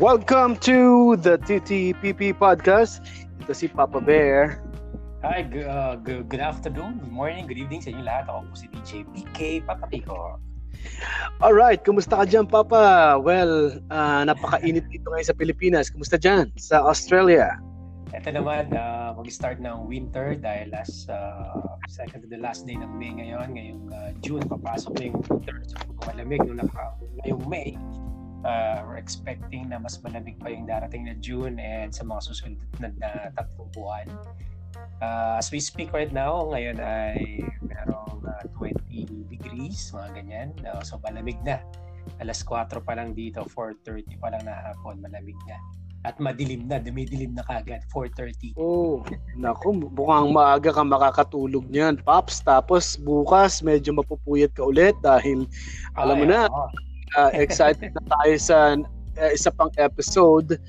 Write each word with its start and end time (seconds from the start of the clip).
Welcome 0.00 0.56
to 0.64 1.20
the 1.20 1.36
TTPP 1.36 2.32
podcast. 2.40 3.04
Ito 3.44 3.52
si 3.52 3.68
Papa 3.68 4.00
Bear. 4.00 4.56
Hi, 5.20 5.44
g- 5.44 5.60
uh, 5.60 6.00
g- 6.00 6.24
good 6.24 6.40
afternoon, 6.40 7.04
good 7.04 7.12
morning, 7.12 7.44
good 7.44 7.60
evening 7.60 7.84
sa 7.84 7.92
inyo 7.92 8.08
lahat. 8.08 8.24
Ako 8.32 8.48
po 8.48 8.54
si 8.56 8.66
DJ 8.72 9.04
PK 9.12 9.38
Papa 9.68 9.84
Pico. 9.92 10.40
Alright, 11.44 11.84
kumusta 11.84 12.16
ka 12.16 12.24
dyan, 12.24 12.48
Papa? 12.48 13.20
Well, 13.20 13.76
uh, 13.92 14.24
napakainit 14.24 14.88
dito 14.88 15.04
ngayon 15.12 15.28
sa 15.28 15.36
Pilipinas. 15.36 15.92
Kumusta 15.92 16.16
dyan 16.16 16.48
sa 16.56 16.80
Australia? 16.80 17.60
Ito 18.16 18.32
naman, 18.32 18.72
uh, 18.72 19.12
mag-start 19.20 19.60
ng 19.60 19.84
winter 19.84 20.32
dahil 20.32 20.72
last 20.72 21.12
uh, 21.12 21.76
second 21.92 22.24
to 22.24 22.28
the 22.32 22.40
last 22.40 22.64
day 22.64 22.80
ng 22.80 22.88
May 22.96 23.12
ngayon. 23.12 23.52
Ngayong 23.52 23.84
uh, 23.92 24.10
June, 24.24 24.48
papasok 24.48 24.96
na 24.96 25.12
yung 25.12 25.20
winter. 25.28 25.60
So, 25.68 25.76
malamig 26.08 26.40
nung 26.48 26.56
naka, 26.56 26.96
ngayong 27.20 27.44
May. 27.52 27.76
Uh, 28.40 28.80
we're 28.88 28.96
expecting 28.96 29.68
na 29.68 29.76
mas 29.76 30.00
malamig 30.00 30.40
pa 30.40 30.48
yung 30.48 30.64
darating 30.64 31.04
na 31.04 31.14
June 31.20 31.60
and 31.60 31.92
sa 31.92 32.08
mga 32.08 32.20
susunod 32.24 32.60
na, 32.80 32.88
na 32.96 33.08
tatlong 33.36 33.68
buwan. 33.76 34.08
Uh, 35.00 35.40
as 35.40 35.52
we 35.52 35.60
speak 35.60 35.92
right 35.92 36.12
now, 36.12 36.48
ngayon 36.52 36.80
ay 36.80 37.44
merong 37.64 38.20
uh, 38.24 38.44
20 38.56 39.28
degrees, 39.28 39.92
mga 39.92 40.08
ganyan. 40.16 40.48
Uh, 40.64 40.80
so 40.80 40.96
malamig 41.04 41.36
na. 41.44 41.60
Alas 42.20 42.40
4 42.44 42.68
pa 42.80 42.92
lang 42.96 43.12
dito, 43.12 43.44
4.30 43.44 44.20
pa 44.20 44.32
lang 44.32 44.44
na 44.48 44.72
hapon, 44.72 45.00
malamig 45.00 45.36
na. 45.44 45.56
At 46.00 46.16
madilim 46.16 46.64
na, 46.64 46.80
dumidilim 46.80 47.36
na 47.36 47.44
kagad, 47.44 47.84
4.30. 47.92 48.56
Oh, 48.56 49.04
naku, 49.36 49.76
mukhang 49.76 50.32
maaga 50.32 50.72
ka 50.72 50.80
makakatulog 50.80 51.68
niyan, 51.68 52.00
Pops. 52.00 52.40
Tapos 52.40 52.96
bukas, 52.96 53.60
medyo 53.60 53.92
mapupuyat 53.92 54.56
ka 54.56 54.64
ulit 54.64 54.96
dahil 55.04 55.44
alam 55.92 56.24
mo 56.24 56.24
na, 56.24 56.48
oh. 56.48 56.72
Uh, 57.16 57.30
excited 57.34 57.90
na 57.94 58.02
tayo 58.20 58.34
sa 58.38 58.58
uh, 59.18 59.30
isa 59.32 59.50
pang 59.50 59.72
episode. 59.78 60.60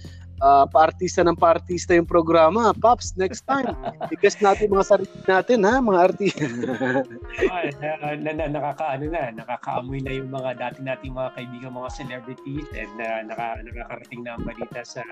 Uh, 0.42 0.66
paartista 0.74 1.22
ng 1.22 1.38
paartista 1.38 1.94
yung 1.94 2.10
programa. 2.10 2.74
Pops, 2.74 3.14
next 3.14 3.46
time. 3.46 3.78
Bigas 4.10 4.42
natin 4.42 4.74
mga 4.74 4.86
sarili 4.90 5.20
natin, 5.30 5.62
ha? 5.62 5.78
Mga 5.78 6.00
artista. 6.02 6.42
oh, 6.50 7.70
na, 7.78 8.18
na, 8.18 8.32
na, 8.34 8.46
nakakaano 8.50 9.06
na, 9.06 9.30
nakakaamoy 9.38 10.02
na 10.02 10.18
yung 10.18 10.34
mga 10.34 10.58
dati 10.58 10.82
nating 10.82 11.14
mga 11.14 11.38
kaibigan, 11.38 11.78
mga 11.78 11.94
celebrities 11.94 12.66
and 12.74 12.90
uh, 12.98 13.22
naka, 13.22 13.62
nakakarating 13.62 14.26
na 14.26 14.34
ang 14.34 14.42
balita 14.42 14.82
sa 14.82 15.06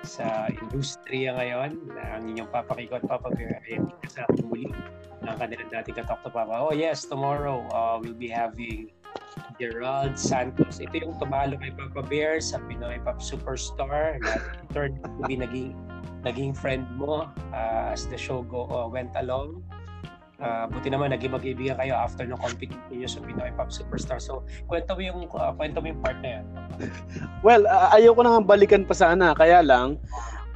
sa 0.00 0.48
industriya 0.48 1.36
ngayon 1.36 1.76
na 1.92 2.16
ang 2.16 2.24
inyong 2.32 2.48
papakikot 2.48 3.04
papag-ayan 3.04 3.92
sa 4.08 4.24
muli 4.40 4.72
ng 5.20 5.36
kanilang 5.36 5.68
dating 5.68 6.00
katok 6.00 6.20
to 6.24 6.30
Papa. 6.32 6.56
Oh 6.56 6.72
yes, 6.72 7.04
tomorrow 7.04 7.60
uh, 7.76 8.00
we'll 8.00 8.16
be 8.16 8.32
having 8.32 8.88
Gerald 9.60 10.16
Santos. 10.16 10.80
Ito 10.80 11.04
yung 11.04 11.20
tumalo 11.20 11.60
kay 11.60 11.70
Papa 11.76 12.00
Bear 12.08 12.40
sa 12.40 12.56
Pinoy 12.64 12.96
Pop 13.04 13.20
Superstar 13.20 14.16
na 14.24 14.40
turned 14.72 14.96
to 15.04 15.08
be 15.28 15.36
naging 15.36 15.76
naging 16.24 16.56
friend 16.56 16.88
mo 16.96 17.28
uh, 17.52 17.92
as 17.92 18.08
the 18.08 18.16
show 18.16 18.40
go 18.40 18.64
uh, 18.72 18.88
went 18.88 19.12
along. 19.20 19.60
Uh, 20.40 20.64
buti 20.72 20.88
naman 20.88 21.12
naging 21.12 21.36
mag-ibigan 21.36 21.76
kayo 21.76 21.92
after 21.92 22.24
ng 22.24 22.40
competition 22.40 22.80
niyo 22.88 23.04
sa 23.04 23.20
Pinoy 23.20 23.52
Pop 23.52 23.68
Superstar. 23.68 24.16
So, 24.16 24.40
kwento 24.64 24.96
mo 24.96 25.02
yung 25.04 25.20
uh, 25.36 25.52
kwento 25.52 25.84
mo 25.84 25.92
yung 25.92 26.00
part 26.00 26.16
na 26.24 26.40
yan. 26.40 26.44
well, 27.44 27.68
uh, 27.68 27.92
ayoko 27.92 28.24
na 28.24 28.40
balikan 28.40 28.88
pa 28.88 28.96
sana, 28.96 29.36
kaya 29.36 29.60
lang 29.60 30.00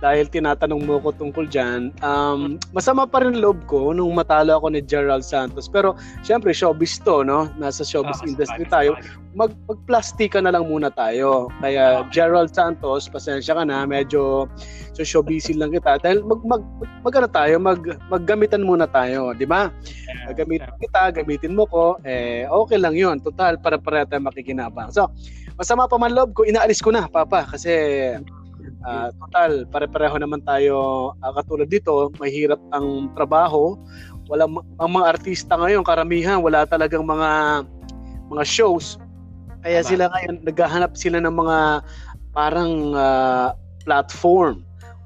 dahil 0.02 0.26
tinatanong 0.26 0.82
mo 0.84 0.98
ko 1.00 1.14
tungkol 1.14 1.46
dyan, 1.46 1.94
um, 2.02 2.58
masama 2.74 3.06
pa 3.06 3.22
rin 3.22 3.38
loob 3.38 3.62
ko 3.70 3.94
nung 3.94 4.12
matalo 4.12 4.58
ako 4.58 4.74
ni 4.74 4.82
Gerald 4.82 5.22
Santos. 5.22 5.70
Pero, 5.70 5.94
syempre, 6.26 6.50
showbiz 6.50 6.98
to, 7.02 7.22
no? 7.22 7.48
Nasa 7.56 7.86
showbiz 7.86 8.20
oh, 8.20 8.28
industry 8.28 8.66
tayo. 8.68 8.98
Mag, 9.34 9.54
magplastika 9.66 10.38
na 10.42 10.54
lang 10.54 10.66
muna 10.66 10.90
tayo. 10.92 11.48
Kaya, 11.62 12.02
oh. 12.02 12.08
Gerald 12.10 12.52
Santos, 12.52 13.06
pasensya 13.08 13.54
ka 13.54 13.64
na, 13.64 13.88
medyo 13.88 14.50
so 14.92 15.06
showbiz 15.06 15.48
lang 15.54 15.72
kita. 15.72 15.96
Dahil 16.02 16.20
mag, 16.26 16.42
mag, 16.44 16.62
mag, 17.00 17.14
ano 17.14 17.28
tayo, 17.30 17.54
mag, 17.56 17.80
maggamitan 18.10 18.66
muna 18.66 18.84
tayo, 18.90 19.32
di 19.32 19.48
ba? 19.48 19.72
Gamitin 20.36 20.70
kita, 20.84 21.16
gamitin 21.16 21.56
mo 21.56 21.64
ko, 21.64 21.96
eh, 22.04 22.44
okay 22.50 22.76
lang 22.76 22.92
yun. 22.98 23.22
Total, 23.24 23.56
para 23.56 23.80
para 23.80 24.04
tayo 24.04 24.20
makikinabang. 24.20 24.92
So, 24.92 25.08
masama 25.56 25.88
pa 25.88 25.96
man 25.96 26.12
loob 26.12 26.34
ko, 26.36 26.44
inaalis 26.44 26.84
ko 26.84 26.92
na, 26.92 27.06
Papa, 27.08 27.48
kasi 27.48 27.72
Uh, 28.84 29.08
total, 29.16 29.64
pare-pareho 29.72 30.20
naman 30.20 30.44
tayo 30.44 30.76
uh, 31.24 31.32
katulad 31.40 31.68
dito, 31.72 32.12
mahirap 32.20 32.60
ang 32.76 33.08
trabaho. 33.16 33.80
Wala 34.28 34.44
ang 34.80 34.90
mga 34.92 35.06
artista 35.16 35.56
ngayon, 35.56 35.84
karamihan 35.84 36.44
wala 36.44 36.68
talagang 36.68 37.04
mga 37.04 37.64
mga 38.28 38.44
shows. 38.44 39.00
Kaya 39.64 39.80
Tama. 39.80 39.88
sila 39.88 40.04
ngayon 40.12 40.34
naghahanap 40.44 40.92
sila 40.92 41.18
ng 41.24 41.32
mga 41.32 41.58
parang 42.36 42.92
uh, 42.92 43.56
platform 43.88 44.64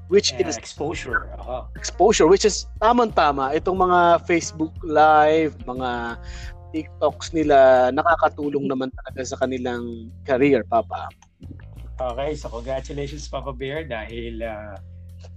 which 0.09 0.33
yeah, 0.35 0.43
is 0.43 0.57
exposure. 0.57 1.29
Uh-huh. 1.39 1.63
Exposure 1.79 2.27
which 2.27 2.43
is 2.43 2.67
tamang-tama 2.83 3.55
itong 3.55 3.79
mga 3.79 4.25
Facebook 4.27 4.75
live, 4.83 5.55
mga 5.63 6.19
TikToks 6.75 7.31
nila 7.31 7.89
nakakatulong 7.95 8.67
naman 8.67 8.91
talaga 8.91 9.21
sa 9.23 9.35
kanilang 9.39 10.11
career, 10.25 10.65
Papa. 10.67 11.07
Okay, 11.99 12.31
so 12.31 12.47
congratulations 12.47 13.27
Papa 13.27 13.51
Bear 13.51 13.83
dahil 13.83 14.39
uh, 14.39 14.79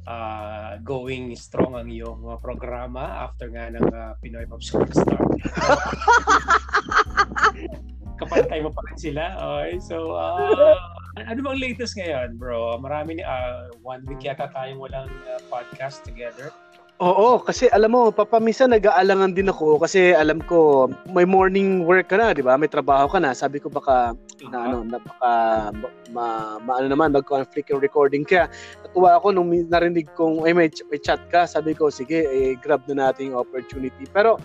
uh, 0.07 0.79
going 0.87 1.35
strong 1.35 1.75
ang 1.75 1.91
iyong 1.91 2.23
uh, 2.23 2.39
programa 2.39 3.27
after 3.27 3.51
nga 3.51 3.67
ng 3.67 3.83
uh, 3.83 4.15
Pinoy 4.23 4.47
Pop 4.47 4.63
Superstar. 4.63 5.19
Kapantay 8.23 8.63
mo 8.63 8.71
pa 8.71 8.79
rin 8.87 8.95
sila. 8.95 9.35
Okay, 9.43 9.83
so 9.83 10.15
uh, 10.15 10.79
ano 11.19 11.39
bang 11.43 11.59
latest 11.59 11.99
ngayon, 11.99 12.39
bro? 12.39 12.79
Marami 12.79 13.19
uh, 13.27 13.67
one 13.83 14.07
week 14.07 14.23
yata 14.23 14.47
tayong 14.55 14.79
walang 14.79 15.11
uh, 15.27 15.43
podcast 15.51 16.07
together. 16.07 16.55
Oo, 17.03 17.43
kasi 17.43 17.67
alam 17.75 17.91
mo, 17.91 18.15
papamisa 18.15 18.63
nag-aalangan 18.71 19.35
din 19.35 19.51
ako 19.51 19.83
kasi 19.83 20.15
alam 20.15 20.39
ko 20.39 20.87
may 21.11 21.27
morning 21.27 21.83
work 21.83 22.07
ka 22.07 22.15
na, 22.15 22.31
'di 22.31 22.47
ba? 22.47 22.55
May 22.55 22.71
trabaho 22.71 23.11
ka 23.11 23.19
na. 23.19 23.35
Sabi 23.35 23.59
ko 23.59 23.67
baka 23.67 24.15
na 24.47 24.71
ano, 24.71 24.87
na 24.87 25.03
baka 25.03 25.31
ma, 26.15 26.57
ma 26.63 26.79
ano 26.79 26.87
naman 26.87 27.11
mag-conflict 27.11 27.75
yung 27.75 27.83
recording 27.83 28.23
kaya 28.23 28.47
natuwa 28.87 29.19
ako 29.19 29.35
nung 29.35 29.51
narinig 29.51 30.07
kong 30.15 30.47
ay 30.47 30.55
may, 30.55 30.71
may 30.95 31.01
chat 31.03 31.19
ka. 31.27 31.43
Sabi 31.43 31.75
ko, 31.75 31.91
sige, 31.91 32.23
eh, 32.23 32.55
grab 32.63 32.87
na 32.87 33.11
natin 33.11 33.35
yung 33.35 33.43
opportunity. 33.43 34.07
Pero 34.15 34.39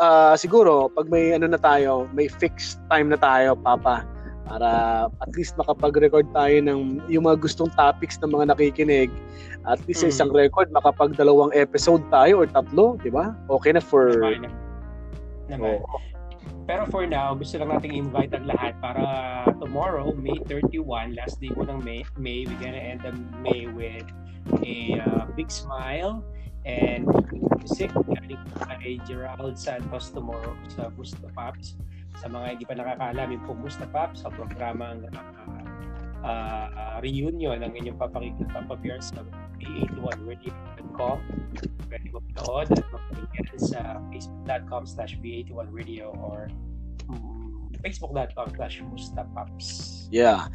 uh, 0.00 0.32
siguro 0.32 0.88
pag 0.88 1.12
may 1.12 1.36
ano 1.36 1.44
na 1.44 1.60
tayo, 1.60 2.08
may 2.16 2.32
fixed 2.32 2.80
time 2.88 3.12
na 3.12 3.20
tayo, 3.20 3.52
papa 3.52 4.15
para 4.46 4.70
at 5.10 5.30
least 5.34 5.58
makapag-record 5.58 6.26
tayo 6.30 6.56
ng 6.62 7.02
yung 7.10 7.26
mga 7.26 7.42
gustong 7.42 7.70
topics 7.74 8.16
ng 8.22 8.30
mga 8.30 8.54
nakikinig. 8.54 9.10
At 9.66 9.82
least 9.90 10.06
mm. 10.06 10.14
isang 10.14 10.30
record, 10.30 10.70
makapag 10.70 11.18
dalawang 11.18 11.50
episode 11.52 12.02
tayo 12.14 12.42
or 12.42 12.46
tatlo, 12.46 12.94
di 13.02 13.10
ba? 13.10 13.34
Okay 13.50 13.74
na 13.74 13.82
for... 13.82 14.14
Naman. 14.14 14.54
Naman. 15.50 15.82
Oh. 15.82 16.00
Pero 16.66 16.82
for 16.90 17.06
now, 17.06 17.30
gusto 17.34 17.62
lang 17.62 17.70
nating 17.70 17.94
invite 17.94 18.34
ang 18.34 18.46
lahat 18.46 18.74
para 18.82 19.02
tomorrow, 19.62 20.10
May 20.18 20.38
31, 20.50 21.14
last 21.14 21.38
day 21.38 21.50
po 21.50 21.62
ng 21.62 21.82
May, 21.82 22.02
May 22.18 22.42
we're 22.42 22.58
gonna 22.58 22.78
end 22.78 23.06
the 23.06 23.14
May 23.42 23.70
with 23.70 24.06
a 24.66 24.98
uh, 24.98 25.30
big 25.38 25.50
smile 25.50 26.26
and 26.66 27.06
music 27.62 27.94
galing 27.94 28.42
kay 28.82 28.98
Gerald 29.06 29.54
Santos 29.54 30.10
tomorrow 30.10 30.54
sa 30.66 30.90
Gusto 30.98 31.30
Pops 31.34 31.78
sa 32.16 32.26
mga 32.32 32.46
hindi 32.56 32.64
pa 32.64 32.74
nakakaalam, 32.74 33.28
yung 33.36 33.44
Pumus 33.44 33.76
na 33.76 33.88
Pop 33.92 34.16
sa 34.16 34.32
programang 34.32 35.04
uh, 36.24 36.68
uh, 36.72 36.96
reunion 37.04 37.60
ng 37.60 37.72
inyong 37.76 37.98
papakikita 38.00 38.50
papapir 38.64 38.96
sa 39.04 39.20
b81radio.com. 39.60 41.18
Pwede 41.86 42.06
mo 42.10 42.18
pinood 42.32 42.68
at 42.72 42.86
mapakinggan 42.88 43.46
sa 43.60 43.80
facebook.com 44.10 44.82
slash 44.88 45.14
b81radio 45.20 46.10
or 46.24 46.48
um, 47.12 47.68
facebook.com 47.84 48.48
slash 48.56 48.80
mustapops. 48.88 49.66
Yeah. 50.08 50.48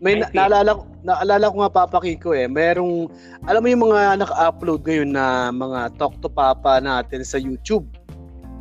May 0.00 0.18
na- 0.18 0.32
naalala, 0.32 0.80
ko, 0.80 0.82
naalala 1.04 1.44
ko 1.52 1.56
nga 1.60 1.72
Papa 1.72 1.98
Kiko 2.00 2.32
eh, 2.32 2.48
merong, 2.48 3.12
alam 3.46 3.60
mo 3.60 3.68
yung 3.68 3.84
mga 3.92 4.02
naka-upload 4.24 4.80
ngayon 4.86 5.10
na 5.12 5.52
mga 5.52 5.92
Talk 6.00 6.18
to 6.24 6.32
Papa 6.32 6.80
natin 6.80 7.22
sa 7.22 7.36
YouTube. 7.36 7.86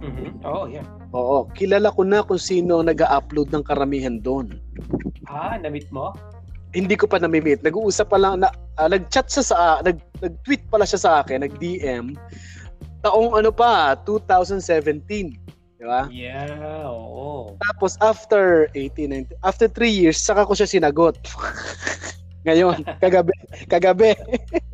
Mm-hmm. 0.01 0.41
Oh, 0.45 0.65
yeah. 0.65 0.85
Oo, 1.11 1.47
kilala 1.51 1.91
ko 1.91 2.07
na 2.07 2.23
kung 2.23 2.39
sino 2.39 2.79
ang 2.79 2.87
nag-upload 2.87 3.51
ng 3.51 3.63
karamihan 3.67 4.15
doon. 4.23 4.55
Ah, 5.27 5.59
na-meet 5.59 5.91
mo? 5.91 6.15
Hindi 6.71 6.95
ko 6.95 7.03
pa 7.03 7.19
na-meet. 7.19 7.67
Nag-uusap 7.67 8.15
pa 8.15 8.17
lang, 8.19 8.43
na, 8.43 8.51
uh, 8.79 8.87
nag-chat 8.87 9.27
siya 9.27 9.43
sa, 9.43 9.55
uh, 9.59 9.77
nag, 9.83 9.99
nag-tweet 10.23 10.63
pala 10.71 10.87
siya 10.87 10.99
sa 11.03 11.11
akin, 11.19 11.43
nag-DM. 11.43 12.15
Taong 13.03 13.35
ano 13.35 13.51
pa, 13.51 13.99
2017. 14.07 15.35
Di 15.81 15.83
ba? 15.83 16.07
Yeah, 16.07 16.87
oo. 16.87 17.59
Tapos 17.59 17.99
after 17.99 18.71
18, 18.77 19.33
19, 19.35 19.35
after 19.43 19.67
3 19.67 19.91
years, 19.91 20.21
saka 20.21 20.47
ko 20.47 20.55
siya 20.55 20.69
sinagot. 20.69 21.19
Ngayon, 22.47 22.87
kagabi, 23.03 23.35
kagabi. 23.67 24.15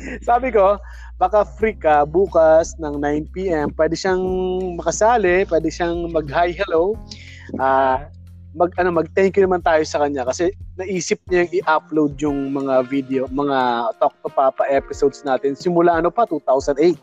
Sabi 0.28 0.52
ko, 0.52 0.80
baka 1.20 1.44
free 1.44 1.76
ka 1.76 2.08
bukas 2.08 2.76
ng 2.80 3.00
9pm. 3.00 3.76
Pwede 3.76 3.94
siyang 3.96 4.22
makasali, 4.80 5.44
pwede 5.48 5.68
siyang 5.68 6.08
mag-hi, 6.08 6.56
hello. 6.56 6.96
Uh, 7.58 8.08
mag 8.50 8.74
ano 8.82 8.90
mag 8.90 9.06
thank 9.14 9.38
you 9.38 9.46
naman 9.46 9.62
tayo 9.62 9.78
sa 9.86 10.02
kanya 10.02 10.26
kasi 10.26 10.50
naisip 10.74 11.22
niya 11.30 11.46
i-upload 11.62 12.18
yung 12.18 12.50
mga 12.50 12.82
video, 12.90 13.22
mga 13.30 13.90
Talk 14.02 14.14
to 14.26 14.30
Papa 14.30 14.66
episodes 14.66 15.22
natin 15.22 15.54
simula 15.54 16.02
ano 16.02 16.10
pa 16.10 16.26
2008. 16.26 16.98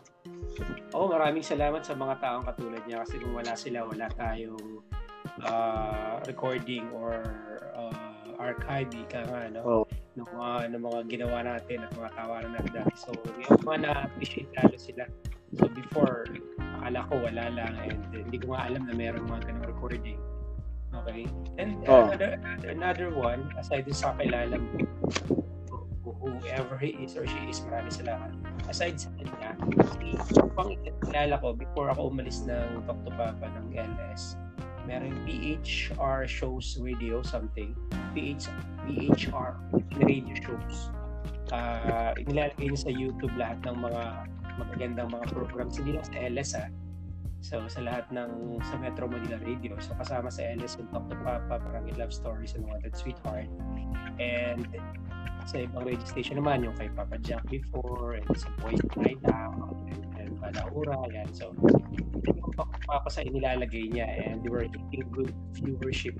Oh, 0.92 1.08
maraming 1.08 1.44
salamat 1.44 1.84
sa 1.84 1.96
mga 1.96 2.20
taong 2.20 2.44
katulad 2.44 2.82
niya 2.84 3.04
kasi 3.04 3.16
kung 3.20 3.32
wala 3.32 3.52
sila, 3.56 3.84
wala 3.86 4.08
tayong 4.12 4.82
uh, 5.44 6.18
recording 6.26 6.88
or 6.94 7.22
uh, 7.76 8.18
archive 8.38 8.90
ka 9.10 9.22
nga 9.26 9.50
no 9.50 9.60
oh. 9.62 9.84
ng 10.14 10.26
mga 10.26 10.54
ng 10.74 10.82
mga 10.82 10.98
ginawa 11.10 11.38
natin 11.46 11.86
at 11.86 11.90
mga 11.94 12.10
tawanan 12.14 12.50
natin 12.54 12.72
dati. 12.82 12.94
So, 12.98 13.10
yung 13.14 13.62
mga 13.62 13.78
na-appreciate 13.86 14.50
lalo 14.58 14.76
sila. 14.78 15.04
So 15.56 15.64
before, 15.72 16.28
akala 16.58 17.08
ko 17.08 17.14
wala 17.24 17.44
lang 17.54 17.72
and 17.86 18.00
uh, 18.12 18.20
hindi 18.20 18.38
ko 18.38 18.54
nga 18.54 18.68
alam 18.68 18.82
na 18.86 18.94
meron 18.94 19.26
mga 19.26 19.50
ganung 19.50 19.68
recording. 19.68 20.18
Okay? 21.04 21.28
And 21.60 21.84
uh, 21.86 21.92
oh. 21.92 22.04
another, 22.10 22.30
another 22.66 23.08
one, 23.14 23.48
aside 23.60 23.86
sa 23.94 24.16
kilala 24.16 24.58
mo, 24.58 24.88
whoever 26.18 26.76
he 26.80 26.96
is 27.04 27.14
or 27.16 27.26
she 27.26 27.38
is, 27.46 27.60
maraming 27.68 27.94
salamat. 27.94 28.32
Aside 28.66 28.96
sa 28.98 29.08
kanya, 29.16 29.54
si 30.26 30.34
pang 30.56 30.74
kilala 31.06 31.38
ko 31.40 31.54
before 31.54 31.88
ako 31.92 32.10
umalis 32.10 32.44
ng 32.44 32.84
Talk 32.84 32.98
to 33.06 33.12
Papa 33.14 33.46
ng 33.46 33.76
LS, 33.76 34.36
meron 34.88 35.12
PHR 35.28 36.24
shows 36.24 36.80
radio 36.80 37.20
something. 37.20 37.76
PH, 38.16 38.48
PHR 38.88 39.60
radio 40.00 40.34
shows. 40.40 40.88
Uh, 41.52 42.16
nilalagay 42.24 42.72
sa 42.72 42.88
YouTube 42.88 43.32
lahat 43.36 43.60
ng 43.68 43.76
mga 43.84 44.02
magagandang 44.56 45.08
mga 45.12 45.26
programs. 45.28 45.76
Hindi 45.76 46.00
lang 46.00 46.06
sa 46.08 46.16
LS 46.16 46.50
ha. 46.56 46.66
So 47.38 47.62
sa 47.70 47.80
lahat 47.84 48.10
ng 48.10 48.58
sa 48.66 48.80
Metro 48.80 49.06
Manila 49.06 49.38
Radio. 49.44 49.76
So 49.78 49.94
kasama 49.94 50.32
sa 50.32 50.42
LS 50.56 50.80
yung 50.80 50.88
Talk 50.90 51.06
to 51.12 51.16
Papa, 51.20 51.60
parang 51.62 51.86
Love 51.94 52.10
Stories 52.10 52.56
and 52.56 52.64
Wanted 52.66 52.96
Sweetheart. 52.96 53.46
And 54.18 54.66
sa 55.46 55.64
ibang 55.64 55.86
radio 55.86 56.04
station 56.04 56.42
naman, 56.42 56.66
yung 56.66 56.76
kay 56.76 56.90
Papa 56.92 57.16
Jack 57.22 57.46
before, 57.48 58.18
and 58.18 58.26
sa 58.36 58.50
Boys 58.60 58.82
Night 58.98 59.22
Out, 59.30 59.76
and 59.88 60.07
Balaura, 60.38 60.96
yan. 61.10 61.28
So, 61.34 61.52
yung 62.26 62.54
Papa 62.86 63.08
sa 63.10 63.22
inilalagay 63.22 63.92
niya, 63.92 64.06
and 64.26 64.42
they 64.42 64.50
were 64.50 64.66
hitting 64.66 65.06
good 65.14 65.34
viewership 65.58 66.18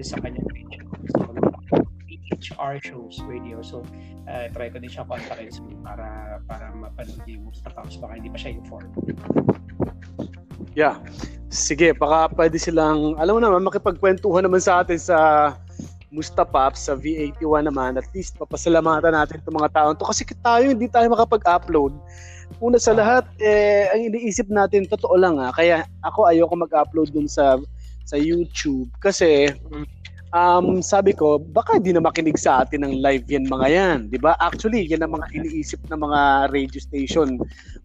sa 0.00 0.20
kanyang 0.20 0.48
radio. 0.52 0.82
So, 1.16 1.34
HR 2.44 2.76
shows 2.80 3.20
radio. 3.24 3.60
So, 3.60 3.84
uh, 4.28 4.48
try 4.52 4.68
ko 4.72 4.80
din 4.80 4.90
siya 4.90 5.04
kontakin 5.08 5.48
so, 5.52 5.64
para 5.84 6.38
para 6.48 6.72
mapanood 6.72 7.24
yung 7.28 7.48
Mustafa 7.48 7.84
Pops. 7.84 7.96
Baka 8.00 8.12
hindi 8.16 8.30
pa 8.32 8.38
siya 8.40 8.56
informed. 8.56 8.92
Yeah. 10.74 10.98
Sige, 11.54 11.94
baka 11.94 12.34
pwede 12.34 12.58
silang, 12.58 13.14
alam 13.14 13.38
mo 13.38 13.40
naman, 13.40 13.62
makipagkwentuhan 13.62 14.42
naman 14.42 14.58
sa 14.58 14.82
atin 14.82 14.98
sa 14.98 15.18
Mustapap 16.14 16.78
sa 16.78 16.94
V81 16.94 17.66
naman, 17.66 17.98
at 17.98 18.06
least 18.14 18.38
papasalamatan 18.38 19.14
natin 19.14 19.42
itong 19.42 19.58
mga 19.58 19.70
taon 19.74 19.94
to 19.98 20.06
kasi 20.06 20.22
tayo 20.42 20.70
hindi 20.70 20.86
tayo 20.86 21.10
makapag-upload. 21.10 21.90
Una 22.62 22.78
sa 22.78 22.94
lahat, 22.94 23.26
eh, 23.42 23.90
ang 23.90 24.10
iniisip 24.12 24.46
natin, 24.46 24.86
totoo 24.86 25.18
lang 25.18 25.42
ha, 25.42 25.50
ah. 25.50 25.52
kaya 25.54 25.82
ako 26.06 26.30
ayoko 26.30 26.54
mag-upload 26.54 27.10
dun 27.10 27.26
sa 27.26 27.58
sa 28.04 28.20
YouTube 28.20 28.92
kasi 29.00 29.48
um, 30.34 30.82
sabi 30.82 31.14
ko, 31.14 31.38
baka 31.38 31.78
hindi 31.78 31.94
na 31.94 32.04
makinig 32.04 32.36
sa 32.36 32.66
atin 32.66 32.84
ng 32.84 33.00
live 33.00 33.24
yan 33.30 33.46
mga 33.46 33.68
yan. 33.70 33.98
di 34.10 34.18
ba 34.18 34.34
Actually, 34.42 34.84
yan 34.84 35.06
ang 35.06 35.16
mga 35.16 35.30
iniisip 35.32 35.80
ng 35.88 36.00
mga 36.02 36.20
radio 36.50 36.80
station 36.82 37.38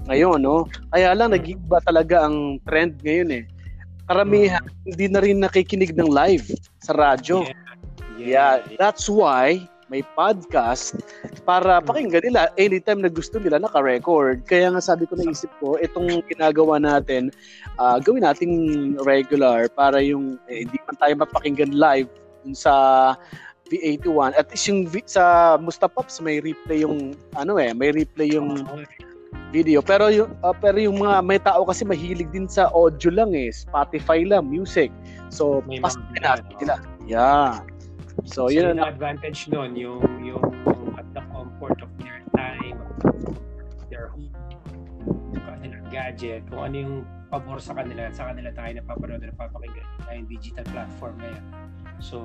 ngayon. 0.09 0.43
no 0.43 0.65
Kaya 0.91 1.13
lang, 1.13 1.31
nag-iba 1.31 1.77
talaga 1.85 2.25
ang 2.25 2.59
trend 2.67 2.99
ngayon 3.05 3.29
eh. 3.31 3.43
Karamihan, 4.09 4.65
hindi 4.83 5.05
na 5.05 5.21
rin 5.21 5.37
nakikinig 5.39 5.93
ng 5.93 6.09
live 6.09 6.49
sa 6.81 6.97
radyo. 6.97 7.45
Yeah, 8.17 8.59
yeah 8.65 8.75
that's 8.81 9.05
why 9.05 9.63
may 9.89 10.05
podcast 10.13 10.95
para 11.43 11.81
pakinggan 11.81 12.21
nila 12.23 12.53
anytime 12.55 13.01
na 13.01 13.09
gusto 13.09 13.41
nila 13.41 13.57
naka-record. 13.57 14.45
Kaya 14.45 14.69
nga 14.73 14.81
sabi 14.81 15.09
ko 15.09 15.17
naisip 15.17 15.49
ko, 15.57 15.75
itong 15.81 16.21
ginagawa 16.29 16.77
natin, 16.77 17.33
uh, 17.81 17.97
gawin 17.97 18.23
nating 18.23 18.53
regular 19.03 19.65
para 19.73 19.99
yung 19.99 20.37
eh, 20.47 20.63
hindi 20.63 20.77
man 20.85 20.95
tayo 21.01 21.13
mapakinggan 21.17 21.73
live 21.73 22.09
sa 22.53 23.13
V81 23.69 24.33
at 24.37 24.49
yung 24.65 24.89
v, 24.89 25.01
sa 25.05 25.57
Mustapops 25.61 26.21
may 26.21 26.41
replay 26.41 26.81
yung 26.81 27.13
ano 27.37 27.61
eh 27.61 27.69
may 27.69 27.93
replay 27.93 28.33
yung 28.33 28.65
video. 29.53 29.81
Pero 29.85 30.09
yung 30.09 30.33
uh, 30.41 30.53
pero 30.57 30.77
yung 30.81 31.01
mga 31.01 31.21
may 31.21 31.37
tao 31.41 31.65
kasi 31.65 31.85
mahilig 31.85 32.29
din 32.33 32.49
sa 32.49 32.69
audio 32.73 33.13
lang 33.13 33.33
eh 33.37 33.53
Spotify 33.53 34.25
lang 34.25 34.49
music. 34.49 34.89
So 35.29 35.61
may 35.69 35.77
pas 35.77 35.97
natin 36.17 36.49
sila. 36.57 36.75
yeah 37.05 37.61
so, 38.29 38.45
so 38.47 38.53
yun 38.53 38.77
ang 38.77 38.93
advantage 38.93 39.49
noon 39.49 39.73
yung 39.73 40.05
yung 40.21 40.45
at 40.95 41.07
the 41.17 41.23
comfort 41.33 41.77
of 41.81 41.89
their 41.97 42.21
time 42.37 42.77
their 43.89 44.13
home 44.13 44.29
kanilang 45.33 45.85
gadget. 45.89 46.45
Kung 46.47 46.61
ano 46.69 46.75
yung 46.77 46.95
pabor 47.33 47.57
sa 47.57 47.73
kanila 47.73 48.07
sa 48.13 48.29
kanila 48.31 48.53
tayo 48.53 48.71
napapanood 48.77 49.21
na 49.21 49.33
napapakinggan 49.33 49.85
na 50.05 50.11
yung 50.13 50.27
digital 50.29 50.65
platform 50.69 51.17
ngayon 51.21 51.45
So, 51.99 52.23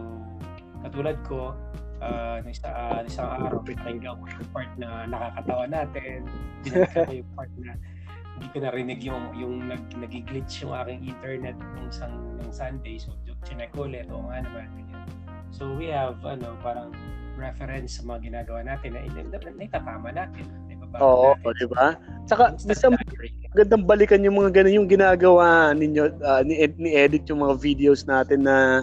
katulad 0.87 1.19
ko, 1.27 1.51
uh, 1.99 2.39
ng 2.47 2.51
isa, 2.55 2.71
uh, 2.71 3.03
isang 3.03 3.27
araw, 3.27 3.59
pinakinggan 3.67 4.15
ko 4.23 4.25
yung 4.31 4.51
part 4.55 4.71
na 4.79 5.03
nakakatawa 5.11 5.65
natin, 5.67 6.31
pinakinggan 6.63 7.05
ko 7.11 7.15
yung 7.19 7.33
part 7.35 7.53
na 7.59 7.73
hindi 8.35 8.47
ko 8.51 8.57
narinig 8.67 9.01
yung 9.07 9.25
yung 9.39 9.55
nag 9.71 9.83
nag-glitch 9.95 10.67
yung 10.67 10.75
aking 10.75 11.07
internet 11.07 11.55
nung 11.55 11.87
isang 11.87 12.15
ng 12.39 12.51
Sunday. 12.51 12.99
So 12.99 13.15
chinek 13.47 13.71
ko 13.75 13.87
ulit 13.87 14.11
o 14.11 14.27
nga 14.27 14.43
naman 14.43 14.67
ganyan. 14.75 15.04
So 15.55 15.71
we 15.79 15.87
have 15.95 16.19
ano 16.27 16.59
parang 16.67 16.91
reference 17.39 17.99
sa 17.99 18.03
mga 18.07 18.31
ginagawa 18.31 18.67
natin 18.67 18.95
na, 18.95 19.07
na, 19.07 19.23
na, 19.23 19.39
na 19.39 19.63
itatama 19.63 20.09
natin. 20.11 20.45
Oo, 21.03 21.35
natin. 21.35 21.55
di 21.59 21.67
ba? 21.71 21.87
Saka, 22.31 22.55
minsan, 22.63 22.95
magandang 23.55 23.87
balikan 23.87 24.27
yung 24.27 24.43
mga 24.43 24.51
ganun 24.51 24.79
yung 24.83 24.91
ginagawa 24.91 25.71
ninyo 25.79 26.11
uh, 26.27 26.43
ni, 26.43 26.59
ni 26.75 26.91
edit 26.99 27.23
yung 27.31 27.39
mga 27.47 27.55
videos 27.63 28.03
natin 28.03 28.43
na 28.43 28.83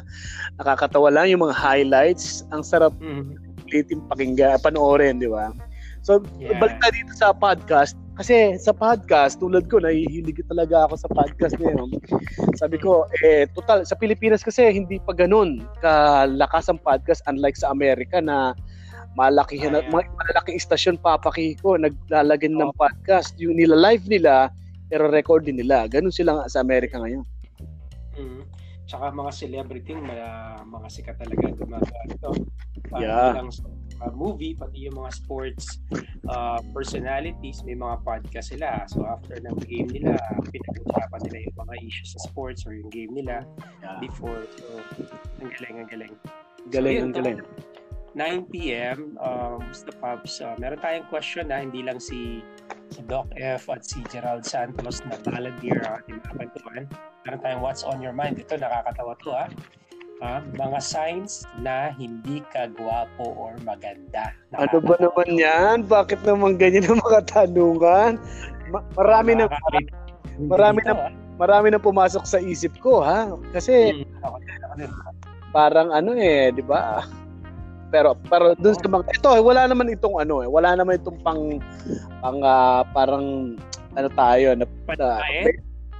nakakatawa 0.56 1.12
lang 1.12 1.28
yung 1.28 1.44
mga 1.44 1.56
highlights 1.60 2.48
ang 2.56 2.64
sarap 2.64 2.96
mm-hmm. 3.04 4.00
pakinggan 4.08 4.56
panoorin 4.64 5.20
di 5.20 5.28
ba 5.28 5.52
so 6.08 6.24
yeah. 6.40 6.56
balik 6.56 6.80
na 6.80 6.88
dito 6.96 7.12
sa 7.12 7.36
podcast 7.36 8.00
kasi 8.20 8.60
sa 8.60 8.76
podcast 8.76 9.40
tulad 9.40 9.68
ko 9.72 9.80
nahihilig 9.80 10.44
talaga 10.48 10.88
ako 10.88 10.96
sa 11.00 11.10
podcast 11.12 11.56
ngayon 11.60 11.90
sabi 12.60 12.76
ko 12.78 13.08
eh 13.24 13.48
total 13.56 13.88
sa 13.88 13.96
Pilipinas 13.96 14.44
kasi 14.44 14.68
hindi 14.68 15.00
pa 15.00 15.16
ganun 15.16 15.64
kalakas 15.80 16.68
ang 16.68 16.80
podcast 16.84 17.24
unlike 17.32 17.56
sa 17.56 17.72
Amerika 17.72 18.20
na 18.20 18.52
malaki 19.16 19.60
na, 19.68 19.84
malalaking 19.92 20.56
istasyon 20.60 20.96
papaki 21.00 21.56
ko 21.60 21.76
naglalagyan 21.80 22.56
ng 22.56 22.76
podcast 22.76 23.36
yung 23.40 23.56
nila 23.60 23.76
live 23.76 24.06
nila 24.08 24.52
pero 24.92 25.08
record 25.08 25.48
din 25.48 25.56
nila. 25.56 25.88
Ganun 25.88 26.12
sila 26.12 26.44
sa 26.52 26.60
Amerika 26.60 27.00
ngayon. 27.00 27.24
Mm. 28.20 28.44
Tsaka 28.84 29.08
mga 29.16 29.32
celebrity, 29.32 29.96
mga, 29.96 30.28
mga 30.68 30.88
sikat 30.92 31.16
talaga 31.16 31.48
gumagawa 31.56 32.04
ito. 32.12 32.32
Yeah. 33.00 33.40
Lang 33.40 33.56
sa 33.56 33.72
uh, 34.02 34.12
movie, 34.12 34.58
pati 34.58 34.90
yung 34.90 34.98
mga 34.98 35.12
sports 35.14 35.80
uh, 36.28 36.60
personalities, 36.74 37.62
may 37.64 37.78
mga 37.78 38.02
podcast 38.02 38.52
sila. 38.52 38.84
So 38.90 39.06
after 39.06 39.38
ng 39.38 39.58
game 39.64 39.90
nila, 39.90 40.18
pinag-usapan 40.50 41.20
nila 41.30 41.38
yung 41.48 41.58
mga 41.62 41.76
issues 41.86 42.18
sa 42.18 42.20
sports 42.26 42.66
or 42.66 42.74
yung 42.74 42.90
game 42.90 43.14
nila 43.14 43.46
yeah. 43.86 44.02
before. 44.02 44.44
So, 44.58 44.82
ang 45.42 45.52
galing, 45.54 45.76
ang 45.86 45.90
galing. 45.90 46.14
Galing, 46.74 46.98
so, 46.98 47.06
ang 47.06 47.14
galing. 47.14 47.40
9 48.12 48.52
p.m. 48.52 49.16
Um, 49.24 49.64
Mr. 49.72 49.96
Pubs, 50.04 50.44
uh, 50.44 50.56
meron 50.60 50.84
tayong 50.84 51.08
question 51.08 51.48
na 51.48 51.64
hindi 51.64 51.80
lang 51.80 51.96
si 51.96 52.44
si 52.92 53.00
Doc 53.08 53.32
F 53.40 53.72
at 53.72 53.88
si 53.88 54.04
Gerald 54.12 54.44
Santos 54.44 55.00
na 55.08 55.16
volunteer 55.24 55.80
ang 55.88 56.04
ating 56.04 56.20
mga 56.20 56.34
kwentuhan. 56.36 56.84
Meron 57.24 57.40
tayong 57.40 57.62
What's 57.64 57.88
on 57.88 58.04
Your 58.04 58.12
Mind. 58.12 58.36
Ito, 58.36 58.60
nakakatawa 58.60 59.16
to 59.24 59.32
ha. 59.32 59.48
Uh, 60.22 60.38
mga 60.54 60.78
signs 60.86 61.50
na 61.66 61.90
hindi 61.98 62.46
ka 62.54 62.70
gwapo 62.78 63.34
or 63.34 63.58
maganda. 63.66 64.30
Ano 64.54 64.78
ba 64.78 64.94
naman 65.02 65.34
yan? 65.34 65.82
Bakit 65.90 66.22
naman 66.30 66.62
ganyan 66.62 66.86
ang 66.86 67.02
mga 67.02 67.26
tanungan? 67.26 68.22
Ma- 68.70 68.86
marami 68.94 69.42
na 69.42 69.50
marami 70.46 70.80
na 70.86 71.10
marami 71.42 71.74
na 71.74 71.82
pumasok 71.82 72.22
sa 72.30 72.38
isip 72.38 72.70
ko 72.86 73.02
ha. 73.02 73.34
Kasi 73.50 74.06
hmm. 74.06 74.94
parang 75.50 75.90
ano 75.90 76.14
eh, 76.14 76.54
'di 76.54 76.70
ba? 76.70 77.02
Pero 77.90 78.14
pero 78.30 78.54
dun 78.62 78.78
sa 78.78 78.94
mga 78.94 79.18
ito 79.18 79.30
wala 79.42 79.66
naman 79.66 79.90
itong 79.90 80.22
ano 80.22 80.46
eh, 80.46 80.50
wala 80.54 80.78
naman 80.78 81.02
itong 81.02 81.18
pang 81.26 81.58
pang 82.22 82.40
uh, 82.46 82.86
parang 82.94 83.58
ano 83.98 84.08
tayo 84.14 84.54
na 84.54 84.70
uh, 84.70 85.18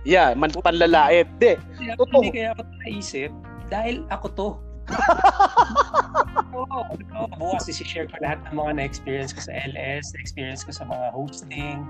Yeah, 0.02 0.34
man 0.34 0.50
panlalait. 0.66 1.30
Di. 1.38 1.58
Totoo. 1.98 2.26
Hindi 2.26 2.38
kaya 2.38 2.58
ako 2.58 2.62
naisip 2.86 3.30
dahil 3.72 4.04
ako 4.12 4.28
to. 4.36 4.50
Oo, 6.52 6.84
oh, 7.16 7.28
bukas 7.40 7.72
i-share 7.72 8.12
ko 8.12 8.20
lahat 8.20 8.44
ng 8.50 8.60
mga 8.60 8.72
na-experience 8.76 9.32
ko 9.32 9.40
sa 9.48 9.54
LS, 9.56 10.12
na-experience 10.18 10.68
ko 10.68 10.72
sa 10.76 10.84
mga 10.84 11.16
hosting. 11.16 11.88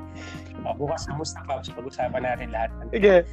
Bukas 0.78 1.10
na 1.10 1.18
Mustafa, 1.18 1.66
pag-usapan 1.66 2.22
natin 2.22 2.54
lahat. 2.54 2.70
Sige. 2.94 3.26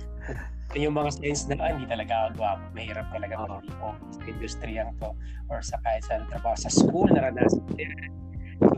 yung 0.76 0.96
mga 0.96 1.16
signs 1.16 1.48
na 1.48 1.56
ah, 1.64 1.72
hindi 1.72 1.88
talaga 1.88 2.32
gwapo. 2.36 2.60
Mahirap 2.76 3.08
talaga 3.12 3.34
Oo. 3.40 3.60
mag-ipon 3.60 3.96
sa 4.12 4.20
industriyang 4.28 4.92
to 5.00 5.12
or 5.48 5.60
sa 5.60 5.80
kahit 5.84 6.04
sa 6.04 6.20
trabaho. 6.28 6.56
Sa 6.56 6.72
school, 6.72 7.08
naranasan 7.12 7.60
ko 7.68 7.72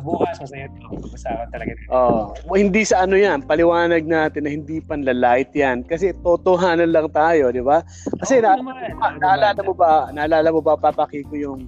bukas, 0.01 0.37
masaya 0.41 0.67
to. 0.67 0.89
Pag-usapan 0.99 1.47
talaga. 1.49 1.73
Oh, 1.89 2.33
hindi 2.53 2.83
sa 2.83 3.05
ano 3.05 3.15
yan, 3.15 3.45
paliwanag 3.45 4.05
natin 4.05 4.45
na 4.45 4.51
hindi 4.51 4.81
panlalait 4.81 5.49
yan. 5.53 5.85
Kasi 5.85 6.11
totohanan 6.21 6.91
lang 6.91 7.09
tayo, 7.11 7.49
di 7.49 7.61
ba? 7.61 7.85
Kasi 8.19 8.39
Oo 8.39 8.45
na, 8.45 8.51
naman, 8.57 8.75
Ah, 8.99 9.13
oo 9.13 9.21
naalala 9.21 9.49
naman. 9.55 9.67
mo 9.67 9.73
ba, 9.73 9.93
naalala 10.11 10.49
mo 10.51 10.61
ba 10.61 10.75
papaki 10.75 11.23
ko 11.25 11.35
yung 11.35 11.61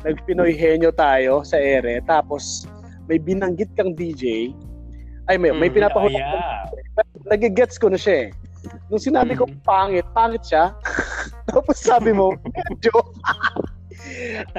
nagpinoy 0.00 0.52
henyo 0.52 0.92
tayo 0.92 1.40
sa 1.42 1.56
ere 1.56 2.04
tapos 2.04 2.68
may 3.08 3.16
binanggit 3.16 3.72
kang 3.72 3.96
DJ 3.96 4.52
ay 5.28 5.40
may 5.40 5.48
may 5.50 5.72
Mm, 5.72 5.76
pinapahulog 5.80 6.12
oh, 6.12 6.28
yeah. 6.28 6.68
nagigets 7.24 7.80
ko 7.80 7.88
na 7.88 7.96
siya 7.96 8.28
eh. 8.28 8.30
Nung 8.88 9.00
sinabi 9.00 9.32
ko 9.32 9.48
Mm. 9.48 9.64
pangit, 9.64 10.04
pangit 10.12 10.44
siya. 10.44 10.76
tapos 11.48 11.80
sabi 11.80 12.12
mo, 12.12 12.36
medyo 12.68 12.92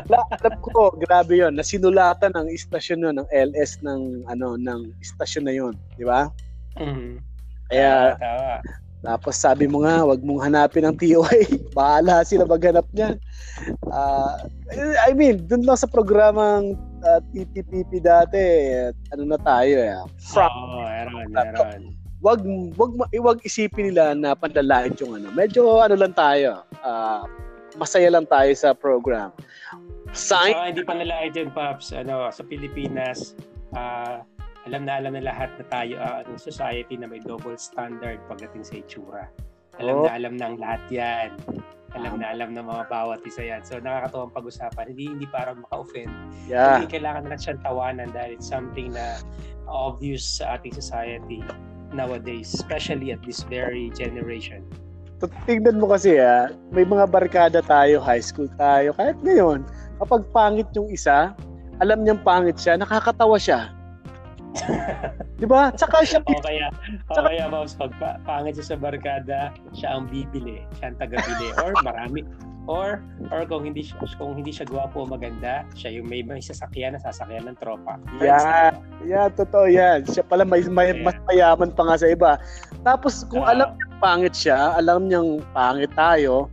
La, 0.10 0.22
alam 0.42 0.56
ko, 0.62 0.94
grabe 0.98 1.38
yon 1.38 1.54
Nasinulatan 1.56 2.34
ng 2.34 2.48
istasyon 2.50 3.06
yun, 3.06 3.16
ng 3.22 3.30
LS 3.30 3.82
ng 3.86 4.26
ano 4.30 4.58
ng 4.58 4.90
istasyon 5.02 5.46
na 5.46 5.54
yun, 5.54 5.74
di 5.96 6.06
ba? 6.06 6.30
Mm. 6.78 7.22
Kaya 7.70 8.14
Tawa. 8.20 8.62
tapos 9.06 9.38
sabi 9.38 9.66
mo 9.70 9.86
nga, 9.86 10.06
wag 10.06 10.22
mong 10.22 10.42
hanapin 10.46 10.86
ang 10.86 10.98
TOA. 10.98 11.46
Bahala 11.78 12.26
sila 12.26 12.46
maghanap 12.46 12.86
niyan. 12.94 13.18
Ah, 13.90 14.46
I 15.06 15.14
mean, 15.14 15.46
dun 15.46 15.66
lang 15.66 15.78
sa 15.78 15.90
programang 15.90 16.74
uh, 17.06 17.20
TTPP 17.34 18.02
dati, 18.02 18.42
ano 19.14 19.24
na 19.30 19.38
tayo 19.42 19.76
eh. 19.78 19.98
From, 20.22 20.50
Oo, 20.50 20.86
meron, 20.86 21.26
meron. 21.34 21.82
wag 22.26 22.42
wag 22.74 22.92
ma- 22.98 23.12
wag 23.22 23.40
isipin 23.46 23.94
nila 23.94 24.18
na 24.18 24.34
panlalait 24.34 24.94
yung 24.98 25.18
ano. 25.22 25.30
Medyo 25.34 25.86
ano 25.86 25.94
lang 25.94 26.14
tayo. 26.18 26.66
ah, 26.82 27.26
masaya 27.76 28.10
lang 28.12 28.26
tayo 28.28 28.52
sa 28.56 28.72
program. 28.76 29.32
Sign 30.16 30.56
Saka 30.56 30.68
hindi 30.72 30.84
pa 30.84 30.94
nila 30.96 31.28
dyan, 31.28 31.52
Pops, 31.52 31.92
ano, 31.92 32.32
sa 32.32 32.44
Pilipinas, 32.48 33.36
ah, 33.76 34.24
alam 34.66 34.88
na 34.88 34.98
alam 34.98 35.14
na 35.14 35.22
lahat 35.22 35.52
na 35.62 35.66
tayo, 35.70 35.94
ang 36.02 36.40
society 36.40 36.98
na 36.98 37.06
may 37.06 37.22
double 37.22 37.60
standard 37.60 38.18
pagdating 38.26 38.64
sa 38.66 38.80
itsura. 38.82 39.24
Alam 39.78 39.94
Oh. 40.02 40.06
na 40.08 40.12
alam 40.16 40.34
ng 40.40 40.56
lahat 40.58 40.84
yan. 40.88 41.30
Alam 41.96 42.20
na 42.20 42.32
alam 42.32 42.52
ng 42.56 42.64
mga 42.64 42.84
bawat 42.92 43.20
isa 43.28 43.44
yan. 43.44 43.62
So 43.64 43.80
nakakatuwang 43.80 44.32
pag-usapan. 44.32 44.92
Hindi 44.96 45.06
hindi 45.16 45.28
para 45.28 45.52
maka-offend. 45.56 46.12
yeah. 46.48 46.80
Hindi 46.80 46.92
kailangan 46.96 47.28
na 47.28 47.36
siyang 47.40 47.60
tawanan 47.64 48.12
dahil 48.12 48.40
it's 48.40 48.48
something 48.48 48.92
na 48.92 49.20
obvious 49.68 50.24
sa 50.40 50.56
ating 50.60 50.76
society 50.76 51.44
nowadays, 51.92 52.52
especially 52.52 53.12
at 53.16 53.20
this 53.24 53.44
very 53.48 53.92
generation. 53.96 54.64
Tingnan 55.48 55.80
mo 55.80 55.88
kasi 55.88 56.20
ah, 56.20 56.52
may 56.70 56.84
mga 56.84 57.08
barkada 57.08 57.60
tayo, 57.64 58.04
high 58.04 58.20
school 58.20 58.52
tayo, 58.60 58.92
kahit 58.94 59.16
ngayon, 59.24 59.64
kapag 59.98 60.22
pangit 60.30 60.68
yung 60.76 60.92
isa, 60.92 61.32
alam 61.80 62.04
niyang 62.04 62.20
pangit 62.22 62.60
siya, 62.60 62.76
nakakatawa 62.76 63.40
siya. 63.40 63.72
'Di 65.36 65.48
ba? 65.48 65.68
Tsaka 65.76 66.08
siya 66.08 66.24
O 66.24 66.40
kaya, 66.40 66.72
o 67.12 67.20
kaya 67.20 67.52
Mouse, 67.52 67.76
pag 67.76 67.92
pa- 68.00 68.20
pangit 68.24 68.56
siya 68.56 68.76
sa 68.76 68.78
barkada, 68.80 69.40
siya 69.76 70.00
ang 70.00 70.08
bibili, 70.08 70.64
siya 70.80 70.96
ang 70.96 70.98
taga-bili. 71.00 71.52
Or 71.60 71.76
marami, 71.84 72.24
or 72.64 73.04
or 73.36 73.44
kung 73.44 73.68
hindi 73.68 73.84
siya, 73.84 74.00
kung 74.16 74.40
hindi 74.40 74.56
siya 74.56 74.64
gwapo 74.64 75.04
o 75.04 75.08
maganda, 75.08 75.68
siya 75.76 76.00
yung 76.00 76.08
may, 76.08 76.24
may 76.24 76.40
sasakyan 76.40 76.96
na 76.96 77.04
sasakyan 77.04 77.52
ng 77.52 77.60
tropa. 77.60 78.00
Yeah. 78.24 78.80
Yeah, 79.04 79.28
totoo 79.28 79.68
yan. 79.68 80.08
Siya 80.08 80.24
pala 80.24 80.48
may, 80.48 80.64
may 80.72 80.96
Yeah. 80.96 81.04
mas 81.04 81.18
mayaman 81.28 81.76
pa 81.76 81.92
nga 81.92 81.96
sa 82.00 82.08
iba. 82.08 82.40
Tapos 82.82 83.28
kung 83.28 83.44
Ah. 83.44 83.52
alam 83.52 83.76
pangit 83.98 84.34
siya, 84.34 84.76
alam 84.76 85.08
niyang 85.08 85.40
pangit 85.52 85.92
tayo, 85.94 86.48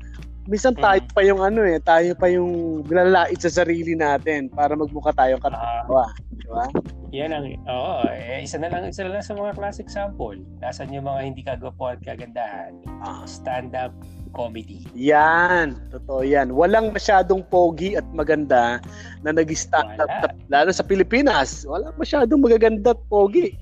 minsan 0.45 0.75
tayo 0.75 0.99
Mm. 0.99 1.11
pa 1.11 1.21
yung 1.23 1.41
ano 1.41 1.61
eh, 1.63 1.79
tayo 1.79 2.11
pa 2.15 2.27
yung 2.27 2.51
nilalait 2.85 3.39
sa 3.39 3.63
sarili 3.63 3.95
natin 3.95 4.51
para 4.51 4.75
magmukha 4.75 5.15
tayong 5.15 5.39
Ah, 5.41 5.47
katawa. 5.85 6.05
Di 6.33 6.47
ba? 6.51 6.65
yan 7.13 7.31
ang, 7.31 7.47
oo, 7.69 8.09
eh, 8.09 8.41
isa 8.41 8.57
na 8.57 8.67
lang, 8.67 8.89
isa 8.89 9.05
na 9.05 9.15
lang 9.15 9.23
sa 9.23 9.37
mga 9.37 9.53
classic 9.55 9.87
sample. 9.87 10.41
Nasaan 10.59 10.91
yung 10.91 11.05
mga 11.05 11.21
hindi 11.23 11.43
kagwapo 11.43 11.93
at 11.93 12.01
kagandahan? 12.01 12.73
Ah. 13.05 13.23
Stand-up 13.23 13.93
comedy. 14.33 14.89
Yan, 14.97 15.77
totoo 15.93 16.25
yan. 16.25 16.57
Walang 16.57 16.91
masyadong 16.91 17.45
pogi 17.47 17.95
at 17.95 18.07
maganda 18.11 18.81
na 19.21 19.31
nag-stand 19.31 20.01
up, 20.01 20.09
Wala. 20.09 20.33
lalo 20.49 20.71
sa 20.73 20.81
Pilipinas. 20.83 21.69
Wala 21.69 21.93
masyadong 21.95 22.41
magaganda 22.41 22.97
at 22.97 23.01
pogi. 23.07 23.55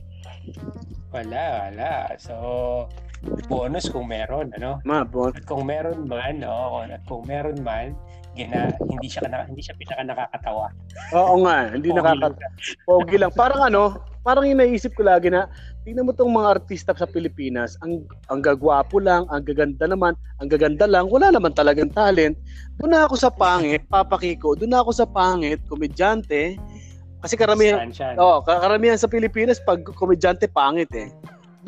Wala, 1.11 1.43
wala. 1.69 2.15
So, 2.17 2.35
bonus 3.49 3.93
kung 3.93 4.09
meron, 4.09 4.53
ano? 4.57 4.81
Ma, 4.89 5.05
bon. 5.05 5.33
At 5.37 5.45
kung 5.45 5.69
meron 5.69 6.09
man, 6.09 6.41
oo, 6.41 6.85
at 6.85 7.03
kung 7.05 7.29
meron 7.29 7.61
man, 7.61 7.93
gina, 8.33 8.73
hindi 8.89 9.09
siya 9.11 9.29
na, 9.29 9.45
hindi 9.45 9.61
siya 9.61 9.77
pinaka 9.77 10.03
nakakatawa. 10.07 10.73
Oo 11.12 11.45
nga, 11.45 11.69
hindi 11.75 11.91
Pogi 11.93 11.99
nakaka 11.99 12.17
lang. 12.17 12.35
pogi 12.89 13.17
lang. 13.21 13.33
Parang 13.37 13.62
ano, 13.69 13.83
parang 14.25 14.47
inaisip 14.49 14.97
ko 14.97 15.05
lagi 15.05 15.29
na 15.29 15.49
tingnan 15.85 16.07
mo 16.09 16.12
tong 16.12 16.33
mga 16.33 16.61
artista 16.61 16.93
sa 16.93 17.09
Pilipinas, 17.09 17.77
ang 17.81 18.05
ang 18.29 18.45
gagwapo 18.45 19.00
lang, 19.00 19.25
ang 19.33 19.43
gaganda 19.45 19.89
naman, 19.89 20.12
ang 20.41 20.49
gaganda 20.49 20.85
lang, 20.85 21.09
wala 21.09 21.33
naman 21.33 21.57
talagang 21.57 21.89
talent. 21.93 22.37
Doon 22.81 22.93
na 22.93 23.05
ako 23.09 23.15
sa 23.17 23.33
pangit, 23.33 23.85
papakiko, 23.89 24.57
doon 24.57 24.73
na 24.73 24.81
ako 24.85 24.93
sa 24.93 25.07
pangit, 25.09 25.61
komedyante. 25.69 26.57
Kasi 27.21 27.37
karamihan, 27.37 27.85
oh, 28.17 28.41
karamihan 28.41 28.97
sa 28.97 29.05
Pilipinas 29.05 29.61
pag 29.61 29.85
komedyante 29.85 30.49
pangit 30.49 30.89
eh. 30.97 31.12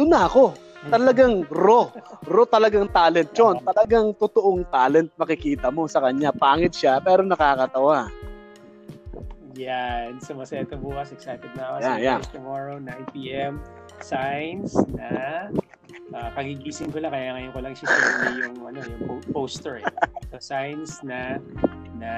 Doon 0.01 0.09
na 0.09 0.25
ako. 0.25 0.57
Talagang 0.91 1.47
raw. 1.47 1.87
Raw 2.27 2.45
talagang 2.51 2.91
talent 2.91 3.31
yun. 3.31 3.63
Talagang 3.63 4.11
totoong 4.19 4.67
talent 4.67 5.15
makikita 5.15 5.71
mo 5.71 5.87
sa 5.87 6.03
kanya. 6.03 6.35
Pangit 6.35 6.75
siya, 6.75 6.99
pero 6.99 7.23
nakakatawa. 7.23 8.11
Yan. 9.55 10.19
So, 10.19 10.35
masaya 10.35 10.67
ito 10.67 10.75
bukas. 10.81 11.13
Excited 11.15 11.53
na 11.55 11.63
ako. 11.71 11.77
Yeah, 11.79 11.95
So, 11.95 12.03
yeah. 12.03 12.19
Tomorrow, 12.35 12.77
9 12.83 13.15
p.m. 13.15 13.63
Signs 14.03 14.75
na 14.91 15.11
ah, 16.17 16.31
kagigising 16.35 16.91
ko 16.91 16.99
lang. 16.99 17.15
Kaya 17.15 17.37
ngayon 17.37 17.53
ko 17.55 17.61
lang 17.63 17.75
siya 17.77 17.87
yung, 18.43 18.57
ano, 18.67 18.79
yung 18.83 19.03
po- 19.07 19.27
poster. 19.31 19.85
Eh. 19.85 19.87
So, 20.35 20.41
signs 20.41 21.05
na 21.07 21.39
na 22.03 22.13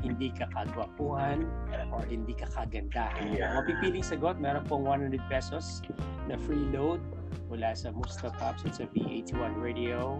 hindi 0.00 0.32
ka 0.32 0.48
kagwapuhan 0.56 1.44
or 1.92 2.00
hindi 2.08 2.32
ka 2.32 2.48
kagandahan. 2.56 3.36
Yeah. 3.36 3.52
Mapipiling 3.60 4.00
sagot, 4.00 4.40
meron 4.40 4.64
pong 4.64 4.88
100 4.88 5.20
pesos 5.28 5.84
na 6.32 6.40
free 6.40 6.64
load 6.72 7.02
mula 7.48 7.76
sa 7.76 7.92
Musta 7.92 8.32
Pops 8.36 8.64
at 8.64 8.80
sa 8.80 8.84
V81 8.96 9.52
Radio. 9.60 10.16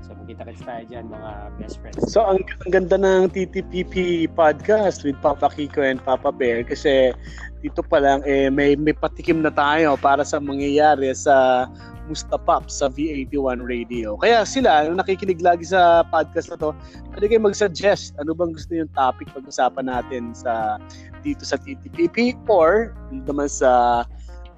So, 0.00 0.16
magkita-kits 0.16 0.64
tayo 0.64 0.82
dyan, 0.88 1.12
mga 1.12 1.30
best 1.60 1.76
friends. 1.84 2.00
So, 2.08 2.24
ang, 2.24 2.40
ang 2.64 2.70
ganda 2.72 2.96
ng 2.96 3.28
TTPP 3.36 4.26
podcast 4.32 5.04
with 5.04 5.20
Papa 5.20 5.52
Kiko 5.52 5.84
and 5.84 6.00
Papa 6.00 6.32
Bear 6.32 6.64
kasi 6.64 7.12
dito 7.60 7.84
pa 7.84 8.00
lang 8.00 8.24
eh, 8.24 8.48
may, 8.48 8.74
may 8.80 8.96
patikim 8.96 9.44
na 9.44 9.52
tayo 9.52 10.00
para 10.00 10.24
sa 10.24 10.40
mangyayari 10.40 11.12
sa 11.12 11.68
Mustapap 12.10 12.66
sa 12.66 12.90
V81 12.90 13.62
Radio. 13.62 14.18
Kaya 14.18 14.42
sila, 14.42 14.82
nung 14.82 14.98
nakikinig 14.98 15.38
lagi 15.38 15.70
sa 15.70 16.02
podcast 16.10 16.50
na 16.50 16.58
to, 16.58 16.70
pwede 17.14 17.30
kayo 17.30 17.38
mag-suggest 17.38 18.18
ano 18.18 18.34
bang 18.34 18.50
gusto 18.50 18.74
yung 18.74 18.90
topic 18.98 19.30
pag-usapan 19.30 19.86
natin 19.86 20.34
sa 20.34 20.82
dito 21.22 21.46
sa 21.46 21.54
TTPP 21.54 22.34
or 22.50 22.98
naman 23.14 23.46
sa 23.46 24.02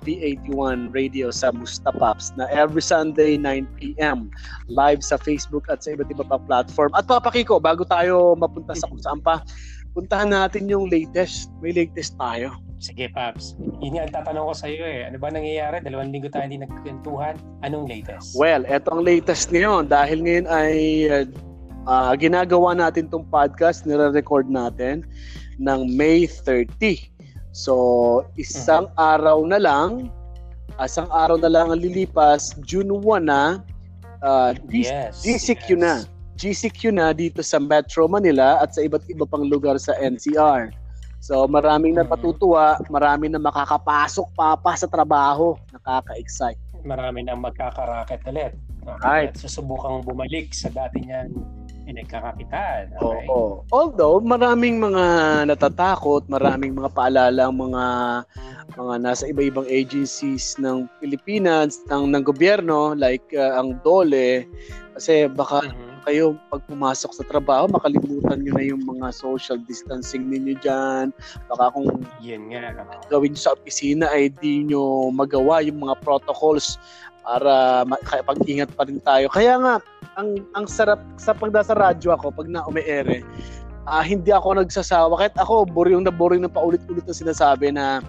V81 0.03 0.91
Radio 0.91 1.31
sa 1.31 1.55
Mustapaps 1.55 2.35
na 2.35 2.51
every 2.51 2.83
Sunday 2.83 3.39
9pm 3.39 4.29
live 4.67 5.01
sa 5.01 5.17
Facebook 5.19 5.67
at 5.71 5.83
sa 5.83 5.95
iba't 5.95 6.11
iba 6.11 6.27
pang 6.27 6.43
platform. 6.47 6.91
At 6.99 7.07
papakiko, 7.07 7.63
bago 7.63 7.87
tayo 7.87 8.35
mapunta 8.35 8.75
sa 8.75 8.91
kung 8.91 9.01
saan 9.01 9.23
pa, 9.23 9.41
puntahan 9.95 10.31
natin 10.35 10.67
yung 10.67 10.91
latest. 10.91 11.53
May 11.63 11.73
latest 11.73 12.19
tayo. 12.19 12.59
Sige, 12.83 13.07
Paps. 13.15 13.55
Yun 13.79 13.95
nga 13.95 14.11
ang 14.11 14.15
tatanong 14.15 14.51
ko 14.51 14.55
sa 14.59 14.67
iyo 14.67 14.83
eh. 14.83 15.07
Ano 15.07 15.15
ba 15.23 15.31
nangyayari? 15.31 15.79
Dalawang 15.87 16.11
linggo 16.11 16.27
tayo 16.27 16.51
hindi 16.51 16.59
nagkwentuhan. 16.67 17.39
Anong 17.63 17.87
latest? 17.87 18.35
Well, 18.35 18.67
eto 18.67 18.91
ang 18.91 19.07
latest 19.07 19.55
ngayon. 19.55 19.87
Dahil 19.87 20.19
ngayon 20.19 20.47
ay 20.51 20.75
uh, 21.07 21.25
uh, 21.87 22.13
ginagawa 22.19 22.75
natin 22.75 23.07
tong 23.07 23.23
podcast, 23.31 23.87
nire-record 23.87 24.51
natin 24.51 25.07
ng 25.63 25.81
May 25.95 26.27
30. 26.27 27.12
So, 27.53 28.25
isang 28.41 28.89
araw 28.97 29.45
na 29.45 29.61
lang, 29.61 30.09
isang 30.81 31.09
araw 31.13 31.37
na 31.37 31.53
lang 31.53 31.69
ang 31.69 31.81
lilipas, 31.81 32.57
June 32.65 32.89
1 32.89 33.29
na, 33.29 33.61
uh, 34.25 34.57
yes. 34.73 35.21
GCQ 35.21 35.77
yes. 35.77 35.81
na. 35.81 35.95
GCQ 36.41 36.81
na 36.97 37.13
dito 37.13 37.45
sa 37.45 37.61
Metro 37.61 38.09
Manila 38.09 38.59
at 38.65 38.73
sa 38.73 38.81
iba't 38.81 39.05
iba 39.13 39.29
pang 39.29 39.45
lugar 39.45 39.77
sa 39.77 39.93
NCR. 40.01 40.73
So 41.23 41.47
maraming 41.47 41.95
na 41.95 42.03
Mhm. 42.03 42.11
patutuwa, 42.11 42.83
maraming 42.91 43.31
na 43.31 43.39
makakapasok 43.39 44.27
pa 44.35 44.59
pa 44.59 44.73
sa 44.75 44.91
trabaho. 44.91 45.55
Nakaka-excite. 45.71 46.59
Marami 46.83 47.23
nang 47.23 47.39
magkakaraket 47.39 48.27
ulit. 48.27 48.59
Right. 48.83 49.31
At 49.31 49.39
susubukang 49.39 50.03
bumalik 50.03 50.51
sa 50.51 50.67
dati 50.67 50.99
niyang 51.07 51.31
pinagkakakitaan. 51.85 52.95
Okay? 52.97 53.27
Oo. 53.29 53.67
Although, 53.71 54.23
maraming 54.23 54.79
mga 54.79 55.05
natatakot, 55.51 56.27
maraming 56.31 56.75
mga 56.75 56.91
paalala 56.95 57.51
mga 57.53 57.85
mga 58.73 58.95
nasa 59.05 59.29
iba-ibang 59.29 59.69
agencies 59.69 60.57
ng 60.57 60.89
Pilipinas, 61.03 61.83
ng, 61.93 62.09
ng 62.09 62.23
gobyerno, 62.25 62.97
like 62.97 63.25
uh, 63.37 63.61
ang 63.61 63.77
DOLE, 63.85 64.49
kasi 64.97 65.29
baka 65.29 65.65
mm-hmm. 65.65 66.01
kayo 66.09 66.25
pag 66.49 66.65
pumasok 66.69 67.12
sa 67.12 67.25
trabaho, 67.29 67.69
makalimutan 67.69 68.41
nyo 68.41 68.53
na 68.57 68.65
yung 68.65 68.83
mga 68.85 69.12
social 69.12 69.61
distancing 69.69 70.29
ninyo 70.29 70.57
dyan. 70.61 71.12
Baka 71.53 71.73
kung 71.77 71.89
Yan 72.25 72.49
nga. 72.49 72.73
gawin 73.12 73.37
sa 73.37 73.53
opisina 73.53 74.09
ay 74.09 74.33
di 74.41 74.65
nyo 74.65 75.12
magawa 75.12 75.61
yung 75.61 75.85
mga 75.85 76.01
protocols 76.01 76.81
para 77.23 77.87
pag-ingat 78.27 78.73
pa 78.75 78.83
rin 78.89 78.99
tayo. 79.05 79.31
Kaya 79.31 79.55
nga, 79.62 79.75
ang 80.16 80.37
ang 80.52 80.66
sarap 80.69 81.00
sa 81.16 81.33
pagdasa 81.33 81.73
radyo 81.73 82.12
ako 82.12 82.33
pag 82.35 82.49
na 82.49 82.64
umeere, 82.69 83.25
uh, 83.88 84.04
hindi 84.04 84.31
ako 84.33 84.61
nagsasawa. 84.61 85.16
Kahit 85.16 85.37
ako, 85.40 85.69
boring 85.69 86.04
na 86.04 86.12
boring 86.12 86.45
na 86.45 86.52
paulit-ulit 86.52 87.04
na 87.07 87.14
sinasabi 87.16 87.73
na 87.73 88.04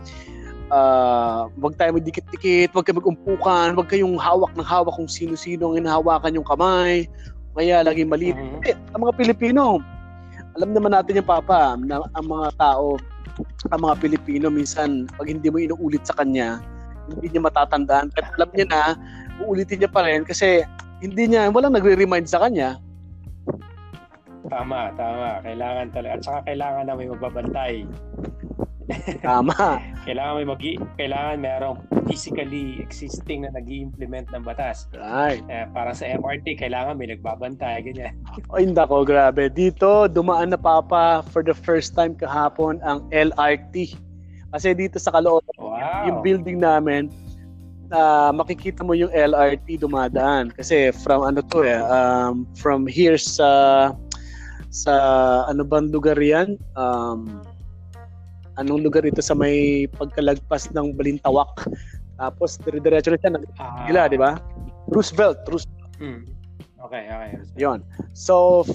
uh, 0.73 1.47
wag 1.59 1.75
tayo 1.79 1.95
magdikit-dikit, 1.95 2.75
wag 2.75 2.83
kayo 2.85 2.99
magumpukan, 2.99 3.75
wag 3.77 3.87
kayong 3.87 4.19
hawak 4.19 4.51
ng 4.55 4.65
hawak 4.65 4.93
kung 4.95 5.09
sino-sino 5.09 5.71
ang 5.71 5.83
hinahawakan 5.83 6.35
yung 6.35 6.47
kamay. 6.47 7.07
Kaya 7.53 7.85
laging 7.85 8.09
mali. 8.09 8.33
Mm-hmm. 8.33 8.65
Eh, 8.65 8.75
ang 8.97 9.05
mga 9.05 9.13
Pilipino, 9.13 9.77
alam 10.57 10.73
naman 10.73 10.91
natin 10.97 11.21
yung 11.21 11.29
papa, 11.29 11.77
na 11.77 12.01
ang 12.17 12.25
mga 12.25 12.49
tao, 12.57 12.97
ang 13.69 13.81
mga 13.81 13.95
Pilipino, 14.01 14.49
minsan, 14.49 15.05
pag 15.13 15.29
hindi 15.29 15.53
mo 15.53 15.61
inuulit 15.61 16.01
sa 16.01 16.17
kanya, 16.17 16.57
hindi 17.13 17.29
niya 17.29 17.45
matatandaan. 17.45 18.09
Kahit 18.09 18.25
alam 18.41 18.49
niya 18.57 18.65
na, 18.73 18.81
uulitin 19.45 19.85
niya 19.85 19.91
pa 19.93 20.01
rin 20.01 20.25
kasi 20.25 20.65
hindi 21.03 21.23
niya, 21.27 21.51
walang 21.51 21.75
nagre-remind 21.75 22.31
sa 22.31 22.39
kanya. 22.39 22.79
Tama, 24.47 24.95
tama. 24.95 25.43
Kailangan 25.43 25.87
talaga. 25.91 26.13
At 26.15 26.21
saka 26.23 26.39
kailangan 26.47 26.83
na 26.87 26.95
may 26.95 27.07
magbabantay. 27.11 27.73
Tama. 29.23 29.55
kailangan 30.07 30.33
may 30.35 30.47
magi 30.47 30.71
kailangan 30.99 31.39
merong 31.39 31.77
physically 32.03 32.83
existing 32.83 33.47
na 33.47 33.51
nag 33.55 33.67
implement 33.71 34.27
ng 34.35 34.43
batas. 34.43 34.91
Right. 34.91 35.39
Eh, 35.47 35.65
para 35.71 35.95
sa 35.95 36.03
MRT, 36.07 36.59
kailangan 36.59 36.99
may 36.99 37.11
nagbabantay, 37.11 37.83
ganyan. 37.87 38.15
Ay, 38.51 38.67
ko, 38.67 39.07
grabe. 39.07 39.47
Dito, 39.47 40.11
dumaan 40.11 40.51
na 40.51 40.59
papa 40.59 41.23
for 41.31 41.41
the 41.43 41.55
first 41.55 41.95
time 41.95 42.15
kahapon 42.15 42.83
ang 42.83 43.07
LRT. 43.15 43.95
Kasi 44.53 44.75
dito 44.77 45.01
sa 45.01 45.09
Caloocan, 45.15 45.57
wow. 45.57 46.05
yung 46.05 46.21
building 46.21 46.61
namin, 46.61 47.09
uh, 47.93 48.33
makikita 48.33 48.81
mo 48.81 48.97
yung 48.97 49.13
LRT 49.13 49.79
dumadaan. 49.79 50.51
Kasi 50.51 50.89
from 50.91 51.23
ano 51.23 51.39
to 51.45 51.63
eh, 51.63 51.79
um, 51.79 52.49
from 52.57 52.89
here 52.89 53.15
sa 53.15 53.93
sa 54.73 54.93
ano 55.47 55.61
bang 55.61 55.93
lugar 55.93 56.17
yan? 56.17 56.57
Um, 56.73 57.45
anong 58.57 58.85
lugar 58.85 59.05
ito 59.05 59.21
sa 59.21 59.37
may 59.37 59.85
pagkalagpas 59.93 60.73
ng 60.73 60.97
Balintawak. 60.97 61.69
Tapos 62.17 62.57
dire-diretso 62.61 63.13
na 63.13 63.19
siya 63.21 63.31
ng 63.33 63.43
ah. 63.57 63.85
Gila, 63.89 64.09
di 64.09 64.19
ba? 64.19 64.37
Roosevelt, 64.89 65.41
Roosevelt. 65.49 65.93
Hmm. 65.97 66.21
Okay, 66.83 67.07
okay. 67.07 67.31
Yon. 67.55 67.79
So, 68.11 68.67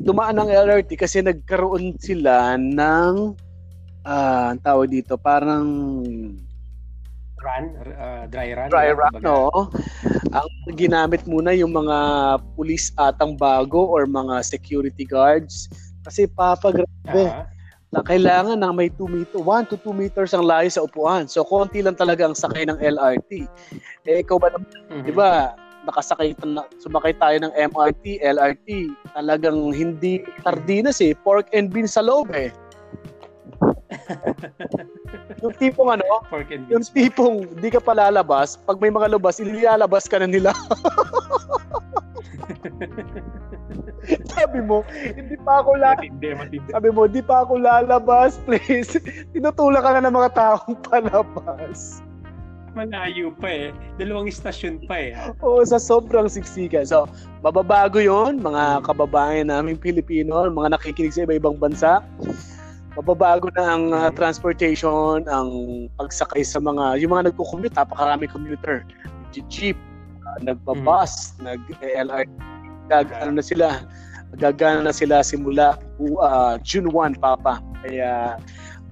dumaan 0.00 0.40
ng 0.40 0.48
LRT 0.48 0.96
kasi 0.96 1.20
nagkaroon 1.20 2.00
sila 2.00 2.56
ng 2.56 3.36
uh, 4.08 4.44
ang 4.50 4.60
tawag 4.64 4.88
dito, 4.90 5.20
parang 5.20 5.68
run, 7.42 7.64
uh, 7.96 8.24
dry 8.28 8.52
run. 8.54 8.68
Dry 8.70 8.90
run, 8.92 9.14
no. 9.22 9.70
Ang 10.34 10.48
ginamit 10.76 11.24
muna 11.24 11.54
yung 11.54 11.72
mga 11.72 11.96
pulis 12.58 12.92
atang 12.98 13.38
bago 13.38 13.88
or 13.88 14.04
mga 14.04 14.44
security 14.44 15.04
guards. 15.04 15.70
Kasi 16.04 16.28
papagrabe. 16.28 16.88
Uh-huh. 17.06 17.44
Na 17.88 18.04
kailangan 18.04 18.60
na 18.60 18.68
may 18.68 18.92
2 18.92 19.08
meter, 19.08 19.40
1 19.40 19.72
to 19.72 19.80
2 19.80 19.96
meters 19.96 20.36
ang 20.36 20.44
layo 20.44 20.68
sa 20.68 20.84
upuan. 20.84 21.24
So, 21.24 21.40
konti 21.40 21.80
lang 21.80 21.96
talaga 21.96 22.28
ang 22.28 22.36
sakay 22.36 22.68
ng 22.68 22.76
LRT. 22.76 23.48
Eh, 24.04 24.20
ikaw 24.20 24.36
ba 24.36 24.52
naman, 24.52 24.68
mm-hmm. 24.68 25.04
di 25.08 25.12
ba, 25.16 25.56
nakasakay, 25.88 26.36
sumakay 26.84 27.16
tayo 27.16 27.48
ng 27.48 27.52
MRT, 27.72 28.20
LRT, 28.20 28.92
talagang 29.16 29.72
hindi 29.72 30.20
sardinas 30.44 31.00
eh, 31.00 31.16
pork 31.24 31.48
and 31.56 31.72
beans 31.72 31.96
sa 31.96 32.04
loob 32.04 32.28
eh 32.36 32.52
yung 35.42 35.54
tipong 35.58 35.90
ano, 35.98 36.04
yung 36.70 36.84
tipong 36.84 37.46
di 37.58 37.68
ka 37.70 37.80
palalabas, 37.82 38.58
pag 38.62 38.78
may 38.78 38.90
mga 38.90 39.10
lubas, 39.14 39.42
ililalabas 39.42 40.06
ka 40.06 40.18
na 40.22 40.28
nila. 40.30 40.52
sabi 44.32 44.60
mo, 44.64 44.86
hindi 44.88 45.36
pa 45.42 45.60
ako 45.60 45.76
la 45.76 45.92
matindi, 45.98 46.32
matindi. 46.32 46.70
Sabi 46.72 46.88
mo, 46.94 47.04
hindi 47.04 47.22
pa 47.22 47.44
ako 47.44 47.60
lalabas, 47.60 48.40
please. 48.46 48.96
Tinutulak 49.34 49.84
ka 49.84 49.98
na 49.98 50.08
ng 50.08 50.14
mga 50.14 50.30
taong 50.32 50.76
palabas. 50.86 52.00
Malayo 52.76 53.34
pa 53.42 53.48
eh. 53.50 53.68
Dalawang 53.98 54.30
istasyon 54.30 54.86
pa 54.86 54.96
eh. 55.10 55.10
Oo, 55.42 55.66
sa 55.66 55.82
sobrang 55.82 56.30
siksikan. 56.30 56.86
So, 56.86 57.10
mababago 57.42 57.98
yon 57.98 58.38
mga 58.38 58.86
kababayan 58.86 59.50
namin 59.50 59.74
Pilipino, 59.74 60.46
mga 60.46 60.78
nakikinig 60.78 61.10
sa 61.10 61.26
iba-ibang 61.26 61.58
bansa 61.58 61.98
mababago 62.96 63.52
na 63.58 63.64
ang 63.76 63.84
uh, 63.92 64.08
transportation, 64.14 65.26
ang 65.28 65.48
pagsakay 66.00 66.40
sa 66.40 66.62
mga, 66.62 67.02
yung 67.02 67.12
mga 67.12 67.32
nagko-commute, 67.32 67.76
napakarami 67.76 68.24
commuter. 68.30 68.86
Jeep, 69.52 69.76
uh, 70.24 70.38
nagbabus, 70.40 71.36
mm. 71.36 71.44
nag-LRT, 71.44 72.32
gag, 72.88 73.06
ano 73.20 73.36
na 73.36 73.44
sila, 73.44 73.84
gagana 74.40 74.88
na 74.88 74.94
sila 74.94 75.20
simula 75.20 75.76
uh, 76.00 76.56
June 76.64 76.88
1, 76.88 77.20
Papa. 77.20 77.60
Kaya 77.84 78.40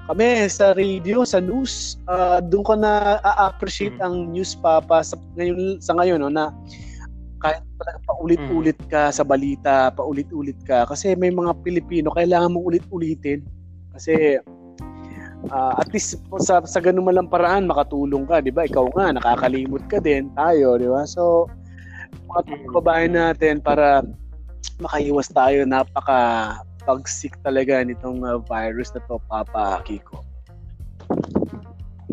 kami 0.07 0.47
sa 0.47 0.77
radio, 0.77 1.27
sa 1.27 1.43
news, 1.43 1.99
uh, 2.07 2.39
doon 2.39 2.65
ko 2.65 2.75
na 2.77 3.19
a-appreciate 3.25 3.97
mm. 3.97 4.05
ang 4.05 4.15
news, 4.31 4.53
Papa, 4.55 5.01
sa 5.01 5.17
ngayon, 5.41 5.81
sa 5.81 5.97
ngayon 5.97 6.21
no, 6.21 6.31
na 6.31 6.53
kahit 7.41 7.63
paulit-ulit 8.09 8.79
ka 8.89 9.13
sa 9.13 9.21
balita, 9.21 9.93
paulit-ulit 9.93 10.57
ka, 10.65 10.89
kasi 10.89 11.13
may 11.19 11.29
mga 11.29 11.53
Pilipino, 11.61 12.09
kailangan 12.15 12.55
mong 12.55 12.65
ulit-ulitin 12.65 13.45
kasi 13.97 14.37
uh, 15.51 15.75
at 15.81 15.89
least 15.91 16.21
sa 16.45 16.61
sa 16.63 16.79
ganun 16.85 17.09
man 17.09 17.17
lang 17.17 17.33
paraan 17.33 17.65
makatulong 17.65 18.29
ka, 18.29 18.45
'di 18.45 18.53
ba? 18.53 18.69
Ikaw 18.69 18.87
nga 18.93 19.17
nakakalimot 19.17 19.85
ka 19.89 19.99
din, 19.99 20.29
tayo, 20.37 20.77
'di 20.77 20.89
ba? 20.93 21.09
So 21.09 21.49
mga 22.29 22.69
kababayan 22.71 23.17
natin 23.17 23.65
para 23.65 24.05
makaiwas 24.83 25.33
tayo 25.33 25.65
napaka 25.65 26.61
pagsik 26.87 27.35
talaga 27.43 27.83
nitong 27.83 28.23
uh, 28.23 28.39
virus 28.47 28.95
na 28.95 29.03
to, 29.11 29.19
Papa 29.27 29.83
Kiko. 29.83 30.23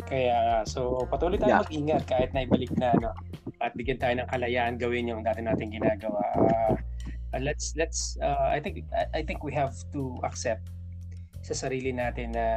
Kaya 0.10 0.65
so 0.65 1.06
patuloy 1.06 1.38
tayong 1.38 1.62
yeah. 1.62 1.63
mag-ingat 1.63 2.04
kahit 2.10 2.30
na 2.34 2.43
ibalik 2.46 2.74
na 2.82 2.98
no, 2.98 3.13
at 3.62 3.78
bigyan 3.78 4.02
tayo 4.02 4.17
ng 4.17 4.30
kalayaan 4.30 4.82
gawin 4.82 5.06
yung 5.06 5.22
dati 5.22 5.46
nating 5.46 5.78
ginagawa. 5.78 6.22
Uh, 6.34 6.74
uh, 7.34 7.41
let's 7.41 7.78
let's 7.78 8.17
uh, 8.22 8.50
I 8.50 8.58
think 8.58 8.86
I 9.13 9.22
think 9.22 9.46
we 9.46 9.54
have 9.54 9.74
to 9.93 10.17
accept 10.26 10.65
sa 11.43 11.53
sarili 11.67 11.91
natin 11.91 12.32
na 12.32 12.47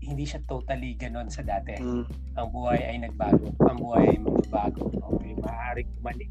hindi 0.00 0.24
siya 0.24 0.44
totally 0.44 0.96
ganon 0.96 1.28
sa 1.32 1.40
dati. 1.40 1.76
Mm. 1.76 2.04
Ang 2.36 2.48
buhay 2.52 2.80
ay 2.84 2.96
nagbago. 3.04 3.52
Ang 3.64 3.78
buhay 3.80 4.04
ay 4.16 4.18
magbabago. 4.20 4.92
Okay, 4.92 5.32
maaaring 5.40 5.90
mali 6.04 6.28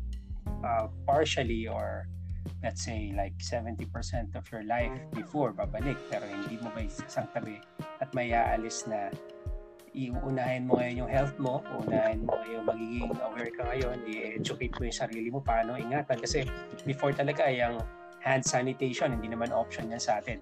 uh, 0.65 0.89
partially 1.06 1.65
or 1.69 2.06
let's 2.62 2.82
say 2.82 3.13
like 3.13 3.38
70% 3.38 3.86
of 4.36 4.43
your 4.52 4.63
life 4.65 4.91
before 5.13 5.54
babalik 5.54 5.95
pero 6.10 6.25
hindi 6.28 6.60
mo 6.60 6.73
ba 6.73 6.84
isang 6.84 7.30
tabi 7.32 7.62
at 8.02 8.10
may 8.12 8.34
aalis 8.34 8.84
na 8.89 9.13
iuunahin 9.95 10.69
mo 10.69 10.78
ngayon 10.78 11.06
yung 11.06 11.12
health 11.12 11.36
mo, 11.41 11.65
uunahin 11.78 12.21
mo 12.25 12.38
ngayon 12.45 12.63
magiging 12.67 13.10
aware 13.25 13.52
ka 13.54 13.63
ngayon, 13.73 13.97
i-educate 14.06 14.73
mo 14.78 14.82
yung 14.86 14.97
sarili 14.97 15.30
mo 15.34 15.39
paano 15.41 15.75
ingatan 15.75 16.19
kasi 16.21 16.45
before 16.86 17.10
talaga 17.10 17.47
ay 17.47 17.63
ang 17.63 17.82
hand 18.21 18.43
sanitation, 18.45 19.15
hindi 19.15 19.32
naman 19.32 19.49
option 19.49 19.89
yan 19.89 20.02
sa 20.02 20.19
atin 20.21 20.38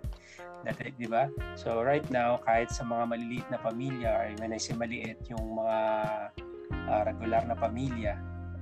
di 1.00 1.08
ba? 1.08 1.32
So 1.56 1.80
right 1.84 2.06
now, 2.12 2.40
kahit 2.44 2.74
sa 2.74 2.84
mga 2.84 3.04
maliliit 3.08 3.48
na 3.54 3.60
pamilya 3.62 4.10
or 4.12 4.26
when 4.42 4.52
I 4.52 4.60
say 4.60 4.76
maliit, 4.76 5.24
yung 5.32 5.56
mga 5.56 5.78
uh, 6.88 7.02
regular 7.08 7.44
na 7.48 7.56
pamilya, 7.56 8.20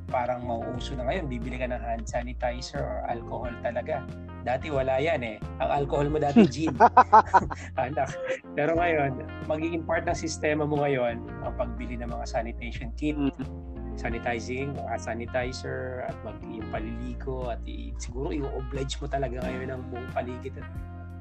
parang 0.10 0.46
mauuso 0.46 0.94
na 0.94 1.10
ngayon, 1.10 1.26
bibili 1.26 1.58
ka 1.58 1.66
ng 1.70 1.82
hand 1.82 2.06
sanitizer 2.06 2.82
or 2.82 3.02
alcohol 3.10 3.54
talaga. 3.66 4.06
Dati 4.46 4.70
wala 4.70 5.02
yan 5.02 5.26
eh. 5.26 5.38
Ang 5.58 5.70
alcohol 5.84 6.08
mo 6.14 6.22
dati 6.22 6.46
gin. 6.46 6.78
Anak. 7.82 8.14
Pero 8.54 8.78
ngayon, 8.78 9.26
magiging 9.50 9.82
part 9.82 10.06
ng 10.06 10.18
sistema 10.18 10.70
mo 10.70 10.86
ngayon 10.86 11.18
ang 11.42 11.54
pagbili 11.58 11.98
ng 11.98 12.10
mga 12.10 12.26
sanitation 12.30 12.94
kit, 12.94 13.18
mm-hmm. 13.18 13.98
sanitizing, 13.98 14.78
mga 14.78 14.98
sanitizer, 15.02 16.06
at 16.06 16.14
mag 16.22 16.38
yung 16.46 16.70
paliligo, 16.70 17.50
at 17.50 17.62
i- 17.66 17.96
siguro 17.98 18.30
i-oblige 18.30 19.02
mo 19.02 19.10
talaga 19.10 19.42
ngayon 19.42 19.74
ang 19.74 19.82
buong 19.90 20.10
paligid 20.14 20.54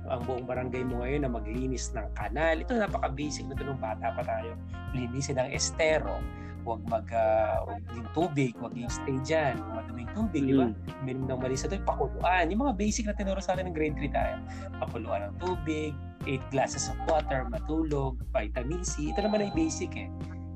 ang 0.08 0.20
buong 0.28 0.44
barangay 0.44 0.84
mo 0.84 1.00
ngayon 1.00 1.24
na 1.24 1.30
maglinis 1.32 1.92
ng 1.96 2.06
kanal. 2.12 2.60
Ito 2.60 2.76
napaka-basic 2.76 3.48
na 3.48 3.56
ito 3.56 3.64
nung 3.64 3.80
bata 3.80 4.12
pa 4.12 4.22
tayo. 4.24 4.52
Linisin 4.92 5.40
ng 5.40 5.50
estero, 5.52 6.20
huwag 6.64 6.80
mag 6.88 7.06
uh, 7.12 7.64
huwag 7.68 7.84
yung 7.92 8.08
tubig, 8.16 8.52
huwag 8.56 8.72
yung 8.76 8.88
stay 8.92 9.16
dyan, 9.24 9.60
huwag 9.60 9.84
maduming 9.84 10.10
tubig, 10.16 10.42
mm. 10.44 10.48
di 10.48 10.54
ba? 10.56 10.68
Minum 11.04 11.24
ng 11.28 11.40
mali 11.40 11.56
sa 11.56 11.68
tubig, 11.68 11.84
pakuluan. 11.84 12.48
Yung 12.48 12.64
mga 12.64 12.74
basic 12.76 13.04
na 13.08 13.16
tinuro 13.16 13.40
sa 13.40 13.56
atin 13.56 13.68
ng 13.68 13.76
grade 13.76 13.96
3 13.96 14.12
tayo. 14.12 14.36
Pakuluan 14.80 15.20
ng 15.30 15.34
tubig, 15.40 15.92
8 16.24 16.52
glasses 16.52 16.88
of 16.88 16.96
water, 17.04 17.44
matulog, 17.52 18.16
vitamin 18.32 18.80
C. 18.80 19.12
Ito 19.12 19.28
naman 19.28 19.44
ay 19.44 19.52
basic 19.52 19.92
eh. 19.96 20.08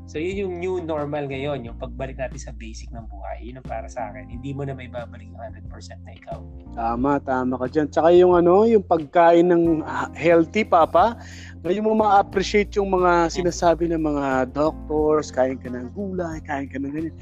So 0.08 0.16
yun 0.16 0.40
yung 0.40 0.54
new 0.56 0.74
normal 0.80 1.28
ngayon, 1.28 1.68
yung 1.68 1.76
pagbalik 1.76 2.16
natin 2.16 2.40
sa 2.40 2.56
basic 2.56 2.88
ng 2.96 3.04
buhay. 3.12 3.44
Yun 3.44 3.60
ang 3.60 3.68
para 3.68 3.84
sa 3.92 4.08
akin. 4.08 4.24
Hindi 4.32 4.56
mo 4.56 4.64
na 4.64 4.72
may 4.72 4.88
babalik 4.88 5.28
100% 5.36 5.68
na 6.00 6.16
ikaw. 6.16 6.40
Tama, 6.72 7.20
tama 7.20 7.60
ka 7.60 7.68
dyan. 7.68 7.92
Tsaka 7.92 8.16
yung 8.16 8.32
ano, 8.32 8.64
yung 8.64 8.80
pagkain 8.80 9.52
ng 9.52 9.84
healthy, 10.16 10.64
Papa, 10.64 11.20
ngayon 11.60 11.84
mo 11.84 11.92
ma-appreciate 11.92 12.72
yung 12.80 12.88
mga 12.88 13.28
sinasabi 13.28 13.92
ng 13.92 14.00
mga 14.00 14.56
doctors, 14.56 15.28
kain 15.28 15.60
ka 15.60 15.68
ng 15.68 15.92
gulay, 15.92 16.40
kain 16.40 16.72
ka 16.72 16.80
ng 16.80 16.88
ganyan. 16.88 17.16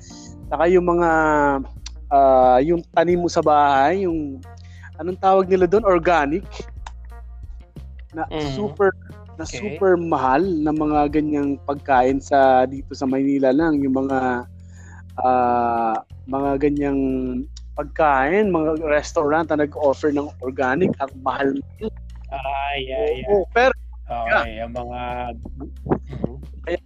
Tsaka 0.46 0.70
yung 0.70 0.86
mga, 0.86 1.10
uh, 2.14 2.58
yung 2.62 2.86
tanim 2.94 3.18
mo 3.18 3.26
sa 3.26 3.42
bahay, 3.42 4.06
yung, 4.06 4.38
anong 5.02 5.18
tawag 5.18 5.50
nila 5.50 5.66
doon? 5.66 5.82
Organic. 5.82 6.46
Na 8.14 8.30
mm. 8.30 8.54
super 8.54 8.94
na 9.36 9.44
okay. 9.44 9.60
super 9.60 10.00
mahal 10.00 10.42
na 10.42 10.72
mga 10.72 11.12
ganyang 11.12 11.60
pagkain 11.68 12.20
sa 12.20 12.64
dito 12.64 12.92
sa 12.96 13.04
Maynila 13.04 13.52
lang 13.52 13.80
yung 13.84 13.96
mga 13.96 14.48
uh, 15.20 15.96
mga 16.26 16.50
ganyang 16.60 17.00
pagkain, 17.76 18.48
mga 18.48 18.80
restaurant 18.88 19.52
na 19.52 19.68
nag-offer 19.68 20.08
ng 20.08 20.32
organic 20.40 20.96
ang 20.96 21.12
mahal. 21.20 21.52
Ah, 22.32 22.74
yeah, 22.80 23.20
yeah. 23.20 23.28
Oh, 23.28 23.44
pero 23.52 23.76
Okay, 24.06 24.62
yeah. 24.62 24.62
yung 24.62 24.74
mga 24.74 25.00
kaya 26.62 26.78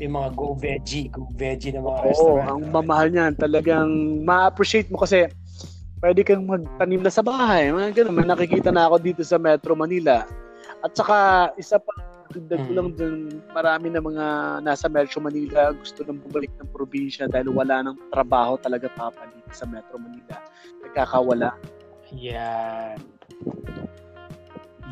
yung 0.00 0.14
mga 0.16 0.28
go 0.36 0.56
veggie, 0.56 1.08
go 1.08 1.24
veggie 1.32 1.72
na 1.72 1.80
mga 1.80 1.98
Oo, 2.04 2.08
restaurant. 2.08 2.48
ang 2.48 2.60
mamahal 2.68 3.08
niyan. 3.08 3.32
Talagang 3.36 3.88
ma-appreciate 4.24 4.92
mo 4.92 5.00
kasi 5.00 5.28
pwede 6.04 6.20
kang 6.20 6.44
magtanim 6.44 7.00
na 7.00 7.12
sa 7.12 7.24
bahay. 7.24 7.72
Mga 7.72 8.04
ganun. 8.04 8.16
May 8.16 8.28
nakikita 8.28 8.68
na 8.72 8.88
ako 8.88 8.96
dito 9.00 9.22
sa 9.24 9.40
Metro 9.40 9.72
Manila 9.72 10.24
at 10.80 10.92
saka, 10.96 11.16
isa 11.60 11.76
pa, 11.76 11.92
dagdag 12.30 12.62
ko 12.66 12.72
lang 12.72 12.88
mm. 12.94 12.96
dun, 12.96 13.16
marami 13.50 13.90
na 13.90 14.00
mga 14.00 14.26
nasa 14.62 14.86
Metro 14.86 15.18
Manila 15.18 15.74
gusto 15.74 16.06
nang 16.06 16.22
bumalik 16.22 16.50
ng 16.62 16.70
probinsya 16.70 17.26
dahil 17.26 17.50
wala 17.50 17.82
nang 17.82 17.98
trabaho 18.14 18.54
talaga 18.54 18.86
papa 18.94 19.26
dito 19.34 19.50
sa 19.50 19.66
Metro 19.66 19.98
Manila. 19.98 20.38
Nagkakawala. 20.86 21.50
Yan. 22.14 22.98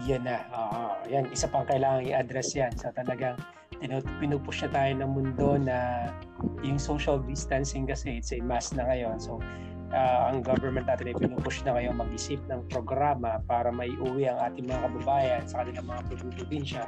Yan 0.06 0.22
na. 0.26 0.38
Oo. 0.50 0.82
Yan, 1.10 1.30
isa 1.30 1.46
pang 1.46 1.66
kailangan 1.66 2.06
i-address 2.06 2.58
yan. 2.58 2.74
Sa 2.74 2.90
so, 2.90 2.94
talagang 2.98 3.38
pinupush 4.18 4.66
na 4.66 4.70
tayo 4.74 4.92
ng 4.98 5.10
mundo 5.10 5.54
na 5.62 6.10
yung 6.66 6.78
social 6.82 7.22
distancing 7.22 7.86
kasi 7.86 8.18
it's 8.18 8.34
a 8.34 8.42
mass 8.42 8.74
na 8.74 8.82
ngayon. 8.86 9.22
So, 9.22 9.38
uh, 9.92 10.32
ang 10.32 10.44
government 10.44 10.88
natin 10.88 11.12
ay 11.12 11.16
pinupush 11.16 11.64
na 11.64 11.76
ngayon 11.76 11.96
mag-isip 11.96 12.40
ng 12.48 12.66
programa 12.68 13.40
para 13.48 13.72
may 13.72 13.92
uwi 14.00 14.28
ang 14.28 14.38
ating 14.52 14.68
mga 14.68 14.80
kababayan 14.88 15.42
sa 15.48 15.64
kanilang 15.64 15.86
mga 15.88 16.02
probinsya 16.36 16.82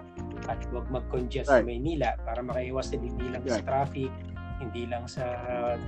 at 0.49 0.59
huwag 0.73 0.87
mag-congest 0.93 1.49
right. 1.49 1.63
sa 1.63 1.67
Maynila 1.67 2.17
para 2.25 2.41
makaiwas 2.45 2.93
din 2.93 3.05
hindi 3.05 3.33
lang 3.33 3.43
right. 3.45 3.61
sa 3.61 3.65
traffic, 3.65 4.13
hindi 4.61 4.85
lang 4.85 5.05
sa 5.09 5.25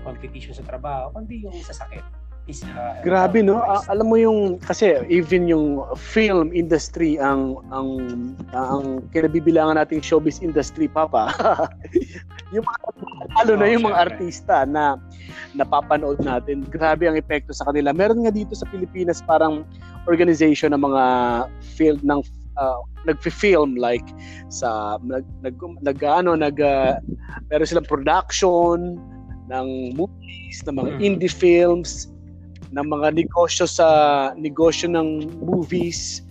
competition 0.04 0.56
sa 0.56 0.64
trabaho, 0.64 1.12
kundi 1.12 1.44
yung 1.44 1.56
sa 1.60 1.76
sakit. 1.76 2.21
Grabe 3.06 3.38
no, 3.38 3.62
uh, 3.62 3.86
alam 3.86 4.10
mo 4.10 4.18
yung 4.18 4.58
kasi 4.58 4.98
even 5.06 5.46
yung 5.46 5.86
film 5.94 6.50
industry 6.50 7.14
ang 7.14 7.62
ang 7.70 8.02
ang 8.50 9.06
kinabibilangan 9.14 9.78
nating 9.78 10.02
showbiz 10.02 10.42
industry 10.42 10.90
papa. 10.90 11.30
yung 12.54 12.66
mga, 12.66 12.78
lalo 13.38 13.52
na 13.54 13.66
yung 13.70 13.86
mga 13.86 13.98
artista 14.10 14.66
na 14.66 14.98
napapanood 15.54 16.18
natin. 16.26 16.66
Grabe 16.66 17.06
ang 17.06 17.14
epekto 17.14 17.54
sa 17.54 17.70
kanila. 17.70 17.94
Meron 17.94 18.26
nga 18.26 18.34
dito 18.34 18.58
sa 18.58 18.66
Pilipinas 18.74 19.22
parang 19.22 19.62
organization 20.10 20.74
ng 20.74 20.82
mga 20.82 21.04
film 21.78 22.02
ng 22.02 22.20
uh, 22.58 22.78
nagfi-film 23.06 23.78
like 23.78 24.04
sa 24.50 24.98
nag 25.06 25.22
nag, 25.46 25.54
nag 25.82 25.98
ano 26.02 26.34
nag 26.34 26.58
uh, 26.58 26.98
meron 27.54 27.70
silang 27.70 27.86
production 27.86 28.98
ng 29.50 29.68
movies, 29.98 30.62
ng 30.64 30.74
mga 30.78 30.90
mm. 30.96 31.00
indie 31.02 31.32
films, 31.32 32.08
ng 32.72 32.86
mga 32.88 33.08
negosyo 33.12 33.68
sa 33.68 33.88
negosyo 34.34 34.88
ng 34.88 35.28
movies. 35.44 36.24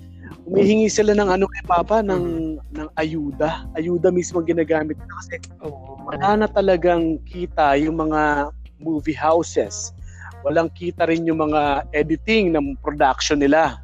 Humihingi 0.49 0.89
sila 0.89 1.13
ng 1.13 1.29
ano 1.29 1.45
kay 1.45 1.63
Papa 1.69 2.01
ng 2.01 2.57
ng 2.57 2.87
ayuda. 2.97 3.69
Ayuda 3.77 4.09
mismo 4.09 4.41
ang 4.41 4.49
ginagamit 4.49 4.97
kasi 4.97 5.37
oh. 5.61 6.01
wala 6.09 6.43
na 6.43 6.47
talagang 6.49 7.21
kita 7.29 7.77
yung 7.77 8.01
mga 8.01 8.49
movie 8.81 9.15
houses. 9.15 9.93
Walang 10.41 10.73
kita 10.73 11.05
rin 11.05 11.29
yung 11.29 11.37
mga 11.37 11.85
editing 11.93 12.57
ng 12.57 12.73
production 12.81 13.37
nila. 13.37 13.77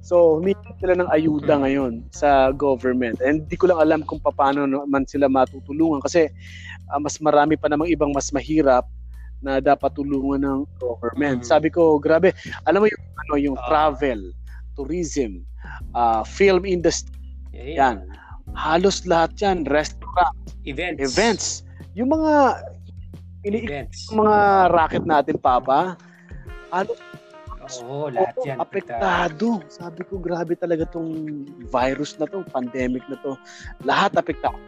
So, 0.00 0.38
humingi 0.38 0.74
sila 0.78 0.94
ng 0.94 1.10
ayuda 1.10 1.62
ngayon 1.66 2.06
sa 2.14 2.54
government. 2.54 3.18
And 3.22 3.46
di 3.50 3.58
ko 3.58 3.70
lang 3.70 3.82
alam 3.82 4.00
kung 4.06 4.22
paano 4.22 4.66
man 4.86 5.06
sila 5.06 5.26
matutulungan 5.26 6.02
kasi 6.02 6.30
uh, 6.90 6.98
mas 7.02 7.18
marami 7.18 7.58
pa 7.58 7.66
namang 7.66 7.90
ibang 7.90 8.14
mas 8.14 8.30
mahirap 8.30 8.86
na 9.40 9.60
dapat 9.60 9.92
tulungan 9.96 10.40
ng 10.44 10.60
government. 10.80 11.44
Mm-hmm. 11.44 11.52
Sabi 11.52 11.68
ko, 11.72 11.96
grabe, 11.96 12.36
alam 12.68 12.84
mo 12.84 12.88
yung 12.88 13.04
ano 13.26 13.34
yung 13.36 13.56
uh, 13.56 13.64
travel, 13.68 14.32
tourism, 14.76 15.44
uh, 15.96 16.22
film 16.24 16.64
industry. 16.68 17.16
Yeah, 17.50 17.96
Yan. 17.96 17.96
Halos 18.54 19.06
lahat 19.06 19.36
'yan, 19.38 19.68
restaurant, 19.68 20.36
events. 20.64 21.00
Events. 21.00 21.46
Yung 21.94 22.10
mga 22.10 22.64
Iniikot 23.40 23.88
mga 24.12 24.38
racket 24.68 25.04
natin, 25.08 25.36
Papa. 25.40 25.96
Ano? 26.68 26.92
Oo, 27.80 28.04
oh, 28.04 28.06
lahat 28.12 28.36
yan. 28.44 28.60
Apektado. 28.60 29.64
Sabi 29.70 30.02
ko, 30.04 30.20
grabe 30.20 30.52
talaga 30.58 30.84
tong 30.84 31.46
virus 31.72 32.20
na 32.20 32.28
to, 32.28 32.44
pandemic 32.52 33.00
na 33.08 33.16
to. 33.24 33.38
Lahat 33.86 34.12
apektado. 34.12 34.58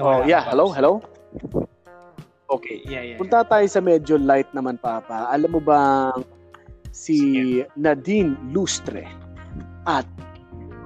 Oh, 0.00 0.24
yeah. 0.24 0.42
Hello, 0.46 0.70
hello? 0.70 1.02
Okay. 2.48 2.80
Yeah, 2.88 3.04
yeah, 3.04 3.18
Punta 3.20 3.44
tayo 3.44 3.66
sa 3.68 3.84
medyo 3.84 4.16
light 4.16 4.48
naman, 4.56 4.80
Papa. 4.80 5.28
Alam 5.28 5.58
mo 5.58 5.60
ba 5.60 6.10
si 6.90 7.60
Nadine 7.76 8.34
Lustre 8.50 9.04
at 9.84 10.08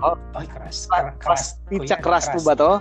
Oh, 0.02 0.18
ay, 0.34 0.50
crush. 0.50 0.90
Crush. 1.22 1.54
Pizza 1.70 1.94
crush 1.94 2.26
mo 2.34 2.42
ba 2.42 2.54
to? 2.58 2.72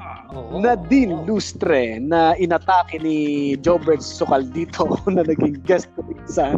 Ah, 0.00 0.24
oo, 0.32 0.64
Nadine 0.64 1.12
oo. 1.12 1.28
Lustre 1.28 2.00
na 2.00 2.32
inatake 2.40 2.96
ni 3.04 3.52
Jobert 3.60 4.00
Sukal 4.00 4.48
dito 4.48 4.88
na 5.12 5.20
naging 5.20 5.60
guest 5.68 5.92
ko 5.92 6.00
sa 6.24 6.56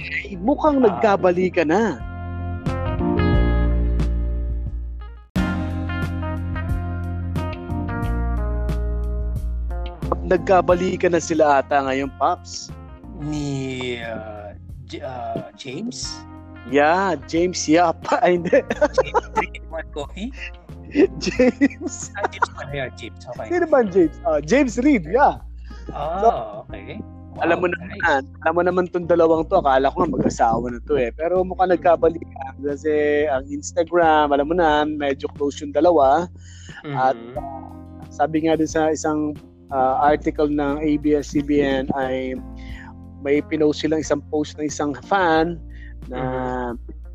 ay, 0.00 0.32
mukhang 0.40 0.80
uh, 0.80 0.88
nagkabali 0.88 1.52
ka 1.52 1.68
na. 1.68 2.00
Nagkabali 10.26 10.98
ka 10.98 11.06
na 11.06 11.22
sila 11.22 11.62
ata 11.62 11.86
ngayon, 11.86 12.10
Pops. 12.18 12.74
Ni 13.22 13.94
uh, 14.02 14.58
J- 14.90 15.06
uh, 15.06 15.54
James? 15.54 16.18
Yeah, 16.66 17.14
James 17.30 17.62
Yap. 17.70 18.02
Ay, 18.18 18.42
hindi. 18.42 18.58
James? 19.38 19.70
James. 21.22 22.10
ah, 22.18 22.26
James 22.26 22.50
yeah, 22.74 22.88
James. 22.98 23.22
Okay. 23.22 23.46
Sino 23.54 23.70
ba 23.70 23.86
James? 23.86 24.18
Uh, 24.26 24.42
James 24.42 24.74
Reed, 24.82 25.06
yeah. 25.06 25.38
Oh, 25.94 26.18
so, 26.18 26.28
okay. 26.66 26.98
Wow, 27.38 27.46
alam 27.46 27.56
mo 27.62 27.66
naman, 27.70 27.86
nice. 28.02 28.26
alam 28.42 28.54
mo 28.58 28.62
naman 28.66 28.84
tong 28.90 29.06
dalawang 29.06 29.46
to, 29.46 29.62
akala 29.62 29.94
ko 29.94 30.02
nga 30.02 30.14
mag-asawa 30.18 30.66
na 30.74 30.82
to 30.90 30.98
eh. 30.98 31.14
Pero 31.14 31.46
mukhang 31.46 31.70
nagkabalikan 31.70 32.54
kasi 32.66 33.26
ang 33.30 33.46
Instagram, 33.46 34.34
alam 34.34 34.50
mo 34.50 34.58
na, 34.58 34.82
medyo 34.82 35.30
close 35.38 35.62
yung 35.62 35.70
dalawa. 35.70 36.26
Mm-hmm. 36.82 36.96
At 36.98 37.18
uh, 37.38 37.70
sabi 38.10 38.48
nga 38.48 38.58
din 38.58 38.66
sa 38.66 38.90
isang 38.90 39.38
uh, 39.70 39.94
article 40.02 40.50
ng 40.50 40.82
ABS-CBN 40.82 41.90
ay 41.96 42.34
may 43.24 43.42
pinost 43.42 43.82
silang 43.82 44.02
isang 44.02 44.22
post 44.30 44.54
ng 44.58 44.70
isang 44.70 44.92
fan 45.06 45.58
na 46.06 46.20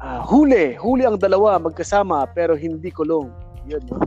uh, 0.03 0.21
huli, 0.27 0.75
huli 0.75 1.07
ang 1.07 1.15
dalawa 1.15 1.61
magkasama 1.61 2.27
pero 2.35 2.57
hindi 2.57 2.91
kulong. 2.91 3.31
Yun, 3.69 3.83
no? 3.87 4.01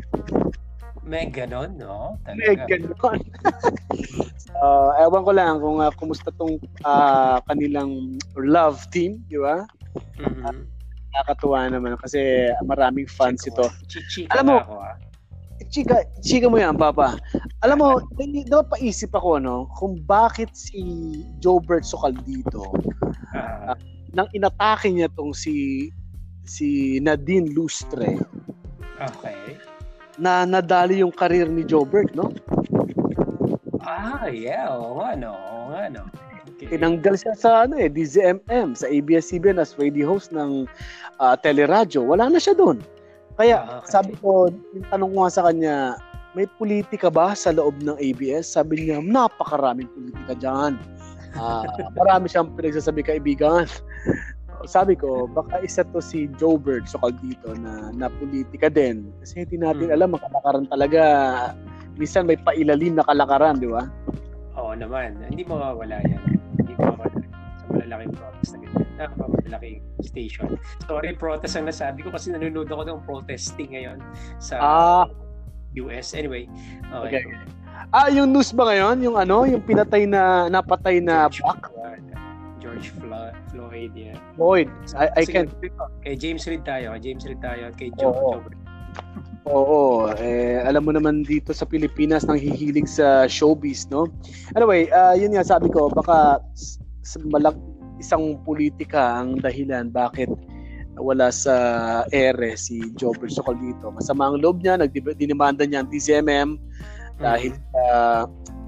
May 1.05 1.29
ganon, 1.29 1.77
no? 1.77 2.17
Talaga. 2.25 2.41
May 2.41 2.57
ganon. 2.65 3.19
uh, 4.57 4.91
ewan 5.05 5.23
ko 5.25 5.33
lang 5.33 5.55
kung 5.61 5.79
uh, 5.85 5.93
kumusta 5.95 6.33
tong 6.41 6.57
uh, 6.85 7.39
kanilang 7.49 8.17
love 8.41 8.81
team, 8.89 9.21
di 9.29 9.37
ba? 9.37 9.69
Mm-hmm. 10.21 10.45
Uh, 10.49 10.57
nakakatuwa 11.15 11.71
naman 11.71 11.95
kasi 12.03 12.51
maraming 12.67 13.07
fans 13.07 13.47
Chico. 13.47 13.71
ito. 13.71 13.87
Chichika 13.87 14.43
Alam 14.43 14.45
mo, 14.51 14.57
ako, 14.59 14.75
ah. 14.83 14.97
Chika, 15.71 16.07
chika 16.23 16.47
mo 16.51 16.59
yan, 16.59 16.79
Papa. 16.79 17.19
Alam 17.63 17.77
mo, 17.79 17.89
dapat 18.47 18.79
paisip 18.79 19.15
ako, 19.15 19.39
no, 19.43 19.57
kung 19.79 20.03
bakit 20.07 20.51
si 20.55 20.83
Jobert 21.43 21.83
Sokal 21.87 22.15
dito, 22.27 22.75
uh, 23.35 23.75
nang 24.15 24.31
inatake 24.35 24.91
niya 24.91 25.11
tong 25.15 25.35
si 25.35 25.89
si 26.45 27.01
Nadine 27.01 27.51
Lustre 27.57 28.21
Okay. 29.03 29.59
Na 30.23 30.47
nadali 30.47 31.03
yung 31.03 31.11
career 31.11 31.51
ni 31.51 31.67
Jobert, 31.67 32.15
no? 32.15 32.31
Ah, 33.83 34.31
yeah. 34.31 34.71
Oo 34.71 35.03
nga, 35.03 35.19
no. 35.19 35.35
Oo 35.35 35.65
nga, 35.75 35.91
no. 35.91 36.03
Okay. 36.55 36.79
Tinanggal 36.79 37.19
siya 37.19 37.35
sa 37.35 37.51
ano 37.67 37.75
eh, 37.75 37.91
DZMM, 37.91 38.79
sa 38.79 38.87
ABS-CBN 38.87 39.59
as 39.59 39.75
radio 39.75 40.15
host 40.15 40.31
ng 40.31 40.71
uh, 41.19 41.35
teleradyo. 41.43 42.07
Wala 42.07 42.31
na 42.31 42.39
siya 42.39 42.55
doon. 42.55 42.79
Kaya 43.35 43.57
Ah, 43.61 43.83
okay. 43.83 43.91
sabi 43.91 44.13
ko, 44.19 44.47
yung 44.73 44.87
tanong 44.89 45.11
ko 45.11 45.19
nga 45.21 45.33
sa 45.33 45.43
kanya, 45.45 45.77
may 46.33 46.47
politika 46.47 47.11
ba 47.11 47.35
sa 47.35 47.51
loob 47.51 47.79
ng 47.79 47.99
ABS? 47.99 48.55
Sabi 48.55 48.87
niya, 48.87 48.99
napakaraming 48.99 49.91
politika 49.91 50.35
dyan. 50.37 50.75
Ah, 51.35 51.67
marami 51.99 52.31
siyang 52.31 52.55
pinagsasabi 52.55 53.03
kaibigan. 53.03 53.67
Sabi 54.71 54.95
ko, 54.95 55.27
baka 55.27 55.59
isa 55.61 55.83
to 55.83 55.99
si 55.99 56.31
Joe 56.39 56.55
Bird 56.55 56.87
so 56.87 56.97
dito 57.11 57.51
na 57.59 57.91
na 57.91 58.07
politika 58.07 58.71
din. 58.71 59.11
Kasi 59.19 59.43
hindi 59.43 59.59
natin 59.59 59.91
Hmm. 59.91 59.97
alam, 59.99 60.15
ang 60.15 60.23
kalakaran 60.23 60.65
talaga. 60.71 61.03
Minsan 61.99 62.31
may 62.31 62.39
pailalim 62.39 62.95
na 62.95 63.03
kalakaran, 63.03 63.59
di 63.59 63.67
ba? 63.67 63.91
Oo 64.55 64.79
naman. 64.79 65.19
Hindi 65.27 65.43
mawawala 65.43 66.07
yan. 66.07 66.23
Hindi 66.55 66.73
mawawala 66.79 67.19
sa 67.59 67.65
malalaking 67.67 68.15
protest 68.15 68.51
na 68.55 68.59
ganyan. 68.95 69.11
Napaka-malaking 69.11 69.83
station. 70.01 70.57
Sorry, 70.87 71.15
protest 71.15 71.59
ang 71.59 71.67
nasabi 71.67 72.03
ko 72.03 72.15
kasi 72.15 72.31
nanonood 72.31 72.71
ako 72.71 72.83
ng 72.87 72.99
protesting 73.03 73.75
ngayon 73.75 73.99
sa 74.39 74.55
Ah. 74.59 75.05
US. 75.75 76.15
Anyway, 76.15 76.47
okay. 76.87 77.27
Okay. 77.27 77.35
Ah, 77.91 78.07
yung 78.07 78.31
news 78.31 78.55
ba 78.55 78.71
ngayon? 78.71 79.03
Yung 79.03 79.19
ano? 79.19 79.43
Yung 79.45 79.61
pinatay 79.61 80.07
na, 80.07 80.47
napatay 80.47 81.03
na 81.03 81.27
George 81.27 81.43
Buck? 81.43 81.63
Floyd. 81.75 82.05
George 82.63 82.89
Floyd, 82.97 83.35
Floyd 83.51 83.93
yeah. 83.93 84.17
Boyd. 84.39 84.71
I, 84.97 85.11
I 85.21 85.23
can't. 85.27 85.51
Kay 86.01 86.15
James 86.17 86.47
Reed 86.47 86.65
tayo. 86.65 86.95
Kay 86.97 87.03
James 87.03 87.27
Reed 87.27 87.43
tayo. 87.43 87.69
Kay 87.77 87.91
Joe. 87.99 88.09
Oo. 88.09 88.31
Joe. 88.39 88.63
Oo, 89.45 90.09
eh, 90.17 90.65
alam 90.65 90.89
mo 90.89 90.93
naman 90.95 91.21
dito 91.21 91.53
sa 91.53 91.69
Pilipinas 91.69 92.25
nang 92.25 92.41
hihilig 92.41 92.89
sa 92.89 93.29
showbiz, 93.29 93.85
no? 93.93 94.09
Anyway, 94.57 94.89
ah, 94.89 95.13
yun 95.13 95.37
nga 95.37 95.45
sabi 95.45 95.69
ko, 95.69 95.93
baka 95.93 96.41
s- 96.57 96.81
s- 97.05 97.21
malak 97.21 97.53
isang 98.05 98.37
politika 98.45 99.25
ang 99.25 99.41
dahilan 99.41 99.89
bakit 99.89 100.29
wala 101.01 101.33
sa 101.33 101.57
ere 102.13 102.55
si 102.55 102.93
Jobber 103.01 103.27
Sokol 103.33 103.57
dito. 103.59 103.89
Masama 103.91 104.29
ang 104.31 104.39
loob 104.39 104.61
niya, 104.61 104.77
nagdinimanda 104.77 105.65
niya 105.65 105.83
ang 105.83 105.91
DCMM 105.91 106.49
dahil 107.19 107.57
sa 107.73 107.85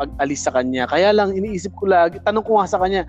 pag-alis 0.00 0.40
sa 0.42 0.54
kanya. 0.56 0.88
Kaya 0.88 1.12
lang, 1.12 1.36
iniisip 1.36 1.70
ko 1.76 1.86
lagi, 1.86 2.18
tanong 2.24 2.42
ko 2.42 2.58
nga 2.58 2.66
sa 2.66 2.80
kanya, 2.80 3.06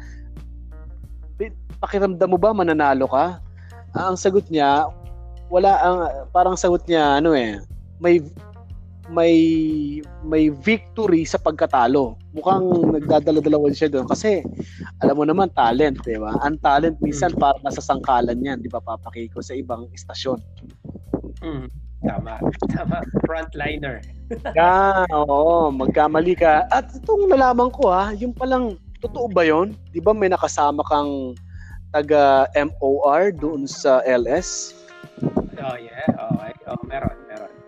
"Bi- 1.40 1.56
pakiramdam 1.82 2.30
mo 2.30 2.38
ba 2.38 2.54
mananalo 2.54 3.10
ka? 3.10 3.42
Ah, 3.98 4.14
ang 4.14 4.18
sagot 4.20 4.46
niya, 4.52 4.86
wala 5.48 5.72
ang 5.80 5.98
parang 6.36 6.60
sagot 6.60 6.84
niya 6.86 7.24
ano 7.24 7.32
eh, 7.32 7.58
may 8.04 8.20
may 9.08 9.36
may 10.28 10.52
victory 10.52 11.24
sa 11.24 11.40
pagkatalo. 11.40 12.20
Mukhang 12.36 12.92
nagdadala-dalawan 13.00 13.72
siya 13.72 13.88
doon 13.88 14.04
kasi 14.08 14.44
alam 15.00 15.16
mo 15.16 15.24
naman 15.24 15.48
talent, 15.56 16.04
'di 16.04 16.20
ba? 16.20 16.36
Ang 16.44 16.60
talent 16.60 17.00
minsan 17.00 17.32
parang 17.36 17.64
nasa 17.64 17.80
sangkalan 17.80 18.38
'yan, 18.40 18.60
'di 18.60 18.68
ba 18.68 18.84
papakiko 18.84 19.40
sa 19.40 19.56
ibang 19.56 19.88
istasyon. 19.96 20.40
Mm. 21.40 21.68
Tama. 22.04 22.36
Tama. 22.76 23.00
Frontliner. 23.26 24.04
Yeah, 24.60 25.08
oo, 25.16 25.72
magkamali 25.72 26.36
ka. 26.36 26.68
At 26.68 26.92
itong 26.92 27.32
nalaman 27.32 27.72
ko 27.72 27.88
ha, 27.88 28.12
yung 28.12 28.36
palang 28.36 28.76
totoo 29.00 29.32
ba 29.32 29.48
'yon? 29.48 29.72
'Di 29.96 30.04
ba 30.04 30.12
may 30.12 30.28
nakasama 30.28 30.84
kang 30.84 31.32
taga 31.96 32.44
MOR 32.52 33.32
doon 33.32 33.64
sa 33.72 34.04
LS? 34.04 34.76
Oh, 35.64 35.80
yeah. 35.80 36.12
Okay. 36.12 36.54
Oh, 36.68 36.84
meron. 36.84 37.27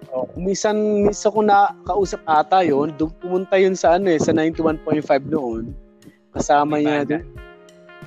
Oh, 0.10 0.26
minsan 0.34 1.06
minsan 1.06 1.30
ko 1.30 1.46
na 1.46 1.70
kausap 1.86 2.22
ata 2.26 2.66
'yon, 2.66 2.98
pumunta 3.22 3.62
'yun 3.62 3.78
sa 3.78 4.02
ano 4.02 4.10
eh, 4.10 4.18
sa 4.18 4.34
91.5 4.34 5.30
noon. 5.30 5.70
Kasama 6.34 6.82
May 6.82 6.86
niya 6.86 7.02
doon. 7.06 7.26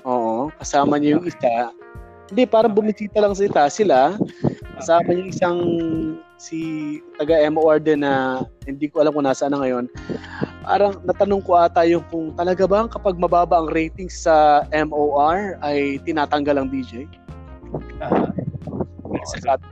Oo, 0.02 0.50
kasama 0.58 0.98
niya 0.98 1.18
yung 1.18 1.26
isa. 1.30 1.70
Hindi, 2.32 2.42
parang 2.48 2.74
bumisita 2.74 3.22
lang 3.22 3.36
sila, 3.36 3.70
sila. 3.70 3.98
Kasama 4.80 5.14
niya 5.14 5.30
isang 5.30 5.58
si 6.42 6.58
taga 7.14 7.38
MOR 7.54 7.78
din 7.78 8.02
na 8.02 8.42
hindi 8.66 8.90
ko 8.90 8.98
alam 8.98 9.14
kung 9.14 9.28
nasaan 9.28 9.54
na 9.54 9.62
ngayon. 9.62 9.86
Parang 10.66 10.98
natanong 11.06 11.42
ko 11.46 11.54
ata 11.54 11.86
yung 11.86 12.02
kung 12.10 12.34
talaga 12.34 12.66
ba 12.66 12.90
kapag 12.90 13.14
mababa 13.14 13.62
ang 13.62 13.70
ratings 13.70 14.26
sa 14.26 14.66
MOR 14.74 15.54
ay 15.62 16.02
tinatanggal 16.02 16.58
ang 16.58 16.68
DJ? 16.70 17.06
Ah, 18.02 18.34
Sabi, 19.38 19.62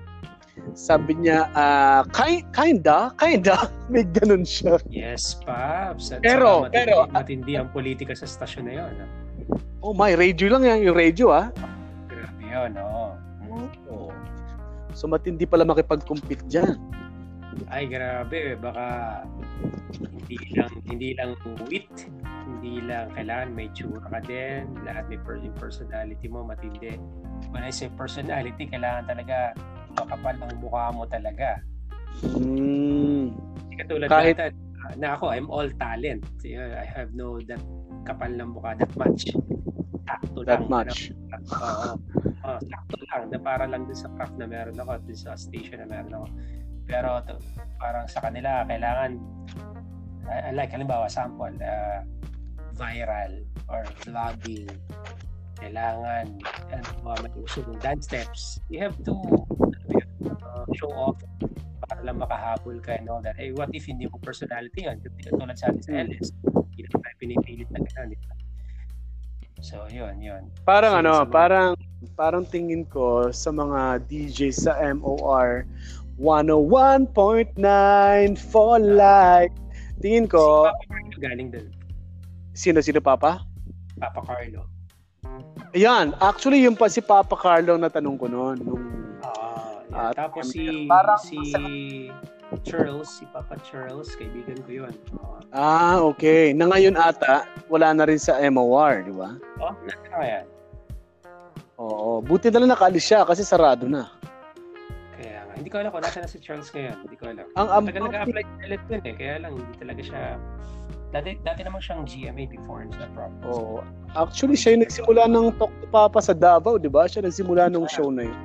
sabi 0.72 1.18
niya, 1.18 1.50
ah, 1.52 2.02
kind, 2.10 2.44
kinda, 2.50 3.10
kinda, 3.16 3.56
may 3.92 4.04
ganun 4.04 4.42
siya. 4.42 4.78
yes, 4.86 5.38
Paps. 5.42 6.10
At 6.10 6.22
Pero- 6.22 6.66
matindi, 6.66 6.76
pero- 6.76 7.06
matindi 7.10 7.52
ang 7.56 7.68
politika 7.70 8.12
sa 8.12 8.24
stasyon 8.24 8.64
na 8.66 8.74
yun. 8.84 8.92
ah. 9.00 9.08
Oh 9.80 9.96
my, 9.96 10.12
radio 10.12 10.52
lang 10.52 10.62
yan, 10.62 10.84
yung 10.84 10.96
radio 10.96 11.32
ah. 11.32 11.48
Grabe 12.06 12.44
yun, 12.44 12.72
oo. 12.76 13.06
Oo. 13.88 14.08
So 14.92 15.06
matindi 15.06 15.48
pala 15.48 15.64
makipag-compete 15.64 16.44
dyan. 16.46 16.76
Ay, 17.66 17.90
grabe. 17.90 18.54
Baka 18.54 19.26
hindi 19.98 20.38
lang 20.54 20.70
hindi 20.86 21.08
lang 21.18 21.34
wit, 21.66 22.06
hindi 22.46 22.78
lang 22.84 23.10
kailangan 23.10 23.48
may 23.50 23.66
tsura 23.74 24.06
ka 24.06 24.22
din, 24.22 24.70
lahat 24.86 25.10
may 25.10 25.18
personality 25.58 26.30
mo 26.30 26.46
matindi. 26.46 26.94
When 27.50 27.66
I 27.66 27.74
say 27.74 27.90
personality, 27.90 28.70
kailangan 28.70 29.10
talaga 29.10 29.56
makapal 30.00 30.34
ang 30.36 30.56
mukha 30.58 30.84
mo 30.90 31.04
talaga. 31.06 31.60
Hindi 32.20 33.76
katulad 33.80 34.08
Kahit- 34.08 34.38
Kahit... 34.40 34.54
na 34.98 35.14
ako, 35.14 35.30
I'm 35.30 35.46
all 35.48 35.68
talent. 35.78 36.24
I 36.42 36.82
have 36.82 37.14
no 37.14 37.38
that 37.46 37.62
kapal 38.02 38.32
ng 38.32 38.50
mukha 38.56 38.74
that 38.76 38.90
much. 38.96 39.28
Sakto 40.08 40.42
That 40.42 40.66
lang. 40.66 40.90
much. 40.90 41.14
Oo. 41.54 41.90
Oo, 42.42 42.58
sakto 42.66 42.96
lang. 43.06 43.30
Na 43.30 43.38
para 43.38 43.64
lang 43.70 43.86
dun 43.86 43.94
sa 43.94 44.10
craft 44.18 44.34
na 44.34 44.50
meron 44.50 44.74
ako 44.74 44.98
at 44.98 45.02
dun 45.06 45.14
sa 45.14 45.38
station 45.38 45.78
na 45.78 45.86
meron 45.86 46.12
ako. 46.18 46.26
Pero 46.90 47.08
to, 47.22 47.38
parang 47.78 48.10
sa 48.10 48.18
kanila, 48.18 48.66
kailangan 48.66 49.14
I, 50.26 50.50
I 50.50 50.52
like, 50.54 50.70
halimbawa, 50.70 51.06
sample, 51.10 51.54
uh, 51.62 52.02
viral 52.74 53.42
or 53.70 53.82
vlogging. 54.02 54.66
Kailangan 55.58 56.26
ano, 56.70 56.82
mga 57.04 57.16
may 57.22 57.32
uso 57.38 57.60
dance 57.78 58.06
steps. 58.10 58.58
You 58.66 58.82
have 58.82 58.96
to 59.06 59.14
uh, 59.14 59.69
show 60.80 60.90
off 60.90 61.20
para 61.82 62.00
lang 62.00 62.16
makahabol 62.16 62.80
ka 62.80 62.96
and 62.96 63.06
all 63.06 63.20
that. 63.20 63.36
Eh, 63.36 63.52
what 63.52 63.68
if 63.72 63.84
hindi 63.84 64.08
mo 64.08 64.16
personality 64.18 64.88
yun? 64.88 64.96
Tulad 65.28 65.54
sa 65.54 65.68
atin 65.68 65.80
sa 65.80 65.92
Hmm. 65.92 66.08
LS, 66.08 66.32
hindi 66.72 66.80
naman 66.82 66.98
tayo 66.98 67.14
pinipilit 67.18 67.68
na 67.68 67.78
gano'n, 67.78 68.08
di 68.08 68.16
ba? 68.16 68.32
So, 69.60 69.84
yun, 69.86 70.16
yun. 70.18 70.48
Parang 70.64 70.96
So, 70.96 71.00
ano, 71.04 71.12
mga- 71.20 71.30
parang 71.30 71.68
parang 72.16 72.48
tingin 72.48 72.88
ko 72.88 73.28
sa 73.28 73.52
mga 73.52 74.00
DJ 74.08 74.48
sa 74.50 74.72
MOR 74.80 75.68
101.9 76.16 77.52
for 78.40 78.80
life. 78.80 79.52
Tingin 80.00 80.24
Si 80.24 80.32
ko, 80.32 80.64
Papa 80.64 80.84
Carlo 80.88 81.16
galing 81.20 81.48
dun. 81.52 81.68
sino 82.52 82.80
sino 82.80 83.04
Papa? 83.04 83.44
Papa 84.00 84.20
Carlo. 84.24 84.64
Ayan, 85.70 86.16
actually 86.18 86.64
yung 86.64 86.72
pa 86.72 86.88
si 86.88 87.04
Papa 87.04 87.36
Carlo 87.36 87.76
ang 87.76 87.84
natanong 87.84 88.16
ko 88.16 88.26
noon 88.26 88.56
nung 88.58 88.84
yeah. 89.90 89.98
Ah, 90.00 90.12
Tapos 90.14 90.48
si 90.48 90.86
parang- 90.86 91.18
si 91.18 91.38
Charles, 92.62 93.06
si 93.08 93.24
Papa 93.30 93.54
Charles, 93.62 94.10
kaibigan 94.14 94.58
ko 94.62 94.70
yun. 94.82 94.94
Ah, 95.14 95.38
Ah, 95.50 95.96
okay. 96.00 96.50
Na 96.50 96.66
ngayon 96.66 96.94
ata, 96.94 97.46
wala 97.66 97.94
na 97.94 98.06
rin 98.06 98.18
sa 98.18 98.38
MOR, 98.40 99.02
di 99.02 99.14
ba? 99.14 99.38
oh, 99.58 99.74
nasa 99.82 100.18
yan. 100.20 100.46
Oo. 101.78 102.20
Buti 102.20 102.50
na 102.50 102.60
lang 102.60 102.70
nakaalis 102.70 103.02
siya 103.02 103.22
kasi 103.22 103.40
sarado 103.40 103.86
na. 103.86 104.10
Kaya 105.14 105.46
nga, 105.46 105.52
hindi 105.54 105.70
ko 105.70 105.78
alam 105.78 105.90
kung 105.90 106.02
nasa 106.02 106.20
na 106.20 106.28
si 106.28 106.36
Charles 106.36 106.68
ngayon. 106.68 106.96
Hindi 107.06 107.16
ko 107.16 107.24
alam. 107.30 107.46
Ang 107.54 107.68
ang 107.70 107.84
Tagal 107.86 108.02
nag-apply 108.04 108.42
sa 108.42 108.54
LS 108.66 108.82
dun 108.84 109.00
eh. 109.00 109.14
Kaya 109.14 109.34
lang, 109.40 109.52
hindi 109.56 109.74
talaga 109.78 110.00
siya... 110.02 110.22
Dati, 111.10 111.30
dati 111.42 111.60
naman 111.66 111.82
siyang 111.82 112.02
GMA 112.06 112.46
before 112.46 112.86
sa 112.92 113.06
province. 113.10 113.42
Oo. 113.48 113.82
Actually, 114.14 114.54
siya 114.54 114.74
yung 114.74 114.82
nagsimula 114.84 115.22
ng 115.26 115.54
Talk 115.58 115.72
to 115.72 115.86
Papa 115.88 116.18
sa 116.20 116.30
Davao, 116.30 116.78
di 116.78 116.86
ba? 116.86 117.06
Siya 117.06 117.22
nagsimula 117.24 117.66
nung 117.66 117.86
show 117.86 118.10
na 118.10 118.26
yun. 118.26 118.38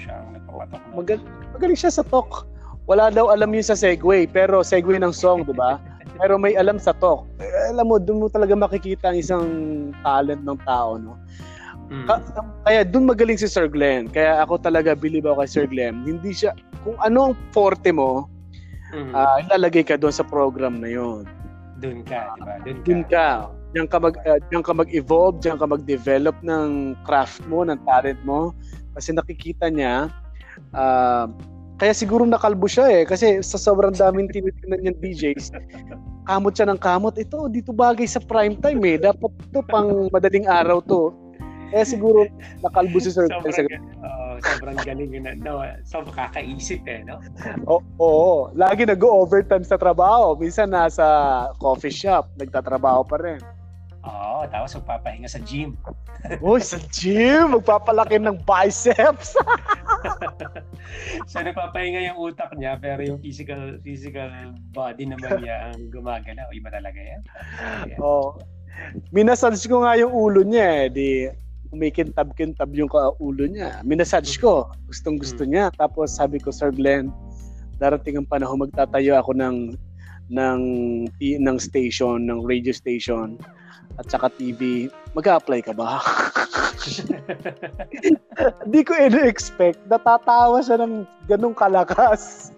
Siya 0.00 0.16
ang 0.16 0.32
nagpapatok 0.32 0.80
na. 0.80 0.92
Magal 0.96 1.18
magaling 1.52 1.78
siya 1.78 1.92
sa 1.92 2.04
talk. 2.04 2.48
Wala 2.88 3.12
daw 3.12 3.30
alam 3.30 3.52
yun 3.54 3.62
sa 3.62 3.78
Segway, 3.78 4.26
pero 4.26 4.64
Segway 4.64 4.98
ng 4.98 5.14
song, 5.14 5.46
di 5.46 5.54
ba? 5.54 5.78
Pero 6.18 6.40
may 6.40 6.58
alam 6.58 6.80
sa 6.80 6.96
talk. 6.96 7.28
Eh, 7.38 7.70
alam 7.70 7.86
mo, 7.86 8.00
doon 8.00 8.24
mo 8.24 8.28
talaga 8.28 8.56
makikita 8.56 9.12
ang 9.12 9.18
isang 9.20 9.44
talent 10.02 10.42
ng 10.42 10.58
tao, 10.66 10.98
no? 10.98 11.14
Mm. 11.90 12.06
Ka- 12.06 12.22
kaya 12.66 12.82
doon 12.86 13.06
magaling 13.10 13.38
si 13.38 13.46
Sir 13.46 13.66
Glenn. 13.66 14.10
Kaya 14.10 14.42
ako 14.42 14.58
talaga 14.58 14.94
believe 14.94 15.26
ako 15.26 15.42
kay 15.42 15.50
Sir 15.50 15.66
Glenn. 15.70 16.02
Hindi 16.02 16.34
siya, 16.34 16.54
kung 16.82 16.98
ano 16.98 17.30
ang 17.30 17.34
forte 17.54 17.94
mo, 17.94 18.26
Mm. 18.90 19.14
ah, 19.14 19.38
ilalagay 19.46 19.86
ka 19.86 19.94
doon 19.94 20.10
sa 20.10 20.26
program 20.26 20.82
na 20.82 20.90
yon. 20.90 21.22
Doon 21.78 22.02
ka, 22.02 22.34
di 22.36 22.40
ba? 22.42 22.54
Doon 22.62 22.78
ka. 22.78 22.84
Doon 22.84 23.02
ka. 23.06 23.26
Diyan 23.70 23.86
ka, 23.86 23.96
mag, 24.02 24.18
uh, 24.26 24.38
diyan 24.50 24.64
ka 24.66 24.72
mag-evolve, 24.74 25.38
diyan 25.46 25.56
ka 25.62 25.66
mag-develop 25.70 26.34
ng 26.42 26.98
craft 27.06 27.38
mo, 27.46 27.62
ng 27.62 27.78
talent 27.86 28.18
mo. 28.26 28.50
Kasi 28.94 29.14
nakikita 29.14 29.70
niya, 29.70 30.10
ah, 30.74 31.30
kaya 31.80 31.96
siguro 31.96 32.28
nakalbo 32.28 32.68
siya 32.68 32.92
eh. 32.92 33.02
Kasi 33.08 33.40
sa 33.40 33.56
sobrang 33.56 33.96
daming 33.96 34.28
tinitingnan 34.28 34.84
niyang 34.84 35.00
DJs, 35.00 35.56
kamot 36.28 36.52
siya 36.52 36.68
ng 36.68 36.80
kamot. 36.80 37.16
Ito, 37.16 37.48
dito 37.48 37.72
bagay 37.72 38.04
sa 38.04 38.20
prime 38.20 38.60
time 38.60 38.82
eh. 38.84 38.96
Dapat 39.00 39.32
ito 39.48 39.60
pang 39.64 40.12
madaling 40.12 40.44
araw 40.44 40.84
to. 40.84 41.16
Kaya 41.70 41.86
siguro 41.86 42.26
nakalbo 42.66 42.98
si 42.98 43.14
Sir 43.14 43.30
sobrang, 43.30 43.54
sa... 43.54 43.62
uh, 44.02 44.34
sobrang 44.42 44.78
galing 44.82 45.14
yun. 45.14 45.24
No, 45.38 45.62
so 45.86 46.02
makakaisip 46.02 46.82
eh, 46.90 47.06
no? 47.06 47.22
Oo. 47.70 47.78
Oh, 47.96 48.02
oh. 48.02 48.38
Lagi 48.58 48.84
nag-overtime 48.84 49.62
sa 49.62 49.78
trabaho. 49.78 50.34
Minsan 50.34 50.74
nasa 50.74 51.06
coffee 51.62 51.94
shop, 51.94 52.26
nagtatrabaho 52.42 53.06
pa 53.06 53.16
rin. 53.22 53.38
Oo, 54.00 54.48
tapos 54.48 54.80
magpapahinga 54.80 55.28
sa 55.28 55.44
gym. 55.44 55.76
Uy, 56.40 56.64
sa 56.72 56.80
gym! 56.88 57.52
Magpapalaki 57.52 58.16
ng 58.16 58.40
biceps! 58.48 59.36
so 61.30 61.44
nagpapahinga 61.44 62.08
yung 62.08 62.16
utak 62.16 62.48
niya 62.56 62.80
pero 62.80 63.04
yung 63.04 63.20
physical 63.20 63.76
physical 63.84 64.56
body 64.72 65.04
naman 65.04 65.44
niya 65.44 65.68
ang 65.68 65.92
gumagana. 65.92 66.48
Iba 66.48 66.72
talaga 66.72 66.96
yan. 66.96 67.20
Yeah. 67.92 68.00
Oh. 68.00 68.40
Minasage 69.12 69.68
ko 69.68 69.84
nga 69.84 70.00
yung 70.00 70.16
ulo 70.16 70.40
niya 70.40 70.88
eh. 70.88 70.88
Di 70.88 71.08
kumikintab-kintab 71.68 72.72
yung 72.72 72.88
ulo 73.20 73.44
niya. 73.44 73.84
Minasage 73.84 74.40
ko. 74.40 74.72
Gustong 74.88 75.20
gusto 75.20 75.44
hmm. 75.44 75.50
niya. 75.52 75.64
Tapos 75.76 76.16
sabi 76.16 76.40
ko, 76.40 76.48
Sir 76.48 76.72
Glenn, 76.72 77.12
darating 77.76 78.16
ang 78.16 78.28
panahon 78.32 78.64
magtatayo 78.64 79.20
ako 79.20 79.36
ng 79.36 79.76
ng 80.32 80.60
ng 81.20 81.56
station, 81.60 82.24
ng 82.24 82.48
radio 82.48 82.72
station 82.72 83.36
at 84.00 84.08
saka 84.08 84.32
TV, 84.32 84.88
mag-apply 85.12 85.60
ka 85.60 85.76
ba? 85.76 86.00
Hindi 88.64 88.80
ko 88.80 88.96
in-expect. 88.96 89.76
Natatawa 89.92 90.64
siya 90.64 90.80
ng 90.80 91.04
ganong 91.28 91.52
kalakas. 91.52 92.48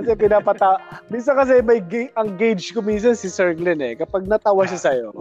kasi 0.00 0.10
pinapata... 0.16 0.80
Minsan 1.12 1.36
kasi 1.36 1.60
may 1.60 1.84
ga- 1.84 2.12
ang 2.16 2.40
gauge 2.40 2.72
ko 2.72 2.80
minsan 2.80 3.12
si 3.12 3.28
Sir 3.28 3.52
Glenn 3.52 3.84
eh. 3.84 3.92
Kapag 3.92 4.24
natawa 4.24 4.64
siya 4.64 4.80
sa'yo, 4.80 5.12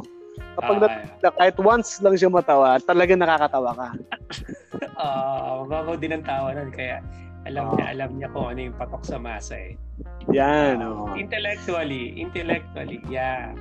kapag 0.56 0.80
ah, 0.80 1.04
nat- 1.20 1.36
kahit 1.36 1.60
once 1.60 2.00
lang 2.00 2.16
siya 2.16 2.32
matawa, 2.32 2.80
talaga 2.80 3.12
nakakatawa 3.20 3.72
ka. 3.76 3.88
Oo, 4.96 5.68
uh, 5.68 5.68
mababaw 5.68 6.00
din 6.00 6.16
ang 6.16 6.24
tawa 6.24 6.56
nun. 6.56 6.72
Kaya 6.72 7.04
alam 7.44 7.76
niya, 7.76 7.86
alam 7.92 8.10
niya 8.16 8.28
kung 8.32 8.48
ano 8.48 8.60
yung 8.72 8.78
patok 8.80 9.04
sa 9.04 9.20
masa 9.20 9.60
eh. 9.60 9.76
Yan, 10.32 10.80
uh, 10.80 11.12
oh. 11.12 11.20
Intellectually, 11.20 12.16
intellectually, 12.16 13.04
yeah 13.12 13.52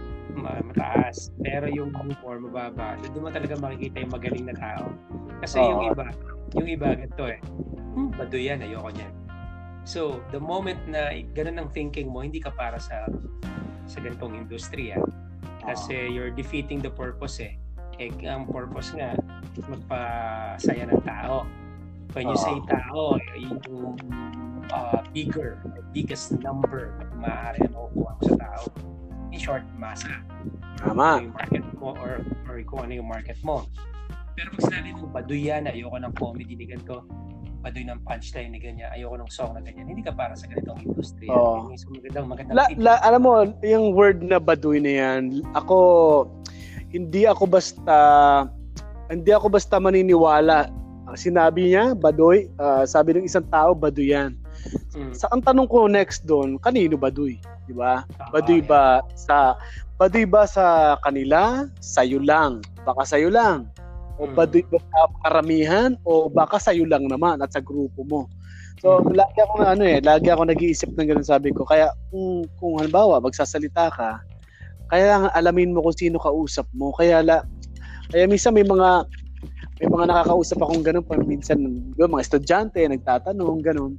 mataas. 0.43 1.33
Pero 1.45 1.69
yung 1.69 1.93
humor, 1.95 2.41
mababa. 2.41 2.97
Doon 3.13 3.29
mo 3.29 3.31
talaga 3.31 3.55
makikita 3.57 4.03
yung 4.03 4.13
magaling 4.13 4.47
na 4.49 4.57
tao. 4.57 4.85
Kasi 5.41 5.57
oh. 5.61 5.69
yung 5.69 5.83
iba, 5.93 6.07
yung 6.57 6.69
iba, 6.69 6.89
ganito 6.97 7.25
eh. 7.29 7.41
Hmm, 7.97 8.11
baduy 8.15 8.49
yan, 8.49 8.65
ayoko 8.65 8.91
niyan. 8.93 9.13
So, 9.89 10.21
the 10.31 10.39
moment 10.39 10.79
na 10.87 11.11
ganun 11.33 11.57
ang 11.57 11.71
thinking 11.73 12.13
mo, 12.13 12.21
hindi 12.21 12.39
ka 12.39 12.53
para 12.53 12.77
sa 12.77 13.09
sa 13.89 13.99
ganitong 13.99 14.37
industriya. 14.37 15.01
Kasi 15.65 16.09
oh. 16.09 16.13
you're 16.13 16.33
defeating 16.33 16.79
the 16.79 16.93
purpose 16.93 17.41
eh. 17.43 17.57
Eh, 18.01 18.13
ang 18.25 18.49
purpose 18.49 18.97
nga, 18.97 19.13
magpasaya 19.69 20.89
ng 20.89 21.03
tao. 21.05 21.45
When 22.17 22.27
you 22.27 22.39
oh. 22.39 22.45
say 22.45 22.57
tao, 22.67 23.19
yung 23.37 23.99
uh, 24.73 25.01
bigger, 25.13 25.61
biggest 25.91 26.33
number 26.39 26.97
na 26.97 27.29
maaari 27.29 27.59
na 27.67 27.71
makukuha 27.77 28.11
mo 28.15 28.23
sa 28.25 28.37
tao 28.39 28.65
in 29.31 29.41
short, 29.41 29.65
masa. 29.79 30.23
Tama. 30.81 31.23
Yung 31.23 31.35
market 31.35 31.65
mo 31.79 31.95
or, 31.99 32.23
or 32.49 32.57
kung 32.67 32.81
ano 32.87 32.93
yung 32.99 33.09
market 33.09 33.39
mo. 33.47 33.67
Pero 34.35 34.51
pag 34.57 34.63
sinabi 34.71 34.97
mo, 34.97 35.07
baduy 35.11 35.51
yan, 35.51 35.69
ayoko 35.69 35.99
ng 36.01 36.15
comedy 36.17 36.55
ni 36.57 36.65
ganito, 36.65 37.05
baduy 37.61 37.85
ng 37.85 38.01
punchline 38.09 38.57
ni 38.57 38.61
ganyan, 38.63 38.89
ayoko 38.97 39.21
ng 39.21 39.31
song 39.31 39.53
na 39.53 39.61
ganyan, 39.61 39.85
hindi 39.85 40.01
ka 40.01 40.17
para 40.17 40.33
sa 40.33 40.49
ganitong 40.49 40.81
industry. 40.81 41.29
Oh. 41.29 41.69
Yung 41.69 41.77
magandang, 41.77 42.27
magandang 42.27 42.57
la, 42.57 42.65
la, 42.81 42.95
alam 43.05 43.21
mo, 43.21 43.45
yung 43.61 43.93
word 43.93 44.25
na 44.25 44.41
baduy 44.41 44.81
na 44.81 44.93
yan, 44.97 45.45
ako, 45.53 45.77
hindi 46.89 47.29
ako 47.29 47.45
basta, 47.45 47.97
hindi 49.13 49.31
ako 49.31 49.53
basta 49.53 49.77
maniniwala. 49.77 50.73
Sinabi 51.19 51.75
niya, 51.75 51.93
baduy, 51.93 52.49
uh, 52.57 52.87
sabi 52.87 53.19
ng 53.19 53.27
isang 53.27 53.45
tao, 53.51 53.77
baduy 53.77 54.15
yan. 54.15 54.39
Mm. 54.91 55.15
Sa 55.15 55.31
ang 55.31 55.43
tanong 55.43 55.71
ko 55.71 55.87
next 55.87 56.27
doon, 56.27 56.59
kanino 56.59 56.99
baduy? 56.99 57.39
di 57.71 57.75
ba? 57.75 58.03
Baduy 58.35 58.59
ba 58.59 58.99
sa 59.15 59.55
baduy 59.95 60.27
ba 60.27 60.43
sa 60.51 60.99
kanila? 61.07 61.71
Sa'yo 61.79 62.19
lang. 62.19 62.59
Baka 62.83 63.07
sa'yo 63.07 63.31
lang. 63.31 63.71
O 64.19 64.27
hmm. 64.27 64.35
baduy 64.35 64.67
ba 64.67 64.83
sa 64.83 65.01
karamihan 65.23 65.95
o 66.03 66.27
baka 66.27 66.59
sa'yo 66.59 66.85
lang 66.85 67.07
naman 67.07 67.39
at 67.39 67.55
sa 67.55 67.63
grupo 67.63 68.03
mo. 68.03 68.27
So, 68.83 68.99
hmm. 68.99 69.15
lagi 69.15 69.39
ako 69.39 69.55
na 69.63 69.79
ano 69.79 69.85
eh, 69.87 70.03
lagi 70.03 70.29
ako 70.29 70.51
nag-iisip 70.51 70.91
ng 70.99 71.15
ganun 71.15 71.25
sabi 71.25 71.55
ko. 71.55 71.63
Kaya 71.63 71.95
kung, 72.11 72.49
kung 72.59 72.83
halimbawa, 72.83 73.23
magsasalita 73.23 73.95
ka, 73.95 74.19
kaya 74.91 75.31
alamin 75.39 75.71
mo 75.71 75.87
kung 75.87 75.95
sino 75.95 76.19
kausap 76.19 76.67
mo. 76.75 76.91
Kaya 76.99 77.23
la, 77.23 77.47
kaya 78.11 78.27
minsan 78.27 78.51
may 78.51 78.67
mga 78.67 79.07
may 79.81 79.89
mga 79.89 80.13
nakakausap 80.13 80.61
akong 80.61 80.85
ganun 80.85 81.07
pa 81.07 81.17
minsan 81.25 81.57
mga 81.97 82.21
estudyante 82.21 82.85
nagtatanong 82.85 83.65
ganun 83.65 83.97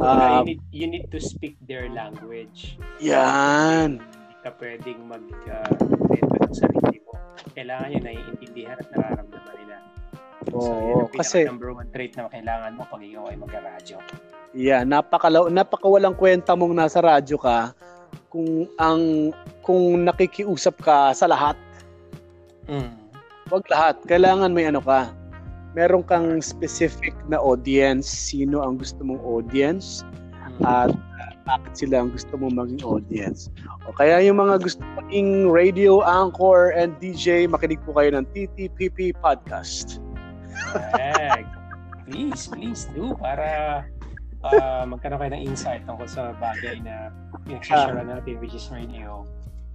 Uh, 0.00 0.40
you, 0.40 0.44
need, 0.48 0.60
you 0.72 0.86
need 0.88 1.06
to 1.12 1.20
speak 1.20 1.60
their 1.68 1.84
language. 1.92 2.80
Yan. 3.04 4.00
Hindi 4.00 4.34
ka 4.40 4.50
pwedeng 4.56 5.00
mag 5.04 5.24
uh, 5.52 5.76
ng 6.16 6.56
sarili 6.56 7.04
mo. 7.04 7.12
Kailangan 7.52 7.92
yun 7.92 8.04
naiintindihan 8.08 8.80
at 8.80 8.88
nararamdaman 8.96 9.54
nila. 9.60 9.76
Oo, 10.56 11.04
so, 11.04 11.12
kasi 11.12 11.44
number 11.44 11.76
one 11.76 11.92
trait 11.92 12.16
na 12.16 12.32
kailangan 12.32 12.72
mo 12.72 12.88
pag 12.88 13.04
ikaw 13.04 13.28
ay 13.28 13.36
magka-radyo. 13.36 14.00
Yeah, 14.56 14.82
napakalaw 14.88 15.52
napakawalang 15.52 16.16
kwenta 16.16 16.56
mong 16.56 16.74
nasa 16.74 16.98
radyo 17.04 17.36
ka 17.38 17.76
kung 18.32 18.66
ang 18.80 19.30
kung 19.60 20.02
nakikiusap 20.02 20.80
ka 20.80 21.12
sa 21.12 21.28
lahat. 21.28 21.54
Mm. 22.66 22.96
Wag 23.52 23.68
lahat. 23.68 24.00
Kailangan 24.08 24.50
may 24.50 24.66
ano 24.66 24.80
ka 24.80 25.12
meron 25.74 26.02
kang 26.02 26.42
specific 26.42 27.14
na 27.30 27.38
audience, 27.38 28.08
sino 28.08 28.62
ang 28.62 28.78
gusto 28.78 29.00
mong 29.06 29.22
audience, 29.22 30.02
hmm. 30.02 30.66
at 30.66 30.90
uh, 30.90 31.32
bakit 31.46 31.72
sila 31.86 32.06
ang 32.06 32.10
gusto 32.14 32.34
mong 32.38 32.54
maging 32.54 32.82
audience. 32.86 33.50
O 33.86 33.94
kaya 33.94 34.22
yung 34.22 34.38
mga 34.38 34.62
gusto 34.62 34.82
maging 35.02 35.50
radio 35.50 36.02
anchor 36.02 36.74
and 36.74 36.94
DJ, 37.02 37.50
makinig 37.50 37.80
po 37.82 37.94
kayo 37.96 38.14
ng 38.14 38.26
TTPP 38.34 39.14
Podcast. 39.18 39.98
Correct. 40.70 41.48
please, 42.10 42.50
please 42.50 42.90
do 42.92 43.14
para 43.22 43.82
uh, 44.42 44.82
magkaroon 44.86 45.22
kayo 45.22 45.32
ng 45.38 45.44
insight 45.46 45.86
tungkol 45.86 46.10
sa 46.10 46.34
bagay 46.42 46.82
na 46.82 47.14
pinag-share 47.46 47.94
uh, 47.94 48.04
natin 48.04 48.42
which 48.42 48.54
is 48.54 48.66
radio. 48.74 49.22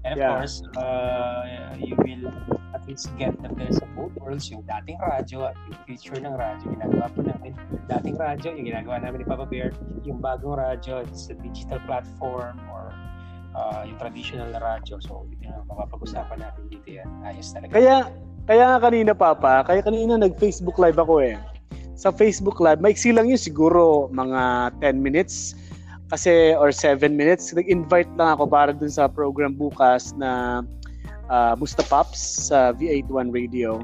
And 0.05 0.19
of 0.19 0.21
yeah. 0.21 0.31
course, 0.37 0.61
uh, 0.77 1.73
you 1.81 1.97
will 1.97 2.29
at 2.75 2.83
least 2.83 3.07
get 3.15 3.31
the 3.39 3.47
best 3.55 3.79
of 3.79 3.89
both 3.95 4.11
worlds, 4.19 4.51
yung 4.51 4.67
dating 4.67 4.99
radyo 4.99 5.47
at 5.47 5.55
yung 5.71 5.79
future 5.87 6.19
ng 6.19 6.35
radyo. 6.35 6.75
Ginagawa 6.75 7.07
po 7.15 7.23
namin. 7.23 7.55
Dating 7.87 8.19
radyo, 8.19 8.51
yung 8.51 8.67
ginagawa 8.67 8.99
namin 8.99 9.23
ni 9.23 9.27
Papa 9.27 9.47
Bear, 9.47 9.71
yung 10.03 10.19
bagong 10.19 10.59
radyo, 10.59 11.07
it's 11.07 11.31
a 11.31 11.35
digital 11.39 11.79
platform 11.87 12.59
or 12.67 12.91
uh, 13.55 13.87
yung 13.87 13.95
traditional 13.95 14.51
na 14.51 14.59
radyo. 14.59 14.99
So, 14.99 15.23
ito 15.31 15.47
na 15.47 15.63
mapapag-usapan 15.71 16.43
natin 16.43 16.63
dito 16.67 16.99
yan. 16.99 17.07
Ayos 17.23 17.55
talaga. 17.55 17.71
Kaya, 17.71 18.11
kaya 18.43 18.67
kanina, 18.83 19.11
Papa, 19.15 19.63
kaya 19.63 19.79
kanina 19.79 20.19
nag-Facebook 20.19 20.75
Live 20.75 20.99
ako 20.99 21.23
eh. 21.23 21.39
Sa 21.95 22.11
Facebook 22.11 22.59
Live, 22.59 22.83
maiksi 22.83 23.15
lang 23.15 23.31
yun 23.31 23.39
siguro 23.39 24.11
mga 24.11 24.75
10 24.83 24.99
minutes 24.99 25.55
kasi 26.05 26.53
or 26.53 26.69
7 26.69 27.01
minutes 27.17 27.49
nag-invite 27.49 28.11
lang 28.13 28.37
ako 28.37 28.45
para 28.45 28.69
dun 28.69 28.93
sa 28.93 29.09
program 29.09 29.57
bukas 29.57 30.13
na 30.13 30.61
uh, 31.29 31.53
Musta 31.57 31.81
Pops 31.85 32.49
sa 32.51 32.73
V81 32.75 33.31
Radio. 33.33 33.81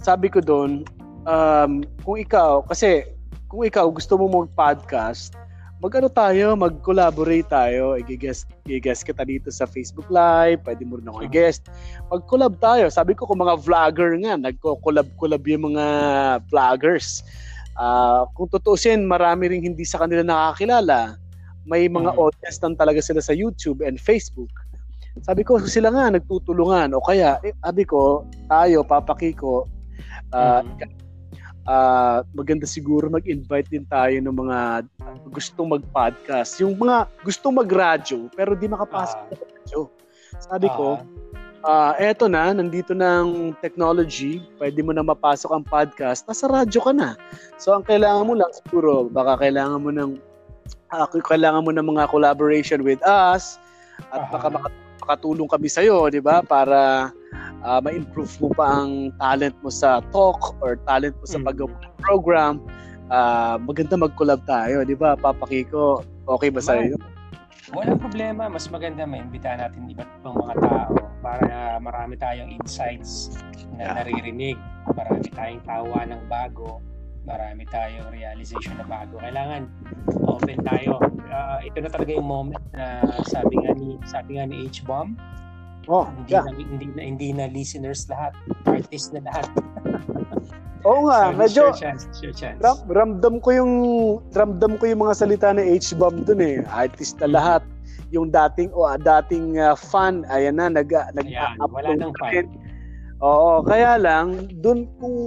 Sabi 0.00 0.30
ko 0.30 0.38
doon, 0.42 0.86
um, 1.26 1.82
kung 2.06 2.16
ikaw, 2.20 2.62
kasi 2.66 3.06
kung 3.50 3.66
ikaw 3.66 3.90
gusto 3.90 4.18
mo 4.18 4.44
mag-podcast, 4.44 5.34
mag-ano 5.82 6.08
tayo, 6.08 6.56
mag-collaborate 6.56 7.46
tayo, 7.46 8.00
i-guest, 8.00 8.48
i-guest 8.66 9.04
kita 9.04 9.22
dito 9.26 9.52
sa 9.52 9.68
Facebook 9.68 10.08
Live, 10.08 10.64
pwede 10.64 10.82
mo 10.88 10.96
rin 10.96 11.08
ako 11.10 11.26
i-guest. 11.26 11.68
Mag-collab 12.08 12.56
tayo. 12.58 12.88
Sabi 12.88 13.12
ko 13.12 13.28
kung 13.28 13.42
mga 13.42 13.60
vlogger 13.60 14.16
nga, 14.24 14.34
nagko-collab-collab 14.40 15.42
yung 15.46 15.74
mga 15.74 15.86
vloggers. 16.48 17.22
Uh, 17.76 18.24
kung 18.32 18.48
tutusin, 18.48 19.04
marami 19.04 19.52
rin 19.52 19.60
hindi 19.60 19.84
sa 19.84 20.00
kanila 20.00 20.24
nakakilala 20.24 21.20
may 21.66 21.90
mga 21.90 22.14
mm. 22.14 22.22
audience 22.22 22.58
lang 22.62 22.78
talaga 22.78 23.02
sila 23.02 23.18
sa 23.18 23.34
YouTube 23.34 23.82
and 23.82 23.98
Facebook. 23.98 24.48
Sabi 25.24 25.42
ko, 25.46 25.56
sila 25.64 25.88
nga 25.88 26.12
nagtutulungan. 26.12 26.92
O 26.92 27.00
kaya, 27.00 27.40
eh, 27.40 27.56
sabi 27.64 27.88
ko, 27.88 28.28
tayo, 28.50 28.84
Papa 28.84 29.16
Kiko, 29.16 29.64
uh, 30.36 30.60
mm. 30.60 30.84
uh, 31.64 32.20
maganda 32.36 32.68
siguro 32.68 33.08
mag-invite 33.08 33.72
din 33.72 33.88
tayo 33.88 34.12
ng 34.20 34.36
mga 34.36 34.58
gustong 35.32 35.72
mag-podcast. 35.72 36.60
Yung 36.60 36.76
mga 36.76 37.08
gustong 37.24 37.56
mag-radyo, 37.56 38.28
pero 38.36 38.52
di 38.52 38.68
makapasok 38.68 39.16
uh, 39.16 39.28
sa 39.32 39.44
radyo. 39.48 39.80
Sabi 40.36 40.68
uh, 40.68 40.74
ko, 40.76 40.88
uh, 41.64 41.92
eto 41.96 42.28
na, 42.28 42.52
nandito 42.52 42.92
ng 42.92 43.56
technology, 43.64 44.44
pwede 44.60 44.84
mo 44.84 44.92
na 44.92 45.00
mapasok 45.02 45.50
ang 45.50 45.64
podcast, 45.64 46.28
nasa 46.28 46.44
radyo 46.44 46.80
ka 46.84 46.92
na. 46.92 47.16
So, 47.56 47.72
ang 47.72 47.88
kailangan 47.88 48.28
mo 48.28 48.34
lang 48.36 48.52
siguro, 48.52 49.08
baka 49.08 49.40
kailangan 49.40 49.80
mo 49.80 49.90
ng 49.90 50.10
uh, 50.92 51.06
kailangan 51.08 51.64
mo 51.64 51.72
ng 51.74 51.86
mga 51.88 52.04
collaboration 52.12 52.84
with 52.84 53.00
us 53.02 53.58
at 54.12 54.22
uh-huh. 54.28 54.52
baka 54.52 54.68
makatulong 55.06 55.46
kami 55.46 55.70
sa 55.70 55.86
iyo, 55.86 56.10
'di 56.10 56.18
ba? 56.18 56.42
Para 56.42 57.14
uh, 57.62 57.78
ma-improve 57.78 58.34
mo 58.42 58.50
pa 58.50 58.82
ang 58.82 59.14
talent 59.22 59.54
mo 59.62 59.70
sa 59.70 60.02
talk 60.10 60.58
or 60.58 60.74
talent 60.90 61.14
mo 61.22 61.26
sa 61.30 61.38
mm. 61.38 61.46
paggawa 61.46 61.70
ng 61.70 61.94
program. 62.02 62.54
Uh, 63.06 63.54
maganda 63.62 63.94
mag-collab 63.94 64.42
tayo, 64.50 64.82
'di 64.82 64.98
ba? 64.98 65.14
Papakiko, 65.14 66.02
okay 66.26 66.50
ba 66.50 66.58
sa 66.58 66.82
iyo? 66.82 66.98
Walang 67.70 68.02
problema, 68.02 68.46
mas 68.50 68.66
maganda 68.70 69.06
maimbitahan 69.06 69.58
natin 69.62 69.90
iba't 69.90 70.10
ibang 70.22 70.38
mga 70.38 70.54
tao 70.62 70.94
para 71.18 71.82
marami 71.82 72.14
tayong 72.14 72.54
insights 72.54 73.34
na 73.74 73.98
naririnig, 73.98 74.54
marami 74.94 75.26
tayong 75.34 75.62
tawa 75.66 76.06
ng 76.06 76.22
bago, 76.30 76.78
marami 77.26 77.66
tayong 77.66 78.08
realization 78.14 78.78
na 78.78 78.86
bago. 78.86 79.18
Kailangan 79.18 79.66
open 80.30 80.62
tayo. 80.62 81.02
Uh, 81.26 81.58
ito 81.66 81.82
na 81.82 81.90
talaga 81.90 82.14
yung 82.14 82.30
moment 82.30 82.62
na 82.70 83.02
sabi 83.26 83.58
nga 83.58 83.74
ni 83.74 83.98
sabi 84.06 84.38
nga 84.38 84.46
ni 84.46 84.70
H-Bomb. 84.70 85.18
Oh, 85.86 86.06
hindi 86.06 86.34
yeah. 86.34 86.46
na, 86.46 86.50
hindi 86.54 86.86
na 86.94 87.02
hindi 87.02 87.28
na 87.34 87.44
listeners 87.50 88.06
lahat, 88.10 88.34
artist 88.66 89.14
na 89.14 89.26
lahat. 89.26 89.46
Oo 90.86 91.10
nga, 91.10 91.34
so, 91.34 91.34
medyo 91.34 91.62
sure 91.74 91.82
chance, 91.82 92.02
sure 92.14 92.34
chance. 92.34 92.62
Ram, 92.62 92.78
ramdam 92.86 93.42
ko 93.42 93.50
yung 93.50 93.74
ramdam 94.30 94.78
ko 94.78 94.86
yung 94.86 95.02
mga 95.02 95.14
salita 95.18 95.50
ni 95.50 95.78
H-Bomb 95.82 96.22
dun 96.22 96.38
eh. 96.38 96.62
Artist 96.70 97.18
na 97.18 97.26
lahat. 97.26 97.62
Yung 98.14 98.30
dating 98.30 98.70
o 98.70 98.86
oh, 98.86 98.94
dating 98.94 99.58
uh, 99.58 99.74
fan, 99.74 100.22
ayan 100.30 100.62
na 100.62 100.70
nag 100.70 100.86
nag 100.90 101.26
ayan, 101.26 101.58
wala 101.58 101.90
nang 101.90 102.14
fan. 102.22 102.46
Oo, 103.18 103.66
kaya 103.66 103.98
lang 103.98 104.46
dun 104.62 104.86
kung 105.02 105.18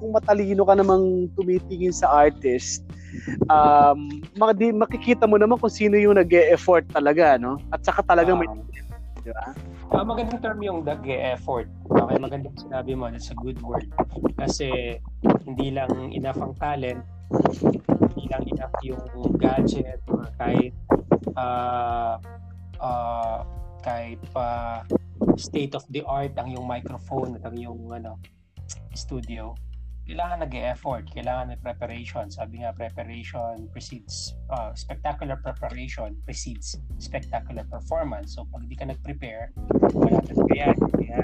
kung 0.00 0.16
matalino 0.16 0.64
ka 0.64 0.74
namang 0.74 1.28
tumitingin 1.36 1.92
sa 1.92 2.08
artist, 2.24 2.82
um, 3.52 4.24
makikita 4.80 5.28
mo 5.28 5.36
naman 5.36 5.60
kung 5.60 5.70
sino 5.70 6.00
yung 6.00 6.16
nag-e-effort 6.16 6.88
talaga, 6.90 7.36
no? 7.36 7.60
At 7.68 7.84
saka 7.84 8.00
talagang 8.08 8.40
uh, 8.40 8.42
may 8.42 8.48
di 9.20 9.30
ba? 9.36 9.52
Uh, 9.92 10.04
magandang 10.06 10.40
term 10.40 10.58
yung 10.64 10.80
nag-e-effort. 10.80 11.68
Okay, 11.92 12.16
magandang 12.16 12.56
sinabi 12.56 12.96
mo, 12.96 13.12
that's 13.12 13.28
a 13.28 13.36
good 13.36 13.60
word. 13.60 13.84
Kasi 14.40 14.96
hindi 15.44 15.68
lang 15.76 15.92
enough 16.16 16.40
ang 16.40 16.56
talent, 16.56 17.04
hindi 18.16 18.24
lang 18.32 18.42
enough 18.48 18.74
yung 18.80 19.04
gadget 19.36 20.00
or 20.08 20.24
kahit 20.40 20.72
uh, 21.36 22.16
uh, 22.80 23.44
kahit 23.84 24.20
pa 24.32 24.80
uh, 24.80 25.36
state 25.36 25.76
of 25.76 25.84
the 25.92 26.00
art 26.08 26.32
ang 26.40 26.52
yung 26.52 26.64
microphone 26.64 27.36
at 27.36 27.44
ang 27.44 27.56
yung 27.56 27.80
ano 27.92 28.16
studio 28.96 29.56
kailangan 30.10 30.42
nag-effort, 30.42 31.06
kailangan 31.14 31.54
may 31.54 31.60
preparation. 31.62 32.26
Sabi 32.34 32.66
nga, 32.66 32.74
preparation 32.74 33.70
precedes, 33.70 34.34
uh, 34.50 34.74
spectacular 34.74 35.38
preparation 35.38 36.18
precedes 36.26 36.82
spectacular 36.98 37.62
performance. 37.70 38.34
So, 38.34 38.42
pag 38.50 38.66
di 38.66 38.74
ka 38.74 38.90
nag-prepare, 38.90 39.54
wala 39.94 40.18
talaga 40.26 40.50
yan. 40.50 40.76
Kaya, 40.98 41.22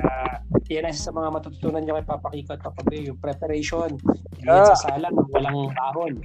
yan 0.70 0.86
ang 0.86 0.94
sa 0.94 1.10
mga 1.10 1.28
matututunan 1.34 1.82
nyo 1.82 1.98
kay 1.98 2.06
Papa 2.06 2.28
Kiko 2.30 2.50
at 2.54 2.62
Papa 2.62 2.82
Beo, 2.86 3.10
yung 3.10 3.18
preparation. 3.18 3.90
Hindi 4.38 4.54
ah. 4.54 4.70
sa 4.70 4.78
sala, 4.78 5.10
walang 5.34 5.74
bahon. 5.74 6.22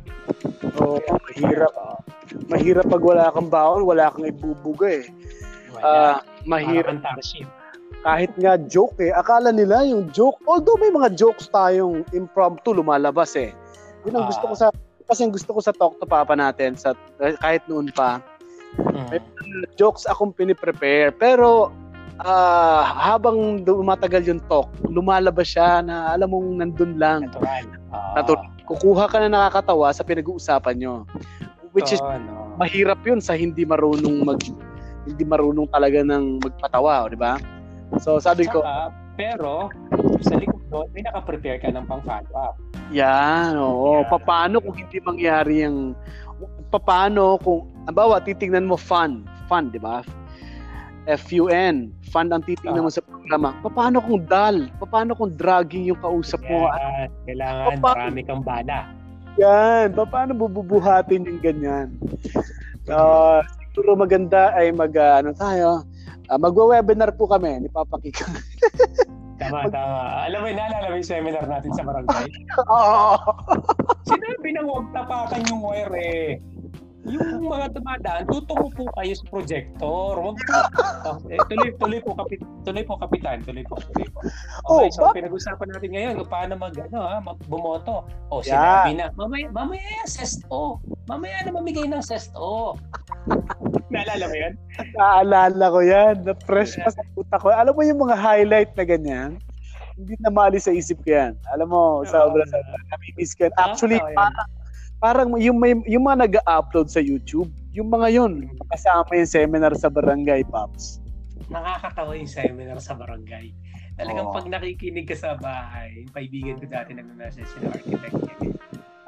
Oo, 0.78 1.02
oh, 1.02 1.18
mahirap. 1.34 1.74
Mahirap 2.46 2.86
pag 2.86 3.02
wala 3.02 3.34
kang 3.34 3.50
bahon, 3.50 3.90
wala 3.90 4.14
kang 4.14 4.30
ibubuga 4.30 5.02
eh. 5.02 5.06
Wala. 5.74 5.82
Uh, 5.82 6.16
mahirap. 6.46 7.02
Parang 7.02 7.61
kahit 8.02 8.34
nga 8.42 8.58
joke 8.58 8.98
eh, 8.98 9.14
akala 9.14 9.54
nila 9.54 9.86
yung 9.86 10.10
joke, 10.10 10.42
although 10.50 10.78
may 10.82 10.90
mga 10.90 11.14
jokes 11.14 11.50
tayong 11.54 12.02
impromptu 12.18 12.74
lumalabas 12.74 13.38
eh. 13.38 13.54
Yun 14.06 14.18
ang 14.18 14.26
gusto 14.26 14.46
ko 14.50 14.56
sa, 14.58 14.68
kasi 15.06 15.30
ang 15.30 15.34
gusto 15.34 15.54
ko 15.54 15.62
sa 15.62 15.74
Talk 15.74 16.02
to 16.02 16.10
Papa 16.10 16.34
natin, 16.34 16.74
sa, 16.74 16.98
kahit 17.22 17.62
noon 17.70 17.94
pa, 17.94 18.18
mm. 18.82 19.08
may 19.14 19.22
jokes 19.78 20.10
akong 20.10 20.34
piniprepare, 20.34 21.14
pero 21.14 21.70
uh, 22.26 22.82
habang 22.82 23.62
dumatagal 23.62 24.26
yung 24.26 24.42
talk, 24.50 24.70
lumalabas 24.90 25.54
siya 25.54 25.86
na 25.86 26.14
alam 26.18 26.34
mong 26.34 26.50
nandun 26.58 26.98
lang. 26.98 27.30
Natural. 27.30 27.66
Uh, 27.94 28.14
Natural. 28.18 28.46
Kukuha 28.66 29.06
ka 29.12 29.18
na 29.22 29.30
nakakatawa 29.30 29.94
sa 29.94 30.02
pinag-uusapan 30.02 30.76
nyo. 30.80 30.96
Which 31.72 31.92
is, 31.94 32.02
oh, 32.04 32.18
no. 32.20 32.56
mahirap 32.60 33.00
yun 33.08 33.24
sa 33.24 33.36
hindi 33.36 33.64
marunong 33.64 34.28
mag 34.28 34.42
hindi 35.08 35.24
marunong 35.26 35.72
talaga 35.72 36.04
ng 36.04 36.44
magpatawa, 36.44 37.10
di 37.10 37.18
ba? 37.18 37.40
So 38.00 38.22
sabi 38.22 38.48
Saka, 38.48 38.56
ko, 38.56 38.60
pero 39.20 39.54
sa 40.24 40.40
likod 40.40 40.64
doon, 40.72 40.88
may 40.96 41.04
naka-prepare 41.04 41.60
ka 41.60 41.68
ng 41.74 41.84
pang-follow 41.84 42.32
up. 42.38 42.56
Yan, 42.96 43.60
oo. 43.60 44.04
Yeah. 44.04 44.20
Paano 44.24 44.64
kung 44.64 44.76
hindi 44.80 44.98
mangyari 45.04 45.68
yung 45.68 45.98
paano 46.72 47.36
kung 47.44 47.68
bawa 47.92 48.24
titingnan 48.24 48.68
mo 48.68 48.80
fun, 48.80 49.28
fun, 49.52 49.68
'di 49.72 49.80
ba? 49.84 50.00
F-U-N, 51.10 51.90
fun 52.14 52.30
ang 52.30 52.46
titingnan 52.46 52.86
mo 52.86 52.92
sa 52.94 53.02
programa. 53.02 53.58
Paano 53.66 53.98
kung 54.06 54.22
dull? 54.30 54.70
Paano 54.86 55.18
kung 55.18 55.34
dragging 55.34 55.90
yung 55.90 55.98
kausap 55.98 56.46
mo? 56.46 56.70
Yan, 56.70 57.10
kailangan 57.26 57.78
paano, 57.82 57.98
marami 58.06 58.22
kang 58.22 58.44
bala. 58.46 58.80
Yan, 59.42 59.98
paano 59.98 60.32
bububuhatin 60.38 61.26
yung 61.26 61.42
ganyan? 61.42 61.88
Uh, 62.86 63.42
siguro 63.74 63.98
maganda 63.98 64.54
ay 64.54 64.70
mag, 64.70 64.94
uh, 64.94 65.26
ano 65.26 65.34
tayo, 65.34 65.82
Uh, 66.32 66.40
magwe-webinar 66.40 67.12
po 67.20 67.28
kami 67.28 67.60
ni 67.60 67.70
Papa 67.70 68.00
Kiko. 68.00 68.24
tama, 69.42 69.68
tama. 69.68 70.26
Alam 70.30 70.40
mo, 70.44 70.48
naalala 70.54 70.88
mo 70.92 70.96
yung 70.96 71.10
seminar 71.10 71.44
natin 71.44 71.72
sa 71.76 71.84
barangay? 71.84 72.28
Oo. 72.72 73.18
Sinabi 74.08 74.50
na 74.56 74.62
huwag 74.64 74.88
tapakan 74.96 75.42
yung 75.52 75.62
wire 75.66 75.96
eh 76.00 76.28
yung 77.10 77.50
mga 77.50 77.74
dumadaan, 77.74 78.24
tutungo 78.30 78.70
po 78.78 78.86
kayo 79.02 79.14
sa 79.18 79.26
projector. 79.34 80.14
Wag 80.22 80.38
po. 80.38 80.60
eh, 81.34 81.40
tuloy, 81.50 81.70
tuloy 81.82 82.00
po, 82.06 82.14
kapit, 82.14 82.40
tuloy 82.62 82.84
po, 82.86 82.94
kapitan. 83.02 83.42
Tuloy 83.42 83.66
po, 83.66 83.82
tuloy 83.82 84.06
po. 84.14 84.20
Okay, 84.70 84.88
oh, 84.88 84.94
so 84.94 85.02
ba? 85.10 85.18
pinag-usapan 85.18 85.68
natin 85.74 85.90
ngayon 85.98 86.14
kung 86.22 86.30
paano 86.30 86.54
mag, 86.62 86.78
ano, 86.78 87.00
ha, 87.02 87.18
mag 87.18 87.42
bumoto. 87.50 88.06
O, 88.30 88.46
yeah. 88.46 88.86
sinabi 88.86 88.92
na, 89.02 89.06
mamaya, 89.18 89.50
mamaya 89.50 89.82
yan, 89.82 90.10
sesto. 90.10 90.78
Mamaya 91.10 91.42
na 91.42 91.52
mamigay 91.58 91.90
ng 91.90 92.06
sesto. 92.06 92.78
Naalala 93.92 94.26
mo 94.26 94.36
yan? 94.36 94.54
Naalala 94.98 95.66
ko 95.68 95.80
yan. 95.84 96.16
Na-fresh 96.24 96.80
pa 96.80 96.90
sa 96.90 97.04
puta 97.14 97.36
ko. 97.38 97.52
Alam 97.52 97.76
mo 97.76 97.84
yung 97.84 98.00
mga 98.02 98.16
highlight 98.16 98.72
na 98.80 98.86
ganyan? 98.88 99.32
Hindi 100.00 100.16
na 100.24 100.32
mali 100.32 100.58
sa 100.58 100.72
isip 100.72 101.04
ko 101.04 101.12
yan. 101.14 101.34
Alam 101.52 101.68
mo, 101.70 101.82
sa 102.08 102.26
obra 102.26 102.48
sa 102.48 102.58
nami-miss 102.96 103.36
ko 103.36 103.52
yan. 103.52 103.54
Actually, 103.60 104.00
oh, 104.00 104.08
parang 104.16 104.50
parang 105.02 105.28
yung, 105.42 105.58
may, 105.58 105.74
yung 105.90 106.06
mga 106.06 106.30
nag-upload 106.30 106.88
sa 106.88 107.02
YouTube, 107.02 107.50
yung 107.74 107.90
mga 107.90 108.08
yun, 108.14 108.48
kasama 108.70 109.10
yung 109.18 109.28
seminar 109.28 109.74
sa 109.74 109.90
barangay, 109.90 110.46
Pops. 110.48 111.02
Nakakatawa 111.50 112.16
yung 112.16 112.30
seminar 112.30 112.80
sa 112.80 112.96
barangay. 112.96 113.52
Talagang 114.00 114.30
oh. 114.30 114.34
pag 114.34 114.48
nakikinig 114.48 115.10
ka 115.10 115.18
sa 115.18 115.36
bahay, 115.36 116.06
yung 116.06 116.14
kaibigan 116.16 116.56
ko 116.62 116.66
dati 116.70 116.96
nag-message 116.96 117.50
sila 117.50 117.76
architect 117.76 118.16
niya. 118.16 118.38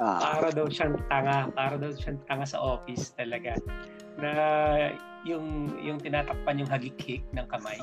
Ah. 0.01 0.19
Para 0.19 0.49
daw 0.51 0.67
siyang 0.67 0.97
tanga, 1.07 1.47
para 1.53 1.75
daw 1.79 1.93
siyang 1.93 2.19
tanga 2.27 2.43
sa 2.43 2.59
office 2.59 3.13
talaga. 3.15 3.55
Na 4.19 4.31
yung 5.23 5.71
yung 5.79 5.97
tinatakpan 6.01 6.59
yung 6.59 6.69
hagik 6.69 7.23
ng 7.31 7.45
kamay. 7.47 7.79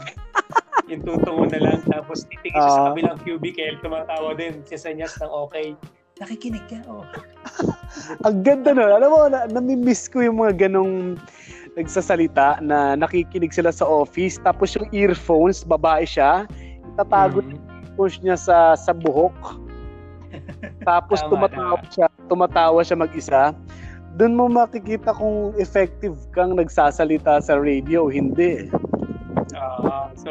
yung 0.90 1.06
tutungo 1.06 1.46
na 1.46 1.60
lang 1.62 1.80
tapos 1.86 2.26
titingin 2.26 2.58
uh, 2.58 2.66
sa 2.66 2.80
ah. 2.82 2.86
kabilang 2.90 3.18
cubicle 3.22 3.78
tumatawa 3.78 4.34
din 4.34 4.58
si 4.66 4.74
Senyas 4.74 5.14
ng 5.22 5.30
okay 5.30 5.78
nakikinig 6.18 6.66
ka 6.66 6.82
oh 6.90 7.06
ang 8.26 8.42
ganda 8.42 8.70
nun. 8.74 8.90
Alam 8.90 9.10
mo, 9.10 9.20
na, 9.30 9.46
nami-miss 9.50 10.06
ko 10.10 10.22
yung 10.22 10.42
mga 10.42 10.68
ganong 10.68 11.18
nagsasalita 11.78 12.58
na 12.62 12.98
nakikinig 12.98 13.54
sila 13.54 13.70
sa 13.70 13.86
office 13.86 14.38
tapos 14.42 14.74
yung 14.74 14.86
earphones, 14.90 15.62
babae 15.62 16.02
siya, 16.06 16.46
itatago 16.94 17.42
mm. 17.42 17.58
push 17.94 18.18
niya 18.22 18.34
sa 18.38 18.74
sa 18.74 18.90
buhok. 18.94 19.34
Tapos 20.88 21.20
tumatawa 21.26 21.76
na. 21.82 21.90
siya, 21.90 22.06
tumatawa 22.30 22.80
siya 22.80 22.96
mag-isa. 22.96 23.42
Doon 24.18 24.34
mo 24.34 24.44
makikita 24.50 25.14
kung 25.14 25.54
effective 25.54 26.18
kang 26.34 26.58
nagsasalita 26.58 27.38
sa 27.38 27.54
radio, 27.58 28.10
hindi. 28.10 28.66
Uh, 29.54 30.10
so, 30.18 30.30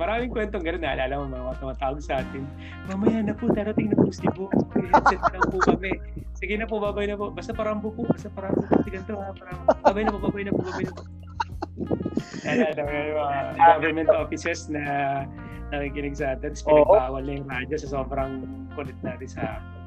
maraming 0.00 0.32
kwentong 0.32 0.64
gano'n. 0.64 0.82
Naalala 0.84 1.20
mo 1.20 1.24
mga 1.28 1.60
tumatawag 1.60 2.00
sa 2.00 2.24
atin. 2.24 2.44
Mamaya 2.88 3.20
na 3.20 3.36
po, 3.36 3.52
darating 3.52 3.92
na 3.92 3.96
po 3.96 4.08
si 4.12 4.24
Bo. 4.32 4.48
Headset 4.76 5.20
na 5.20 5.40
po 5.44 5.58
kami. 5.60 5.92
Sige 6.36 6.56
na 6.56 6.66
po, 6.68 6.80
babay 6.80 7.08
na 7.08 7.16
po. 7.16 7.28
Basta 7.32 7.52
parambo 7.52 7.92
po. 7.92 8.08
Basta 8.08 8.32
parambo 8.32 8.64
po. 8.64 8.74
Sige 8.84 8.98
to 9.04 9.14
ha. 9.16 9.32
Parambo. 9.36 9.64
Babay 9.84 10.02
na 10.04 10.10
po, 10.12 10.18
babay 10.20 10.42
na 10.48 10.52
po, 10.52 10.60
babay 10.64 10.84
na 10.84 10.92
po. 10.92 11.02
Naalala 12.42 12.80
mo 12.82 12.92
yung 12.92 13.18
mga 13.20 13.38
government 13.56 14.10
offices 14.10 14.60
na 14.72 14.82
nakikinig 15.72 16.16
sa 16.16 16.36
atin. 16.36 16.52
Tapos 16.52 16.64
pinagbawal 16.64 17.22
na 17.24 17.32
yung 17.40 17.48
radyo 17.48 17.76
sa 17.80 17.88
sobrang 18.00 18.32
kulit 18.76 18.98
natin 19.00 19.28
sa 19.28 19.42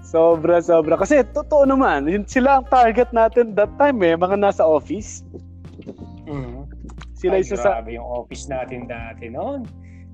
Sobra, 0.05 0.61
sobra. 0.61 1.01
Kasi 1.01 1.25
totoo 1.33 1.65
naman, 1.65 2.05
yun, 2.05 2.23
sila 2.29 2.61
ang 2.61 2.69
target 2.69 3.09
natin 3.09 3.57
that 3.57 3.73
time 3.81 3.97
eh, 4.05 4.13
mga 4.13 4.37
nasa 4.37 4.61
office. 4.61 5.25
Mm. 6.29 6.69
Sila 7.17 7.41
Ay, 7.41 7.43
isa 7.43 7.57
sa... 7.57 7.81
yung 7.89 8.05
office 8.05 8.45
natin 8.45 8.85
dati 8.85 9.33
noon. 9.33 9.65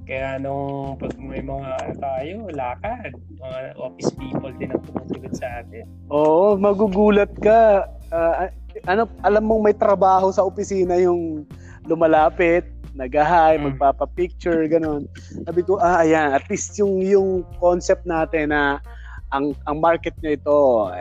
Kaya 0.08 0.40
nung 0.40 0.96
pag 0.96 1.14
may 1.20 1.44
mga 1.44 1.70
ano 1.78 1.94
tayo, 2.00 2.36
lakad, 2.56 3.12
mga 3.38 3.60
office 3.78 4.12
people 4.16 4.52
din 4.56 4.72
ang 4.72 4.82
tumutugot 4.88 5.34
sa 5.36 5.62
atin. 5.62 5.86
Oo, 6.08 6.56
magugulat 6.56 7.32
ka. 7.44 7.86
Ah, 8.12 8.48
ano, 8.88 9.08
alam 9.28 9.44
mong 9.44 9.72
may 9.72 9.76
trabaho 9.76 10.32
sa 10.32 10.44
opisina 10.44 11.00
yung 11.00 11.44
lumalapit, 11.88 12.64
nag-hi, 12.96 13.56
Mm. 13.56 13.76
magpapa-picture, 13.76 14.68
ganun. 14.68 15.08
Sabi 15.48 15.62
ko, 15.64 15.80
ah, 15.80 16.04
ayan, 16.04 16.36
at 16.36 16.44
least 16.52 16.76
yung, 16.80 17.00
yung 17.00 17.48
concept 17.60 18.04
natin 18.04 18.52
na 18.52 18.84
ang 19.32 19.56
ang 19.64 19.80
market 19.80 20.12
nyo 20.20 20.30
ito, 20.30 20.58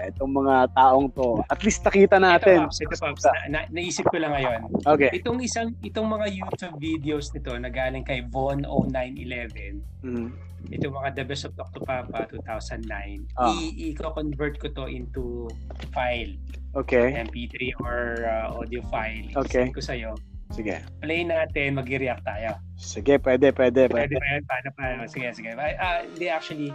itong 0.09 0.33
mga 0.33 0.71
taong 0.73 1.11
to, 1.11 1.43
at 1.45 1.61
least 1.61 1.83
nakita 1.83 2.17
natin. 2.17 2.63
Ito, 2.63 2.71
Pops, 2.71 2.79
ito, 2.81 2.95
Pops, 2.97 3.25
na, 3.27 3.41
na, 3.49 3.61
naisip 3.69 4.07
ko 4.07 4.17
lang 4.17 4.33
ngayon. 4.33 4.61
Okay. 4.81 5.11
Itong 5.13 5.43
isang, 5.43 5.75
itong 5.81 6.07
mga 6.07 6.27
YouTube 6.31 6.79
videos 6.79 7.31
nito 7.31 7.51
na 7.53 7.67
galing 7.67 8.03
kay 8.03 8.23
Von 8.25 8.63
0911, 8.63 9.83
Mm. 10.01 10.31
itong 10.71 10.95
mga 10.95 11.11
The 11.13 11.25
Best 11.25 11.45
of 11.45 11.53
Dr. 11.55 11.83
Papa 11.83 12.25
2009, 12.27 13.27
Ah. 13.35 13.51
i- 13.51 13.91
i-convert 13.91 14.57
ko 14.57 14.71
to 14.71 14.87
into 14.87 15.51
file, 15.91 16.31
Okay. 16.73 17.19
MP3 17.19 17.75
or 17.83 18.23
uh, 18.23 18.55
audio 18.55 18.79
file. 18.87 19.27
Okay. 19.37 19.67
Send 19.67 19.75
ko 19.75 19.83
sa'yo. 19.83 20.11
Sige. 20.51 20.83
Play 20.99 21.23
natin, 21.23 21.79
mag-react 21.79 22.23
tayo. 22.23 22.59
Sige, 22.75 23.19
pwede, 23.19 23.51
pwede, 23.51 23.87
Pwede 23.87 24.15
pwede. 24.15 24.15
yan? 24.19 24.43
Paano, 24.47 24.69
paano? 24.75 25.03
Sige, 25.07 25.31
sige. 25.31 25.55
Ah, 25.55 25.75
ah, 25.79 25.99
Hindi, 26.03 26.27
actually, 26.27 26.71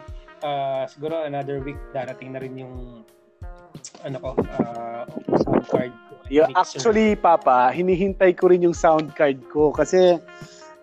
ah, 0.45 0.85
siguro 0.85 1.25
another 1.25 1.57
week 1.59 1.77
darating 1.89 2.31
na 2.31 2.39
rin 2.39 2.53
yung 2.55 3.01
ano 4.01 4.17
ko, 4.17 4.29
ah, 4.53 5.03
sound 5.35 5.65
card 5.67 5.91
ko. 5.91 6.13
Yeah, 6.27 6.47
Mixer. 6.47 6.61
actually, 6.79 7.17
Papa, 7.17 7.69
hinihintay 7.69 8.33
ko 8.33 8.47
rin 8.47 8.61
yung 8.61 8.77
sound 8.77 9.13
card 9.13 9.41
ko 9.49 9.69
kasi 9.69 10.21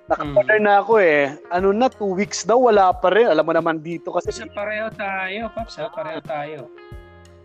naka-order 0.06 0.58
Mm. 0.58 0.66
na 0.66 0.74
ako 0.78 0.94
eh. 0.98 1.30
Ano 1.48 1.70
na, 1.70 1.86
two 1.86 2.12
weeks 2.12 2.42
daw, 2.42 2.58
wala 2.60 2.90
pa 2.92 3.08
rin. 3.08 3.26
Alam 3.26 3.46
mo 3.46 3.52
naman 3.52 3.78
dito 3.80 4.10
kasi 4.10 4.30
Sa 4.30 4.46
pareho 4.46 4.90
tayo, 4.92 5.46
Pops, 5.50 5.78
ha? 5.78 5.86
pareho 5.88 6.20
tayo. 6.20 6.66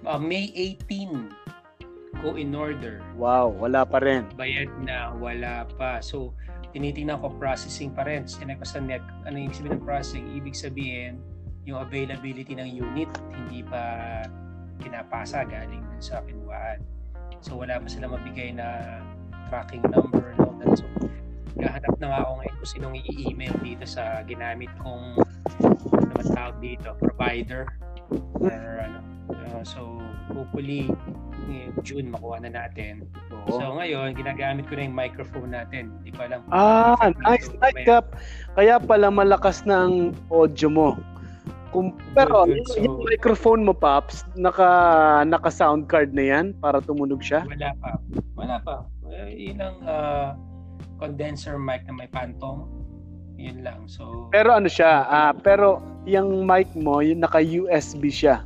Ah, 0.03 0.18
May 0.18 0.49
18, 0.53 1.30
go 2.20 2.34
in 2.34 2.53
order. 2.53 3.01
Wow, 3.13 3.53
wala 3.55 3.86
pa 3.86 3.97
rin. 3.97 4.26
Bayad 4.34 4.70
na, 4.82 5.13
wala 5.13 5.65
pa. 5.74 6.01
So, 6.01 6.34
tinitingnan 6.70 7.18
ko 7.18 7.34
processing 7.38 7.93
pa 7.93 8.03
rin. 8.03 8.26
Sinay 8.26 8.57
ko 8.57 8.65
sa 8.65 8.78
net, 8.78 9.01
ano 9.24 9.38
yung 9.38 9.53
sabihin 9.53 9.78
ng 9.78 9.86
processing? 9.86 10.26
Ibig 10.36 10.53
sabihin, 10.53 11.18
yung 11.68 11.84
availability 11.84 12.55
ng 12.55 12.70
unit, 12.72 13.11
hindi 13.36 13.59
pa 13.68 14.24
pinapasa 14.80 15.43
galing 15.43 15.84
dun 15.84 16.01
sa 16.01 16.24
kinuhaan. 16.24 16.80
So, 17.43 17.59
wala 17.59 17.76
pa 17.84 17.88
sila 17.91 18.07
mabigay 18.07 18.55
na 18.55 18.97
tracking 19.51 19.84
number 19.91 20.32
and 20.32 20.39
all 20.47 20.55
that. 20.63 20.80
So, 20.80 20.88
gahanap 21.59 21.93
na 21.99 22.07
nga 22.07 22.20
ako 22.24 22.32
ngayon 22.39 22.55
kung 22.55 22.72
sinong 22.72 22.95
i-email 23.03 23.55
dito 23.59 23.84
sa 23.84 24.24
ginamit 24.24 24.72
kong 24.80 25.20
ano 25.91 26.05
naman 26.15 26.28
tawag 26.32 26.57
dito, 26.63 26.95
provider 27.03 27.68
or 28.39 28.63
ano. 28.80 28.99
Uh, 29.28 29.61
so, 29.68 29.99
hopefully, 30.32 30.88
June 31.84 32.07
makuha 32.11 32.43
na 32.43 32.51
natin. 32.51 33.07
Oo. 33.32 33.59
So 33.59 33.63
ngayon, 33.80 34.15
ginagamit 34.15 34.68
ko 34.68 34.76
na 34.76 34.88
yung 34.88 34.97
microphone 34.97 35.51
natin. 35.55 35.91
Hindi 35.99 36.11
ko 36.11 36.20
alam. 36.28 36.39
Ah, 36.51 36.95
effect 36.99 37.20
nice, 37.24 37.47
nice. 37.59 37.88
Kap. 37.88 38.05
Kaya 38.59 38.80
pala 38.80 39.07
malakas 39.07 39.63
ng 39.63 40.11
audio 40.32 40.68
mo. 40.68 40.89
Kung, 41.76 41.93
pero 42.15 42.47
yung, 42.47 42.63
So- 42.65 42.80
yung 42.80 43.03
microphone 43.03 43.61
mo, 43.68 43.76
Paps, 43.76 44.24
naka, 44.39 44.70
naka 45.28 45.51
sound 45.51 45.91
card 45.91 46.15
na 46.15 46.24
yan 46.24 46.45
para 46.57 46.80
tumunog 46.80 47.20
siya? 47.20 47.43
Wala 47.43 47.72
pa. 47.78 47.91
Wala 48.39 48.57
pa. 48.63 48.76
Eh, 49.11 49.51
yun 49.51 49.59
ang 49.59 49.78
ah, 49.84 50.30
condenser 50.97 51.59
mic 51.59 51.84
na 51.88 51.93
may 51.93 52.09
pantong. 52.09 52.68
Yun 53.38 53.61
lang. 53.61 53.86
So, 53.86 54.32
Pero 54.34 54.55
ano 54.55 54.65
siya, 54.65 55.05
ah, 55.05 55.32
pero 55.36 55.84
yung 56.09 56.47
mic 56.47 56.72
mo, 56.74 57.03
yung 57.03 57.22
naka 57.22 57.38
USB 57.39 58.09
siya. 58.09 58.41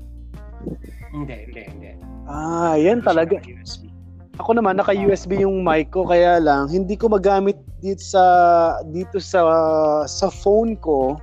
hindi, 1.11 1.35
hindi, 1.47 1.61
hindi. 1.67 1.91
Ah, 2.27 2.75
yan 2.77 3.01
talaga. 3.01 3.39
USB. 3.41 3.91
Ako 4.39 4.57
naman 4.57 4.79
naka 4.79 4.95
USB 4.95 5.43
yung 5.43 5.61
mic 5.61 5.91
ko 5.91 6.07
kaya 6.07 6.39
lang 6.39 6.71
hindi 6.71 6.95
ko 6.95 7.11
magamit 7.11 7.59
dito 7.83 7.99
sa 8.01 8.23
dito 8.89 9.19
sa 9.19 9.43
sa 10.07 10.31
phone 10.31 10.79
ko 10.79 11.19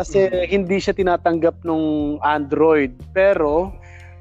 kasi 0.00 0.32
Mm. 0.32 0.48
hindi 0.48 0.76
siya 0.80 0.96
tinatanggap 0.96 1.60
nung 1.60 2.16
Android. 2.24 2.96
Pero 3.12 3.68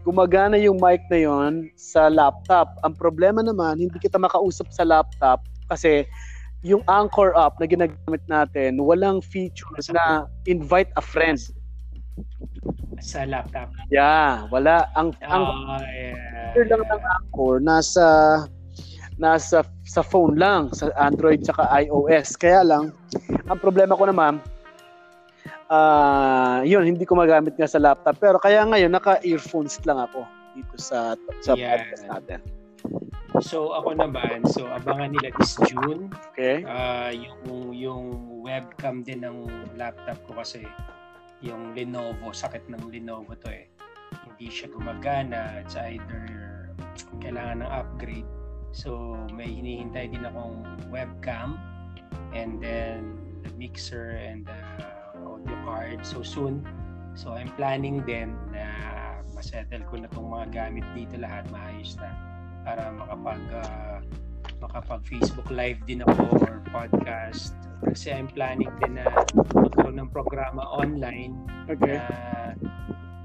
gumagana 0.04 0.60
yung 0.60 0.76
mic 0.76 1.00
na 1.08 1.24
yon 1.24 1.72
sa 1.80 2.12
laptop. 2.12 2.76
Ang 2.84 3.00
problema 3.00 3.40
naman, 3.40 3.80
hindi 3.80 3.96
kita 3.96 4.20
makausap 4.20 4.68
sa 4.76 4.84
laptop 4.84 5.40
kasi 5.72 6.04
yung 6.68 6.84
Anchor 6.92 7.32
app 7.40 7.56
na 7.64 7.72
ginagamit 7.72 8.20
natin, 8.28 8.76
walang 8.84 9.24
features 9.24 9.88
na 9.88 10.28
invite 10.44 10.92
a 11.00 11.04
friend. 11.04 11.40
Sa 13.00 13.24
laptop. 13.24 13.72
Yeah, 13.88 14.52
wala. 14.52 14.92
Ang 15.00 15.16
ang 15.24 15.48
Ah, 15.48 15.80
yeah. 15.88 16.52
feature 16.52 16.68
lang 16.68 16.84
ng 16.84 17.00
Anchor 17.00 17.64
nasa 17.64 18.06
nasa 19.16 19.64
sa 19.88 20.04
phone 20.04 20.36
lang, 20.36 20.72
sa 20.76 20.92
Android 21.00 21.44
saka 21.48 21.64
iOS. 21.80 22.36
Kaya 22.36 22.64
lang, 22.68 22.92
ang 23.48 23.60
problema 23.60 23.96
ko 23.96 24.08
naman, 24.08 24.44
ah 25.70 26.66
yun, 26.66 26.84
hindi 26.86 27.06
ko 27.06 27.14
magamit 27.16 27.56
nga 27.56 27.70
sa 27.70 27.78
laptop. 27.82 28.18
Pero 28.18 28.38
kaya 28.42 28.66
ngayon, 28.66 28.92
naka-earphones 28.92 29.78
lang 29.86 30.02
ako 30.02 30.26
dito 30.58 30.76
sa 30.76 31.14
sa 31.46 31.54
Yeah. 31.54 31.78
podcast 31.86 32.06
natin. 32.10 32.40
So 33.46 33.78
ako 33.78 33.94
naman, 33.96 34.44
so 34.50 34.66
abangan 34.66 35.14
nila 35.14 35.30
this 35.38 35.56
June. 35.70 36.10
Okay? 36.34 36.66
Ah, 36.66 37.14
yung 37.14 37.72
yung 37.72 38.06
webcam 38.42 39.06
din 39.06 39.22
ng 39.22 39.46
laptop 39.78 40.18
ko 40.26 40.42
kasi 40.42 40.66
yung 41.40 41.72
Lenovo, 41.78 42.34
sakit 42.34 42.68
ng 42.68 42.90
Lenovo 42.90 43.38
to 43.38 43.48
eh. 43.54 43.70
Hindi 44.26 44.50
siya 44.50 44.74
gumagana. 44.74 45.62
It's 45.62 45.78
either 45.78 46.26
kailangan 47.22 47.64
ng 47.64 47.72
upgrade. 47.72 48.28
So 48.74 49.16
may 49.32 49.48
hinihintay 49.48 50.12
din 50.12 50.26
akong 50.26 50.66
webcam 50.90 51.62
and 52.34 52.58
then 52.60 53.18
the 53.46 53.54
mixer 53.56 54.18
and 54.18 54.44
the 54.50 54.60
card 55.66 56.06
so 56.06 56.22
soon. 56.22 56.62
So 57.18 57.34
I'm 57.34 57.52
planning 57.60 58.06
din 58.08 58.36
na 58.54 58.66
masettle 59.34 59.84
ko 59.88 60.04
na 60.04 60.08
tong 60.12 60.28
mga 60.28 60.48
gamit 60.52 60.86
dito 60.92 61.16
lahat 61.16 61.48
maayos 61.48 61.96
na 61.96 62.12
para 62.68 62.92
makapag 62.92 63.42
ah, 63.56 64.00
makapag 64.60 65.02
Facebook 65.08 65.48
live 65.48 65.80
din 65.88 66.04
ako 66.04 66.28
or 66.44 66.60
podcast 66.76 67.56
kasi 67.88 68.12
I'm 68.12 68.28
planning 68.28 68.70
din 68.84 69.00
na 69.00 69.08
magkaroon 69.56 69.96
ng 69.96 70.12
programa 70.12 70.68
online 70.68 71.40
Okay. 71.72 71.96
na 71.96 72.08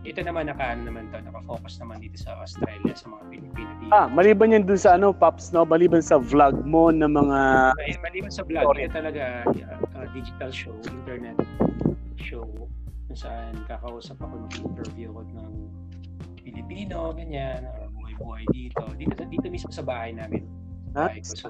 ito 0.05 0.21
naman 0.21 0.47
naka 0.47 0.77
ano 0.77 0.93
naman 0.93 1.09
to 1.09 1.17
naka-focus 1.19 1.81
naman 1.81 1.97
dito 1.99 2.21
sa 2.21 2.37
Australia 2.45 2.93
sa 2.93 3.09
mga 3.09 3.25
Pilipino 3.33 3.73
dito. 3.81 3.91
Ah, 3.91 4.05
maliban 4.05 4.53
yan 4.53 4.69
dun 4.69 4.77
sa 4.77 5.01
ano, 5.01 5.17
Pops, 5.17 5.49
no? 5.57 5.65
Maliban 5.65 6.05
sa 6.05 6.21
vlog 6.21 6.61
mo 6.61 6.93
na 6.93 7.09
mga... 7.09 7.39
Maliban 8.05 8.29
sa 8.29 8.45
vlog, 8.45 8.77
ito 8.77 8.93
talaga 8.93 9.49
uh, 9.49 10.07
digital 10.13 10.53
show, 10.53 10.77
internet 10.93 11.41
show 12.25 12.49
kung 13.05 13.19
saan 13.19 13.53
kakausap 13.69 14.17
ako 14.17 14.49
ng 14.49 14.53
interview 14.65 15.13
ko 15.13 15.21
ng 15.29 15.53
Pilipino, 16.41 17.13
ganyan, 17.13 17.69
or 17.69 17.89
buhay-buhay 17.93 18.45
dito. 18.53 18.81
Dito 18.97 19.21
dito 19.29 19.47
mismo 19.49 19.69
sa 19.69 19.85
bahay 19.85 20.17
namin. 20.17 20.49
Bahay 20.93 21.21
ko. 21.21 21.37
So, 21.37 21.49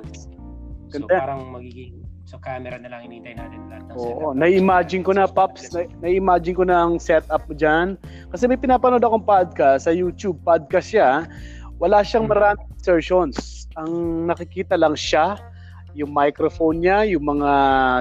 so 0.90 1.06
parang 1.06 1.50
magiging 1.50 2.02
so 2.24 2.40
camera 2.40 2.78
na 2.80 2.88
lang 2.88 3.10
inintay 3.10 3.36
natin 3.36 3.68
lahat 3.68 3.84
ng 3.90 3.94
Oo, 4.00 4.32
na-imagine 4.32 5.04
ko 5.04 5.12
na, 5.12 5.28
Pops, 5.28 5.74
na- 5.76 5.90
na-imagine 6.00 6.56
ko 6.56 6.64
na 6.64 6.86
ang 6.86 6.96
setup 6.96 7.44
mo 7.46 7.54
dyan. 7.54 8.00
Kasi 8.32 8.48
may 8.48 8.56
pinapanood 8.56 9.02
akong 9.04 9.26
podcast 9.26 9.86
sa 9.86 9.92
YouTube, 9.92 10.40
podcast 10.40 10.88
siya. 10.90 11.28
Wala 11.82 12.00
siyang 12.06 12.24
Hmm. 12.26 12.32
maraming 12.32 12.66
insertions. 12.80 13.66
Ang 13.76 14.24
nakikita 14.30 14.78
lang 14.78 14.94
siya, 14.96 15.36
yung 15.94 16.10
microphone 16.10 16.82
niya, 16.82 17.06
yung 17.06 17.24
mga 17.24 17.50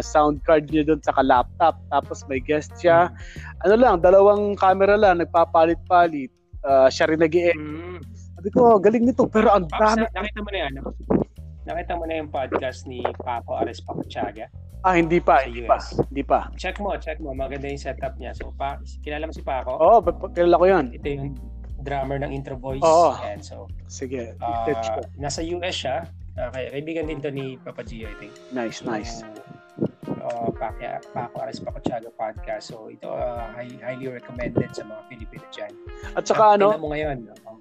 sound 0.01 0.41
card 0.43 0.67
niya 0.69 0.83
doon 0.85 1.01
sa 1.05 1.13
laptop. 1.21 1.77
Tapos 1.93 2.25
may 2.25 2.41
guest 2.41 2.73
siya. 2.81 3.13
Ano 3.63 3.73
lang, 3.77 4.01
dalawang 4.01 4.57
camera 4.57 4.97
lang, 4.97 5.21
nagpapalit-palit. 5.21 6.33
Ah, 6.65 6.89
siya 6.89 7.07
rin 7.07 7.21
nag 7.21 7.33
Mm. 7.33 7.99
Sabi 8.33 8.49
ko, 8.49 8.75
galing 8.81 9.07
nito. 9.07 9.23
Pero 9.29 9.53
ang 9.53 9.69
dami. 9.69 10.03
na- 10.03 10.13
nakita 10.19 10.39
mo 10.41 10.49
na 10.51 10.59
yan, 10.67 10.71
no? 10.75 10.83
Nakita 11.63 11.91
mo 11.95 12.03
na 12.03 12.13
yung 12.19 12.27
podcast 12.33 12.83
ni 12.89 12.99
Paco 13.23 13.55
Ares 13.55 13.79
Pakuchaga 13.79 14.51
Ah, 14.83 14.99
hindi 14.99 15.23
pa, 15.23 15.47
hindi 15.47 15.63
pa. 15.63 15.79
Hindi 15.79 16.23
pa. 16.27 16.51
Check 16.59 16.83
mo, 16.83 16.91
check 16.99 17.15
mo. 17.23 17.31
Maganda 17.31 17.71
yung 17.71 17.79
setup 17.79 18.19
niya. 18.19 18.35
So, 18.35 18.51
pa, 18.51 18.83
kilala 18.99 19.31
mo 19.31 19.31
si 19.31 19.39
Paco? 19.39 19.79
Oo, 19.79 20.03
oh, 20.03 20.27
kilala 20.35 20.59
ko 20.59 20.65
yun. 20.67 20.91
Ito 20.91 21.07
yung 21.07 21.39
drummer 21.87 22.19
ng 22.19 22.35
Intro 22.35 22.59
Voice. 22.59 22.83
Oo. 22.83 23.15
Yan, 23.23 23.39
so, 23.39 23.71
Sige, 23.87 24.35
ko. 24.35 24.99
nasa 25.15 25.39
US 25.39 25.75
siya. 25.87 26.03
Uh, 26.33 26.49
kaibigan 26.49 27.05
din 27.05 27.21
to 27.21 27.29
ni 27.29 27.61
Papa 27.61 27.85
Gio, 27.85 28.09
I 28.09 28.15
think. 28.17 28.33
Nice, 28.49 28.81
So, 28.81 28.89
nice. 28.89 29.21
uh, 30.23 30.49
Paco 31.13 31.37
Ares 31.43 31.59
Pacochaga 31.59 32.09
podcast. 32.15 32.71
So 32.71 32.87
ito 32.87 33.11
uh, 33.11 33.43
highly 33.55 34.07
recommended 34.07 34.71
sa 34.71 34.87
mga 34.87 35.01
Pilipino 35.11 35.45
dyan. 35.51 35.73
At 36.15 36.25
saka 36.25 36.57
ano? 36.57 36.73
mo 36.79 36.95
ngayon. 36.95 37.29
Uh, 37.43 37.53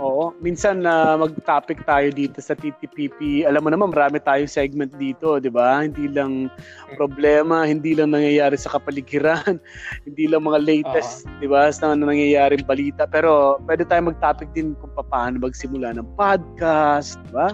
Oo. 0.00 0.32
Minsan 0.40 0.88
na 0.88 1.12
uh, 1.12 1.20
mag-topic 1.20 1.84
tayo 1.84 2.08
dito 2.08 2.40
sa 2.40 2.56
TTPP. 2.56 3.44
Alam 3.44 3.68
mo 3.68 3.70
naman, 3.72 3.92
marami 3.92 4.24
tayong 4.24 4.48
segment 4.48 4.88
dito, 4.96 5.36
di 5.36 5.52
ba? 5.52 5.84
Hindi 5.84 6.08
lang 6.08 6.48
problema, 6.96 7.68
hindi 7.68 7.92
lang 7.92 8.16
nangyayari 8.16 8.56
sa 8.56 8.72
kapaligiran, 8.72 9.60
hindi 10.08 10.24
lang 10.24 10.48
mga 10.48 10.64
latest, 10.64 11.28
uh-huh. 11.28 11.40
di 11.44 11.46
ba, 11.48 11.68
na 11.68 12.08
nangyayaring 12.08 12.64
balita. 12.64 13.04
Pero 13.04 13.60
pwede 13.68 13.84
tayo 13.84 14.08
mag-topic 14.08 14.48
din 14.56 14.72
kung 14.80 14.96
paano 14.96 15.44
magsimula 15.44 15.92
ng 16.00 16.08
podcast, 16.16 17.20
di 17.28 17.32
ba? 17.36 17.52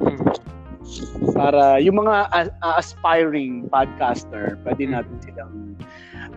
Mm 0.00 0.50
para 1.34 1.78
yung 1.78 2.02
mga 2.02 2.28
uh, 2.32 2.74
aspiring 2.78 3.68
podcaster, 3.70 4.58
pwede 4.66 4.88
hmm. 4.88 4.92
natin 4.98 5.16
silang 5.22 5.54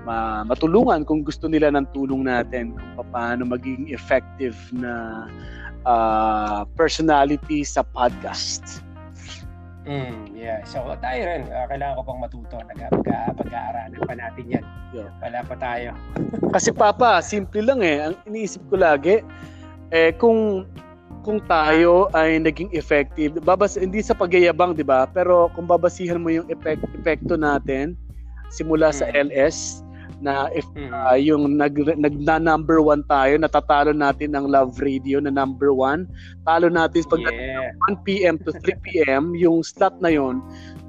ma- 0.05 0.45
matulungan 0.45 1.01
kung 1.07 1.25
gusto 1.25 1.49
nila 1.49 1.73
ng 1.73 1.87
tulong 1.95 2.27
natin 2.27 2.75
kung 2.95 3.09
paano 3.09 3.47
maging 3.47 3.89
effective 3.89 4.55
na 4.75 5.25
uh, 5.87 6.67
personality 6.77 7.65
sa 7.65 7.81
podcast. 7.95 8.83
Mm, 9.83 10.31
yeah. 10.31 10.63
So 10.63 10.79
tayo 11.03 11.27
rin, 11.27 11.43
uh, 11.51 11.67
kailangan 11.67 11.99
ko 11.99 12.01
pang 12.07 12.19
matuto. 12.23 12.55
Nag- 12.71 13.03
pag-aaralan 13.33 13.99
pa 14.07 14.15
natin 14.15 14.45
yan. 14.47 14.65
Yeah. 14.95 15.11
Wala 15.19 15.43
pa 15.43 15.55
tayo. 15.59 15.91
Kasi 16.55 16.71
Papa, 16.71 17.19
simple 17.19 17.59
lang 17.59 17.83
eh. 17.83 18.07
Ang 18.07 18.15
iniisip 18.29 18.63
ko 18.71 18.79
lagi, 18.79 19.19
eh 19.91 20.15
kung 20.15 20.63
kung 21.23 21.39
tayo 21.47 22.11
ay 22.11 22.37
naging 22.37 22.69
effective, 22.75 23.39
babas 23.41 23.79
hindi 23.79 24.03
sa 24.03 24.13
pagyayabang, 24.13 24.75
'di 24.75 24.83
ba? 24.83 25.07
Pero 25.09 25.47
kung 25.55 25.65
babasihan 25.65 26.19
mo 26.19 26.29
yung 26.29 26.47
effect, 26.51 26.83
epekto 26.93 27.39
natin 27.39 27.95
simula 28.51 28.91
mm. 28.91 28.95
sa 28.95 29.05
LS 29.11 29.82
na 30.23 30.47
if 30.55 30.63
uh, 30.79 31.19
yung 31.19 31.59
nag, 31.59 31.75
nag 31.99 32.15
na 32.23 32.39
number 32.39 32.79
one 32.79 33.03
tayo, 33.11 33.35
natatalo 33.35 33.91
natin 33.91 34.33
ang 34.33 34.47
Love 34.47 34.79
Radio 34.79 35.19
na 35.19 35.29
number 35.29 35.75
one. 35.75 36.07
Talo 36.47 36.71
natin 36.71 37.03
pag 37.11 37.19
yeah. 37.27 37.75
1 37.91 38.07
p.m. 38.07 38.39
to 38.39 38.55
3 38.55 38.85
p.m. 38.87 39.35
yung 39.35 39.59
slot 39.59 39.99
na 39.99 40.15
yon 40.15 40.39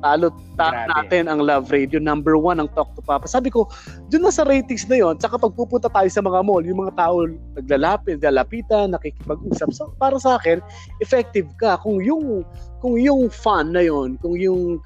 talo, 0.05 0.29
talo 0.61 0.77
natin 0.93 1.33
ang 1.33 1.41
Love 1.41 1.73
Radio. 1.73 1.97
Number 1.97 2.37
one 2.37 2.61
ang 2.61 2.69
Talk 2.77 2.93
to 2.93 3.01
Papa. 3.01 3.25
Sabi 3.25 3.49
ko, 3.49 3.65
dun 4.13 4.29
na 4.29 4.31
sa 4.31 4.45
ratings 4.45 4.85
na 4.85 5.01
yon, 5.01 5.17
tsaka 5.17 5.41
pagpupunta 5.41 5.89
tayo 5.89 6.09
sa 6.13 6.21
mga 6.21 6.45
mall, 6.45 6.61
yung 6.61 6.85
mga 6.85 6.95
tao 7.01 7.25
naglalapit, 7.57 8.21
lalapitan, 8.21 8.93
nakikipag-usap. 8.93 9.73
So, 9.73 9.97
para 9.97 10.21
sa 10.21 10.37
akin, 10.37 10.61
effective 11.01 11.49
ka. 11.57 11.81
Kung 11.81 12.05
yung, 12.05 12.45
kung 12.85 13.01
yung 13.01 13.33
fun 13.33 13.73
na 13.73 13.89
yon, 13.89 14.21
kung 14.21 14.37
yung 14.37 14.85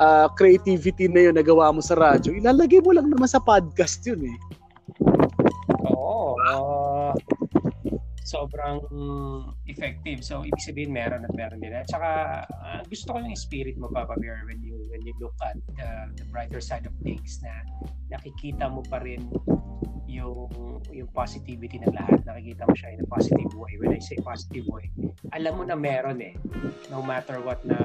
uh, 0.00 0.26
creativity 0.34 1.06
na 1.10 1.30
yun 1.30 1.34
nagawa 1.36 1.74
mo 1.74 1.82
sa 1.82 1.98
radyo, 1.98 2.34
ilalagay 2.34 2.82
mo 2.82 2.94
lang 2.94 3.10
naman 3.10 3.28
sa 3.28 3.42
podcast 3.42 4.02
yun 4.06 4.34
eh. 4.34 4.38
Oo. 5.90 6.34
Uh, 6.38 7.12
sobrang 8.28 8.84
effective. 9.64 10.20
So, 10.20 10.44
ibig 10.44 10.60
sabihin 10.60 10.92
meron 10.92 11.24
at 11.24 11.32
meron 11.32 11.64
din. 11.64 11.72
At 11.72 11.88
saka, 11.88 12.44
uh, 12.44 12.80
gusto 12.84 13.16
ko 13.16 13.24
yung 13.24 13.32
spirit 13.38 13.80
mo, 13.80 13.88
Papa 13.88 14.20
Bear, 14.20 14.44
when 14.44 14.60
you, 14.60 14.76
when 14.92 15.00
you 15.00 15.16
look 15.16 15.32
at 15.40 15.56
uh, 15.80 16.12
the 16.12 16.28
brighter 16.28 16.60
side 16.60 16.84
of 16.84 16.92
things 17.00 17.40
na 17.40 17.64
nakikita 18.12 18.68
mo 18.68 18.84
pa 18.84 19.00
rin 19.00 19.24
yung 20.08 20.48
yung 20.88 21.08
positivity 21.12 21.76
ng 21.84 21.92
lahat. 21.92 22.24
Nakikita 22.24 22.64
mo 22.64 22.74
siya 22.74 22.96
in 22.96 23.04
a 23.04 23.08
positive 23.12 23.52
way. 23.54 23.76
When 23.76 23.92
I 23.92 24.00
say 24.00 24.16
positive 24.24 24.64
way, 24.72 24.88
alam 25.36 25.60
mo 25.60 25.64
na 25.68 25.76
meron 25.76 26.24
eh. 26.24 26.34
No 26.88 27.04
matter 27.04 27.44
what 27.44 27.60
na 27.68 27.76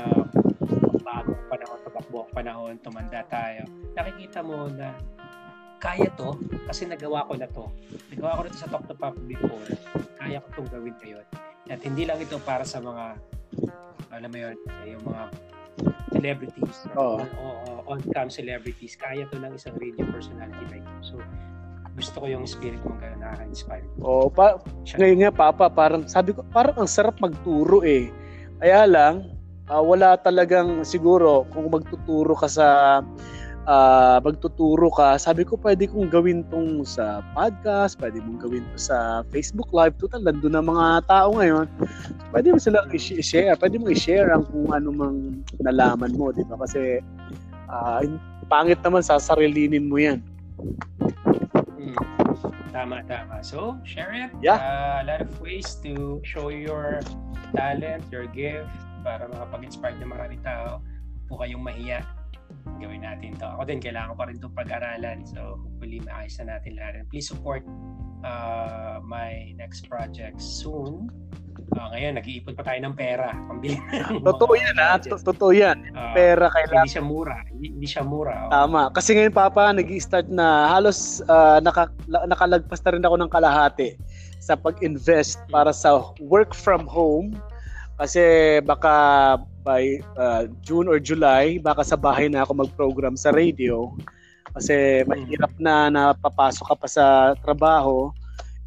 bagong 1.04 1.44
panahon, 1.52 1.80
tumakbo 1.84 2.18
ang 2.26 2.34
panahon, 2.34 2.74
tumanda 2.80 3.22
tayo. 3.28 3.68
Nakikita 3.94 4.40
mo 4.42 4.72
na 4.72 4.96
kaya 5.84 6.08
to 6.16 6.40
kasi 6.64 6.88
nagawa 6.88 7.28
ko 7.28 7.34
na 7.36 7.48
to. 7.52 7.68
Nagawa 8.16 8.40
ko 8.40 8.42
na 8.48 8.54
to 8.56 8.60
sa 8.64 8.72
Talk 8.72 8.88
to 8.88 8.96
Pop 8.96 9.20
before. 9.28 9.68
Kaya 10.16 10.40
ko 10.40 10.48
itong 10.56 10.72
gawin 10.72 10.96
ngayon. 11.04 11.26
At 11.68 11.84
hindi 11.84 12.08
lang 12.08 12.24
ito 12.24 12.40
para 12.40 12.64
sa 12.64 12.80
mga 12.80 13.20
alam 14.14 14.30
mo 14.30 14.38
yun, 14.38 14.56
yung 14.86 15.04
mga 15.10 15.24
celebrities 16.14 16.86
oh. 16.94 17.18
o, 17.20 17.46
on-cam 17.90 18.30
celebrities. 18.30 18.94
Kaya 18.96 19.26
to 19.34 19.42
ng 19.42 19.58
isang 19.58 19.76
radio 19.82 20.06
personality 20.14 20.64
like 20.70 20.86
you. 20.86 21.02
So, 21.02 21.16
gusto 21.94 22.16
ko 22.22 22.26
yung 22.30 22.46
spirit 22.46 22.82
mong 22.86 23.02
gano'n 23.02 23.22
nakaka-inspire. 23.22 23.86
Oh, 24.02 24.30
pa, 24.30 24.62
ngayon 24.98 25.28
nga, 25.28 25.32
Papa, 25.34 25.70
parang 25.70 26.06
sabi 26.10 26.34
ko, 26.34 26.46
parang 26.50 26.78
ang 26.78 26.90
sarap 26.90 27.18
magturo 27.22 27.82
eh. 27.86 28.10
Kaya 28.62 28.86
lang, 28.90 29.34
uh, 29.72 29.84
wala 29.84 30.20
talagang 30.20 30.84
siguro 30.84 31.48
kung 31.54 31.72
magtuturo 31.72 32.34
ka 32.36 32.48
sa 32.50 32.68
uh, 33.68 34.18
magtuturo 34.24 34.92
ka, 34.92 35.16
sabi 35.16 35.48
ko 35.48 35.56
pwede 35.60 35.88
kong 35.88 36.12
gawin 36.12 36.44
tong 36.52 36.84
sa 36.84 37.24
podcast, 37.36 38.00
pwede 38.00 38.20
mong 38.20 38.44
gawin 38.44 38.64
to 38.74 38.80
sa 38.80 39.22
Facebook 39.32 39.70
Live. 39.72 39.96
Total, 40.00 40.24
nandun 40.24 40.56
na 40.56 40.64
mga 40.64 41.08
tao 41.08 41.36
ngayon. 41.38 41.68
Pwede 42.34 42.52
mo 42.52 42.60
sila 42.60 42.84
i-share, 42.92 43.56
pwede 43.60 43.76
mo 43.80 43.88
i-share 43.92 44.34
ang 44.34 44.44
kung 44.50 44.72
ano 44.74 44.90
mang 44.92 45.18
nalaman 45.62 46.12
mo, 46.16 46.34
di 46.34 46.44
ba? 46.48 46.60
Kasi 46.60 47.00
uh, 47.70 48.02
pangit 48.52 48.80
naman 48.84 49.06
sa 49.06 49.20
sarilinin 49.22 49.88
mo 49.88 49.98
yan. 50.00 50.20
Hmm. 51.80 51.96
Tama, 52.74 53.06
tama. 53.06 53.46
So, 53.46 53.78
share 53.86 54.18
it. 54.18 54.34
Yeah. 54.42 54.58
Uh, 54.58 54.98
a 55.02 55.06
lot 55.06 55.22
of 55.22 55.30
ways 55.38 55.78
to 55.86 56.18
show 56.26 56.50
your 56.50 57.06
talent, 57.54 58.02
your 58.10 58.26
gift, 58.34 58.66
para 59.04 59.28
makapag-inspire 59.28 60.00
ng 60.00 60.10
maraming 60.10 60.42
tao. 60.42 60.80
Po 61.28 61.38
kayong 61.38 61.62
mahiya 61.62 62.02
gawin 62.80 63.04
natin 63.04 63.36
to. 63.38 63.48
Ako 63.48 63.68
din, 63.68 63.80
kailangan 63.84 64.14
ko 64.14 64.16
pa 64.16 64.26
rin 64.30 64.36
itong 64.40 64.56
pag-aralan. 64.56 65.18
So, 65.28 65.60
hopefully, 65.60 66.00
maayos 66.04 66.38
na 66.42 66.58
natin 66.58 66.80
lahat. 66.80 66.94
And 67.04 67.08
please 67.10 67.28
support 67.28 67.64
uh, 68.24 69.04
my 69.04 69.52
next 69.60 69.88
project 69.92 70.40
soon. 70.40 71.12
Uh, 71.74 71.88
ngayon, 71.94 72.18
nag-iipon 72.22 72.54
pa 72.54 72.64
tayo 72.66 72.80
ng 72.86 72.96
pera. 72.98 73.34
Pambili 73.50 73.78
Totoo 74.28 74.54
yan, 74.54 74.76
ha? 74.78 74.98
Totoo 75.02 75.52
yan. 75.54 75.78
Uh, 75.94 76.14
pera 76.14 76.48
kailangan. 76.50 76.86
Hindi 76.86 76.96
siya 76.96 77.06
mura. 77.06 77.38
Hindi, 77.50 77.68
hindi 77.74 77.88
siya 77.88 78.04
mura. 78.06 78.34
Oh. 78.48 78.52
Tama. 78.52 78.82
Kasi 78.94 79.18
ngayon, 79.18 79.34
Papa, 79.34 79.74
nag 79.74 79.90
start 79.98 80.28
na 80.30 80.70
halos 80.70 81.24
uh, 81.26 81.58
naka, 81.64 81.90
nakalagpas 82.08 82.82
na 82.86 82.92
rin 82.94 83.04
ako 83.06 83.16
ng 83.26 83.32
kalahati 83.32 83.98
sa 84.44 84.60
pag-invest 84.60 85.40
hmm. 85.48 85.50
para 85.56 85.72
sa 85.72 86.04
work 86.20 86.52
from 86.52 86.84
home 86.86 87.34
kasi 88.04 88.60
baka 88.68 88.94
by 89.64 90.04
uh, 90.20 90.52
June 90.60 90.92
or 90.92 91.00
July, 91.00 91.56
baka 91.56 91.88
sa 91.88 91.96
bahay 91.96 92.28
na 92.28 92.44
ako 92.44 92.68
mag-program 92.68 93.16
sa 93.16 93.32
radio. 93.32 93.96
Kasi 94.52 95.08
mahirap 95.08 95.56
na 95.56 95.88
napapasok 95.88 96.68
ka 96.68 96.76
pa 96.76 96.88
sa 96.92 97.06
trabaho, 97.40 98.12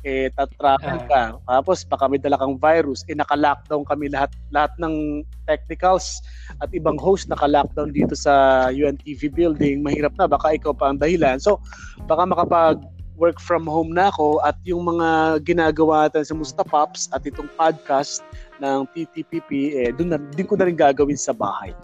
eh 0.09 0.33
tatravel 0.33 1.05
ka. 1.05 1.37
Tapos 1.37 1.85
baka 1.85 2.09
may 2.09 2.17
dala 2.17 2.41
kang 2.41 2.57
virus, 2.57 3.05
eh 3.13 3.15
naka-lockdown 3.15 3.85
kami 3.85 4.09
lahat 4.09 4.33
lahat 4.57 4.73
ng 4.81 5.21
technicals 5.45 6.25
at 6.65 6.73
ibang 6.73 6.97
host 6.97 7.29
naka-lockdown 7.29 7.93
dito 7.93 8.17
sa 8.17 8.67
UNTV 8.73 9.37
building. 9.37 9.85
Mahirap 9.85 10.17
na 10.17 10.25
baka 10.25 10.57
ikaw 10.57 10.73
pa 10.73 10.97
ang 10.97 10.99
dahilan. 10.99 11.37
So 11.37 11.61
baka 12.09 12.25
makapag 12.25 12.81
work 13.17 13.41
from 13.41 13.65
home 13.65 13.97
na 13.97 14.13
ako 14.13 14.45
at 14.45 14.57
yung 14.69 14.85
mga 14.85 15.41
ginagawa 15.43 16.07
natin 16.07 16.25
sa 16.25 16.35
Mustapops 16.37 17.09
at 17.17 17.25
itong 17.25 17.49
podcast 17.57 18.21
ng 18.61 18.81
TTPP, 18.93 19.51
eh, 19.85 19.91
doon 19.93 20.09
na, 20.15 20.19
din 20.19 20.47
ko 20.49 20.55
na 20.57 20.67
rin 20.69 20.77
gagawin 20.77 21.19
sa 21.19 21.37
bahay. 21.37 21.77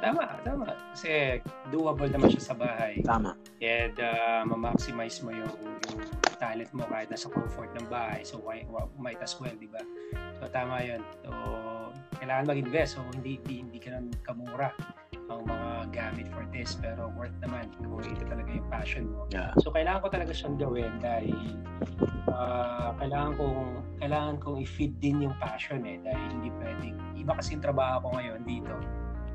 Tama, 0.00 0.38
tama. 0.46 0.70
Kasi 0.94 1.42
doable 1.68 2.06
naman 2.08 2.30
siya 2.30 2.52
sa 2.52 2.54
bahay. 2.54 3.02
Tama. 3.02 3.34
And 3.58 3.96
uh, 3.98 4.46
ma-maximize 4.46 5.20
mo 5.26 5.34
yung, 5.34 5.50
yung 5.90 6.00
talent 6.38 6.70
mo 6.70 6.86
kahit 6.86 7.10
nasa 7.10 7.26
comfort 7.26 7.74
ng 7.74 7.86
bahay. 7.90 8.22
So, 8.22 8.38
why, 8.38 8.64
why, 8.70 8.86
might 8.96 9.20
as 9.20 9.34
well, 9.40 9.52
di 9.56 9.66
ba? 9.66 9.82
So, 10.38 10.48
tama 10.52 10.84
yun. 10.84 11.02
So, 11.26 11.32
kailangan 12.22 12.48
mag-invest. 12.48 12.96
So, 12.96 13.04
hindi, 13.12 13.42
hindi, 13.42 13.66
hindi 13.66 13.78
ka 13.82 13.98
nang 13.98 14.08
kamura 14.22 14.70
ang 15.26 15.42
mga 15.42 15.70
gamit 15.90 16.26
for 16.30 16.46
this 16.54 16.78
pero 16.78 17.10
worth 17.18 17.34
naman 17.42 17.66
kung 17.82 18.02
ito 18.02 18.24
talaga 18.26 18.50
yung 18.50 18.68
passion 18.70 19.04
mo. 19.10 19.26
Yeah. 19.34 19.50
So 19.58 19.74
kailangan 19.74 20.06
ko 20.06 20.08
talaga 20.14 20.32
siyang 20.32 20.56
gawin 20.58 20.92
dahil 21.02 21.38
uh, 22.30 22.94
kailangan 23.02 23.32
kong 23.34 23.60
kailangan 23.98 24.34
kong 24.38 24.56
i-feed 24.62 24.94
din 25.02 25.26
yung 25.26 25.36
passion 25.42 25.82
eh 25.82 25.98
dahil 26.02 26.22
hindi 26.38 26.50
pwedeng 26.62 26.96
iba 27.18 27.32
kasi 27.34 27.58
yung 27.58 27.64
trabaho 27.64 28.06
ko 28.06 28.08
ngayon 28.18 28.40
dito 28.46 28.74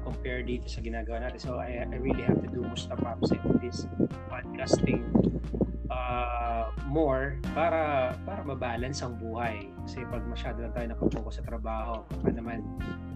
compare 0.01 0.41
dito 0.41 0.65
sa 0.65 0.81
ginagawa 0.81 1.29
natin. 1.29 1.39
So 1.39 1.61
I, 1.61 1.85
I 1.85 1.97
really 2.01 2.25
have 2.25 2.41
to 2.41 2.49
do 2.49 2.65
Mustafa 2.65 3.21
in 3.21 3.61
this 3.61 3.85
podcasting 4.31 5.05
uh, 5.91 6.71
more 6.87 7.35
para 7.51 8.11
para 8.23 8.41
mabalance 8.47 9.03
ang 9.03 9.19
buhay. 9.19 9.67
Kasi 9.85 10.07
pag 10.07 10.23
masyado 10.25 10.63
lang 10.63 10.73
tayo 10.73 10.87
nakapokus 10.95 11.37
sa 11.39 11.43
trabaho, 11.43 12.01
baka 12.07 12.31
naman 12.31 12.63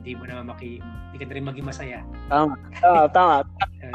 hindi 0.04 0.14
mo 0.20 0.28
naman 0.28 0.52
maki 0.52 0.84
hindi 0.84 1.18
ka 1.18 1.32
rin 1.32 1.46
maging 1.48 1.66
masaya. 1.66 2.00
Tama. 2.28 2.56
Tama, 2.84 3.04
tama. 3.16 3.38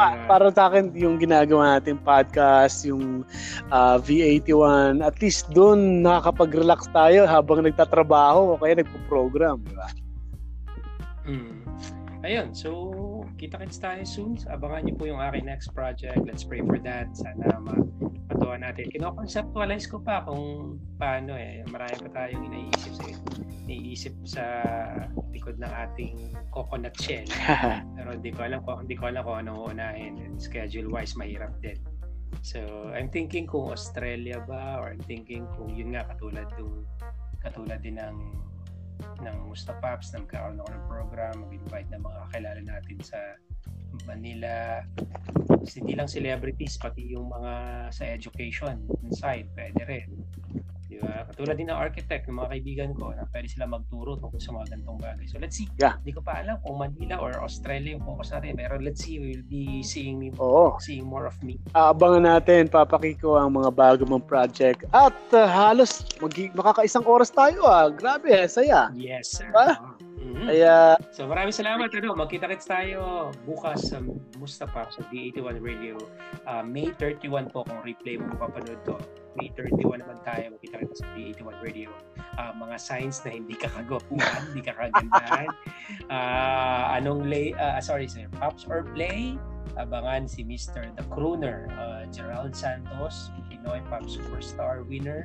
uh, 0.00 0.14
para 0.26 0.48
sa 0.50 0.72
akin 0.72 0.96
yung 0.96 1.20
ginagawa 1.20 1.78
natin 1.78 2.00
podcast, 2.00 2.82
yung 2.88 3.22
uh, 3.70 3.96
V81, 4.00 5.04
at 5.04 5.16
least 5.20 5.46
doon 5.52 6.00
nakakapag-relax 6.00 6.88
tayo 6.90 7.28
habang 7.28 7.62
nagtatrabaho 7.62 8.56
o 8.56 8.58
kaya 8.58 8.80
nagpo-program, 8.80 9.60
di 9.66 9.74
ba? 9.76 9.88
Mm. 11.28 11.60
Ayun, 12.24 12.52
so 12.52 12.70
kita-kits 13.40 13.80
tayo 13.80 14.02
soon. 14.04 14.36
Abangan 14.48 14.84
niyo 14.84 14.94
po 14.96 15.04
yung 15.08 15.20
aking 15.20 15.48
next 15.48 15.72
project. 15.72 16.20
Let's 16.24 16.44
pray 16.44 16.60
for 16.60 16.76
that. 16.84 17.12
Sana 17.16 17.56
matuwa 17.60 18.60
natin. 18.60 18.92
Kino-conceptualize 18.92 19.88
ko 19.88 20.00
pa 20.00 20.24
kung 20.24 20.76
paano 21.00 21.36
eh. 21.36 21.64
Marami 21.68 21.96
pa 22.08 22.10
tayong 22.24 22.44
iniisip 22.52 22.92
sa 22.96 23.06
iniisip 23.70 24.14
sa 24.26 24.44
likod 25.30 25.56
ng 25.62 25.72
ating 25.72 26.16
coconut 26.52 26.94
shell. 27.00 27.26
Pero 27.96 28.08
hindi 28.12 28.30
ko 28.34 28.40
alam 28.44 28.60
kung 28.66 28.84
hindi 28.84 28.96
ko 28.98 29.04
alam 29.08 29.22
kung 29.24 29.38
anong 29.46 29.76
unahin. 29.76 30.14
Schedule 30.36 30.90
wise 30.92 31.16
mahirap 31.16 31.56
din. 31.64 31.78
So, 32.40 32.62
I'm 32.94 33.10
thinking 33.10 33.50
kung 33.50 33.74
Australia 33.74 34.40
ba 34.46 34.78
or 34.78 34.94
I'm 34.94 35.02
thinking 35.04 35.44
kung 35.58 35.74
yun 35.74 35.92
nga 35.98 36.06
katulad 36.14 36.46
yung 36.56 36.86
katulad 37.42 37.82
din 37.82 37.98
ng 37.98 38.16
ng 39.20 39.36
Mustapaps 39.48 40.12
na 40.12 40.22
magkakaroon 40.24 40.60
ako 40.60 40.70
ng 40.70 40.84
program, 40.86 41.34
mag-invite 41.46 41.88
ng 41.92 42.02
mga 42.02 42.18
kakilala 42.28 42.60
natin 42.64 42.98
sa 43.02 43.18
Manila. 44.06 44.84
Kasi 45.60 45.82
hindi 45.82 45.94
lang 45.98 46.08
celebrities, 46.08 46.78
pati 46.80 47.12
yung 47.12 47.28
mga 47.28 47.52
sa 47.92 48.04
education 48.06 48.80
inside, 49.04 49.50
pwede 49.56 49.82
rin. 49.84 50.08
Di 50.90 50.98
ba? 50.98 51.22
Katulad 51.30 51.54
din 51.54 51.70
ng 51.70 51.78
architect, 51.78 52.26
ng 52.26 52.34
mga 52.34 52.50
kaibigan 52.50 52.90
ko, 52.98 53.14
na 53.14 53.22
pwede 53.30 53.46
sila 53.46 53.70
magturo 53.70 54.18
tungkol 54.18 54.42
sa 54.42 54.50
mga 54.50 54.74
ganitong 54.74 54.98
bagay. 54.98 55.26
So 55.30 55.38
let's 55.38 55.54
see. 55.54 55.70
Yeah. 55.78 56.02
Hindi 56.02 56.18
ko 56.18 56.20
pa 56.26 56.42
alam 56.42 56.58
kung 56.66 56.82
Manila 56.82 57.22
or 57.22 57.38
Australia 57.38 57.94
yung 57.94 58.02
focus 58.02 58.34
natin. 58.34 58.58
Pero 58.58 58.74
let's 58.82 59.06
see, 59.06 59.22
we'll 59.22 59.46
be 59.46 59.86
seeing 59.86 60.18
me, 60.18 60.34
Oo. 60.34 60.82
seeing 60.82 61.06
more 61.06 61.30
of 61.30 61.38
me. 61.46 61.62
Aabangan 61.78 62.26
natin, 62.26 62.66
papakiko 62.66 63.38
ang 63.38 63.54
mga 63.54 63.70
bago 63.70 64.02
mong 64.02 64.26
project. 64.26 64.90
At 64.90 65.14
uh, 65.30 65.46
halos 65.46 66.02
mag- 66.18 66.54
makakaisang 66.58 67.06
oras 67.06 67.30
tayo 67.30 67.70
ah. 67.70 67.86
Grabe, 67.86 68.50
saya. 68.50 68.90
Yes, 68.98 69.38
sir. 69.38 69.46
Ba? 69.54 69.89
Mhm. 70.20 70.52
Kaya, 70.52 71.00
So 71.16 71.24
maraming 71.24 71.56
salamat. 71.56 71.88
Ano, 71.96 72.12
magkita-kits 72.12 72.68
tayo 72.68 73.32
bukas 73.48 73.88
sa 73.88 74.04
Mustafa 74.36 74.92
sa 74.92 75.00
D81 75.08 75.64
Radio. 75.64 75.96
Uh, 76.44 76.60
May 76.60 76.92
31 77.00 77.48
po 77.48 77.64
kung 77.64 77.80
replay 77.80 78.20
mo 78.20 78.28
papanood 78.36 78.84
to. 78.84 79.00
May 79.40 79.48
31 79.56 80.04
naman 80.04 80.20
tayo 80.20 80.52
magkita-kits 80.52 81.00
sa 81.00 81.08
D81 81.16 81.56
Radio. 81.64 81.88
Uh, 82.36 82.52
mga 82.52 82.76
signs 82.76 83.24
na 83.24 83.32
hindi 83.32 83.56
ka 83.56 83.72
kagwapuhan, 83.72 84.40
hindi 84.52 84.60
ka 84.60 84.76
kagandahan. 84.76 85.48
Uh, 86.12 86.84
anong 87.00 87.24
lay, 87.24 87.56
uh, 87.56 87.80
sorry 87.80 88.04
sir, 88.04 88.28
Pops 88.36 88.68
or 88.68 88.84
Play? 88.92 89.40
Abangan 89.80 90.28
si 90.28 90.44
Mr. 90.44 90.92
The 91.00 91.04
Crooner, 91.08 91.70
uh, 91.80 92.04
Gerald 92.12 92.52
Santos, 92.52 93.32
Pinoy 93.48 93.80
Pop 93.88 94.04
Superstar 94.04 94.84
winner. 94.84 95.24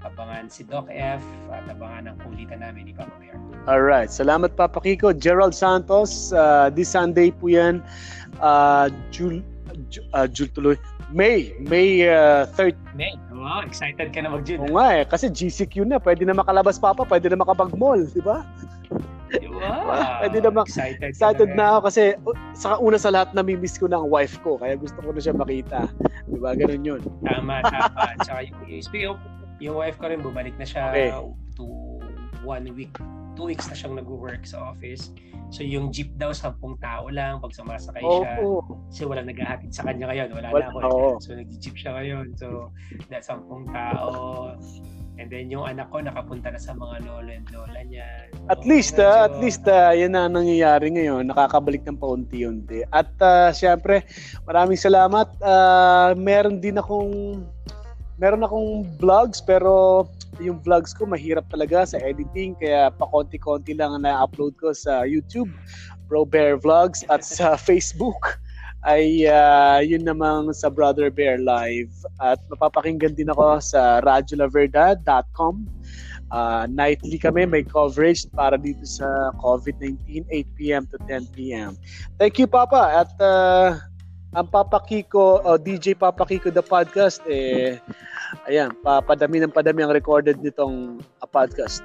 Abangan 0.00 0.48
si 0.48 0.64
Doc 0.64 0.88
F 0.88 1.20
at 1.52 1.68
abangan 1.68 2.08
ang 2.08 2.16
kulitan 2.24 2.64
namin 2.64 2.88
ni 2.88 2.92
Papa 2.96 3.12
Bear. 3.20 3.36
alright. 3.68 4.08
Salamat 4.08 4.56
Papa 4.56 4.80
Kiko. 4.80 5.12
Gerald 5.12 5.52
Santos, 5.52 6.32
uh, 6.32 6.72
this 6.72 6.88
Sunday 6.88 7.28
po 7.28 7.52
yan. 7.52 7.84
Uh, 8.40 8.88
Jul, 9.12 9.44
Ju- 9.92 10.06
uh, 10.16 10.24
Jul 10.24 10.48
tuloy. 10.50 10.76
May, 11.12 11.52
May 11.60 12.06
uh, 12.08 12.46
3rd. 12.56 12.78
May, 12.94 13.12
wow, 13.28 13.60
excited 13.60 14.14
ka 14.14 14.22
na 14.22 14.30
mag-June. 14.32 14.62
Oo 14.62 14.78
nga 14.78 14.94
eh, 14.94 15.04
kasi 15.04 15.26
GCQ 15.28 15.84
na. 15.84 15.98
Pwede 15.98 16.24
na 16.24 16.32
makalabas 16.32 16.80
Papa, 16.80 17.04
pwede 17.04 17.28
na 17.28 17.36
makapag-mall, 17.36 18.06
di 18.08 18.22
ba? 18.22 18.46
Wow, 19.52 20.16
Pwede 20.24 20.38
naman- 20.40 20.64
excited, 20.64 21.02
ka 21.02 21.06
Excited 21.12 21.48
na. 21.52 21.56
na 21.58 21.64
ako 21.76 21.80
kasi 21.92 22.02
uh, 22.16 22.32
sa 22.56 22.80
una 22.80 22.96
sa 22.96 23.12
lahat 23.12 23.34
namimiss 23.34 23.76
ko 23.76 23.84
na 23.84 24.00
ang 24.00 24.08
wife 24.08 24.40
ko. 24.40 24.56
Kaya 24.56 24.78
gusto 24.80 24.96
ko 24.96 25.12
na 25.12 25.20
siya 25.20 25.36
makita. 25.36 25.90
Di 26.24 26.38
ba? 26.40 26.56
Ganun 26.56 26.88
yun. 26.88 27.02
Tama, 27.26 27.60
tama. 27.68 28.16
Tsaka 28.24 28.46
yung, 28.46 28.80
speaking 28.80 29.10
of, 29.12 29.18
yung 29.60 29.76
wife 29.76 29.96
ko 29.96 30.08
rin, 30.08 30.18
bumalik 30.18 30.56
na 30.56 30.64
siya 30.64 30.90
Okay. 30.90 31.12
to 31.54 31.64
one 32.42 32.66
week. 32.72 32.96
Two 33.38 33.46
weeks 33.46 33.68
na 33.68 33.76
siyang 33.76 33.94
nag-work 33.94 34.42
sa 34.42 34.74
office. 34.74 35.12
So 35.48 35.62
yung 35.62 35.90
jeep 35.90 36.12
daw, 36.16 36.30
sampung 36.30 36.76
tao 36.78 37.06
lang 37.08 37.38
pag 37.38 37.52
sumasakay 37.52 38.00
siya. 38.00 38.40
Oo. 38.40 38.60
Kasi 38.88 39.06
walang 39.06 39.28
naghahatid 39.28 39.70
sa 39.70 39.84
kanya 39.84 40.10
ngayon. 40.10 40.28
Wala, 40.32 40.48
Wala, 40.50 40.66
na 40.66 40.70
ako. 40.70 40.78
oo. 40.82 41.08
So 41.18 41.34
nag-jeep 41.34 41.76
siya 41.76 41.94
ngayon. 41.94 42.34
So 42.34 42.72
dahil 43.06 43.22
sampung 43.22 43.70
tao. 43.70 44.10
And 45.16 45.28
then 45.28 45.52
yung 45.52 45.68
anak 45.68 45.92
ko 45.92 46.00
nakapunta 46.00 46.48
na 46.48 46.56
sa 46.56 46.72
mga 46.72 47.04
lolo 47.04 47.28
and 47.28 47.44
lola 47.52 47.80
niya. 47.84 48.08
At 48.48 48.60
So, 48.60 48.66
least, 48.66 48.96
medyo- 48.96 49.04
ah, 49.06 49.20
at 49.22 49.36
least 49.36 49.62
ah, 49.68 49.92
yan 49.92 50.10
na 50.10 50.24
ang 50.24 50.34
nangyayari 50.34 50.88
ngayon. 50.90 51.28
Nakakabalik 51.28 51.84
ng 51.84 51.98
paunti-unti. 51.98 52.88
At 52.88 53.12
uh, 53.20 53.52
syempre, 53.52 54.00
maraming 54.42 54.80
salamat. 54.80 55.28
Ah, 55.40 56.16
meron 56.16 56.56
din 56.56 56.80
akong 56.80 57.44
meron 58.20 58.44
akong 58.44 58.84
vlogs 59.00 59.40
pero 59.40 60.04
yung 60.38 60.60
vlogs 60.60 60.92
ko 60.92 61.08
mahirap 61.08 61.48
talaga 61.48 61.88
sa 61.88 61.98
editing 62.04 62.52
kaya 62.60 62.92
pakonti-konti 63.00 63.72
lang 63.74 63.96
ang 63.96 64.04
na-upload 64.04 64.52
ko 64.60 64.76
sa 64.76 65.08
YouTube, 65.08 65.48
Bro 66.06 66.28
Bear 66.28 66.60
Vlogs 66.60 67.02
at 67.08 67.24
sa 67.24 67.56
Facebook 67.68 68.38
ay 68.84 69.28
ah, 69.28 69.80
yun 69.80 70.04
namang 70.04 70.52
sa 70.56 70.68
Brother 70.68 71.08
Bear 71.08 71.40
Live 71.40 71.92
at 72.20 72.40
mapapakinggan 72.52 73.16
din 73.16 73.32
ako 73.32 73.60
sa 73.60 74.04
radiolaverdad.com 74.04 75.64
Uh, 76.30 76.62
nightly 76.70 77.18
kami 77.18 77.42
may 77.42 77.66
coverage 77.66 78.22
para 78.30 78.54
dito 78.54 78.86
sa 78.86 79.34
COVID-19, 79.42 80.30
8 80.30 80.46
p.m. 80.54 80.82
to 80.86 80.94
10 81.10 81.26
p.m. 81.34 81.74
Thank 82.22 82.38
you, 82.38 82.46
Papa. 82.46 83.02
At 83.02 83.10
uh, 83.18 83.74
ang 84.30 84.46
Papa 84.46 84.78
Kiko, 84.86 85.42
o 85.42 85.58
DJ 85.58 85.98
Papa 85.98 86.22
Kiko 86.22 86.54
the 86.54 86.62
podcast, 86.62 87.18
eh, 87.26 87.82
ayan, 88.46 88.70
papadami 88.78 89.42
ng 89.42 89.50
padami 89.50 89.82
ang 89.82 89.90
recorded 89.90 90.38
nitong 90.38 91.02
uh, 91.18 91.26
podcast. 91.26 91.82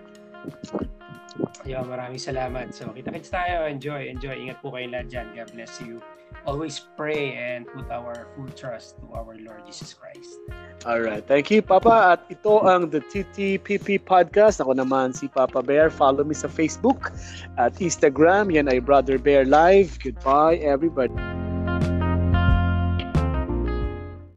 Yo, 1.65 1.81
maraming 1.81 2.21
salamat. 2.21 2.69
So, 2.71 2.93
kita-kits 2.93 3.33
tayo. 3.33 3.65
Enjoy, 3.65 4.07
enjoy. 4.07 4.37
Ingat 4.37 4.61
po 4.61 4.69
kayo 4.69 4.85
lahat 4.87 5.09
dyan. 5.09 5.27
God 5.33 5.49
bless 5.57 5.81
you. 5.81 5.97
Always 6.45 6.77
pray 6.93 7.33
and 7.33 7.65
put 7.65 7.89
our 7.89 8.29
full 8.37 8.47
trust 8.53 9.01
to 9.01 9.09
our 9.17 9.33
Lord 9.41 9.65
Jesus 9.65 9.97
Christ. 9.97 10.37
Alright, 10.85 11.25
thank 11.25 11.49
you, 11.49 11.65
Papa. 11.65 12.15
At 12.15 12.21
ito 12.29 12.61
ang 12.61 12.93
The 12.93 13.01
TTPP 13.09 14.05
Podcast. 14.05 14.61
Ako 14.61 14.77
naman 14.77 15.17
si 15.17 15.25
Papa 15.25 15.65
Bear. 15.65 15.89
Follow 15.89 16.21
me 16.21 16.37
sa 16.37 16.45
Facebook 16.45 17.09
at 17.57 17.73
Instagram. 17.81 18.53
Yan 18.53 18.69
ay 18.69 18.77
Brother 18.77 19.17
Bear 19.17 19.49
Live. 19.49 19.97
Goodbye, 19.97 20.61
everybody. 20.61 21.17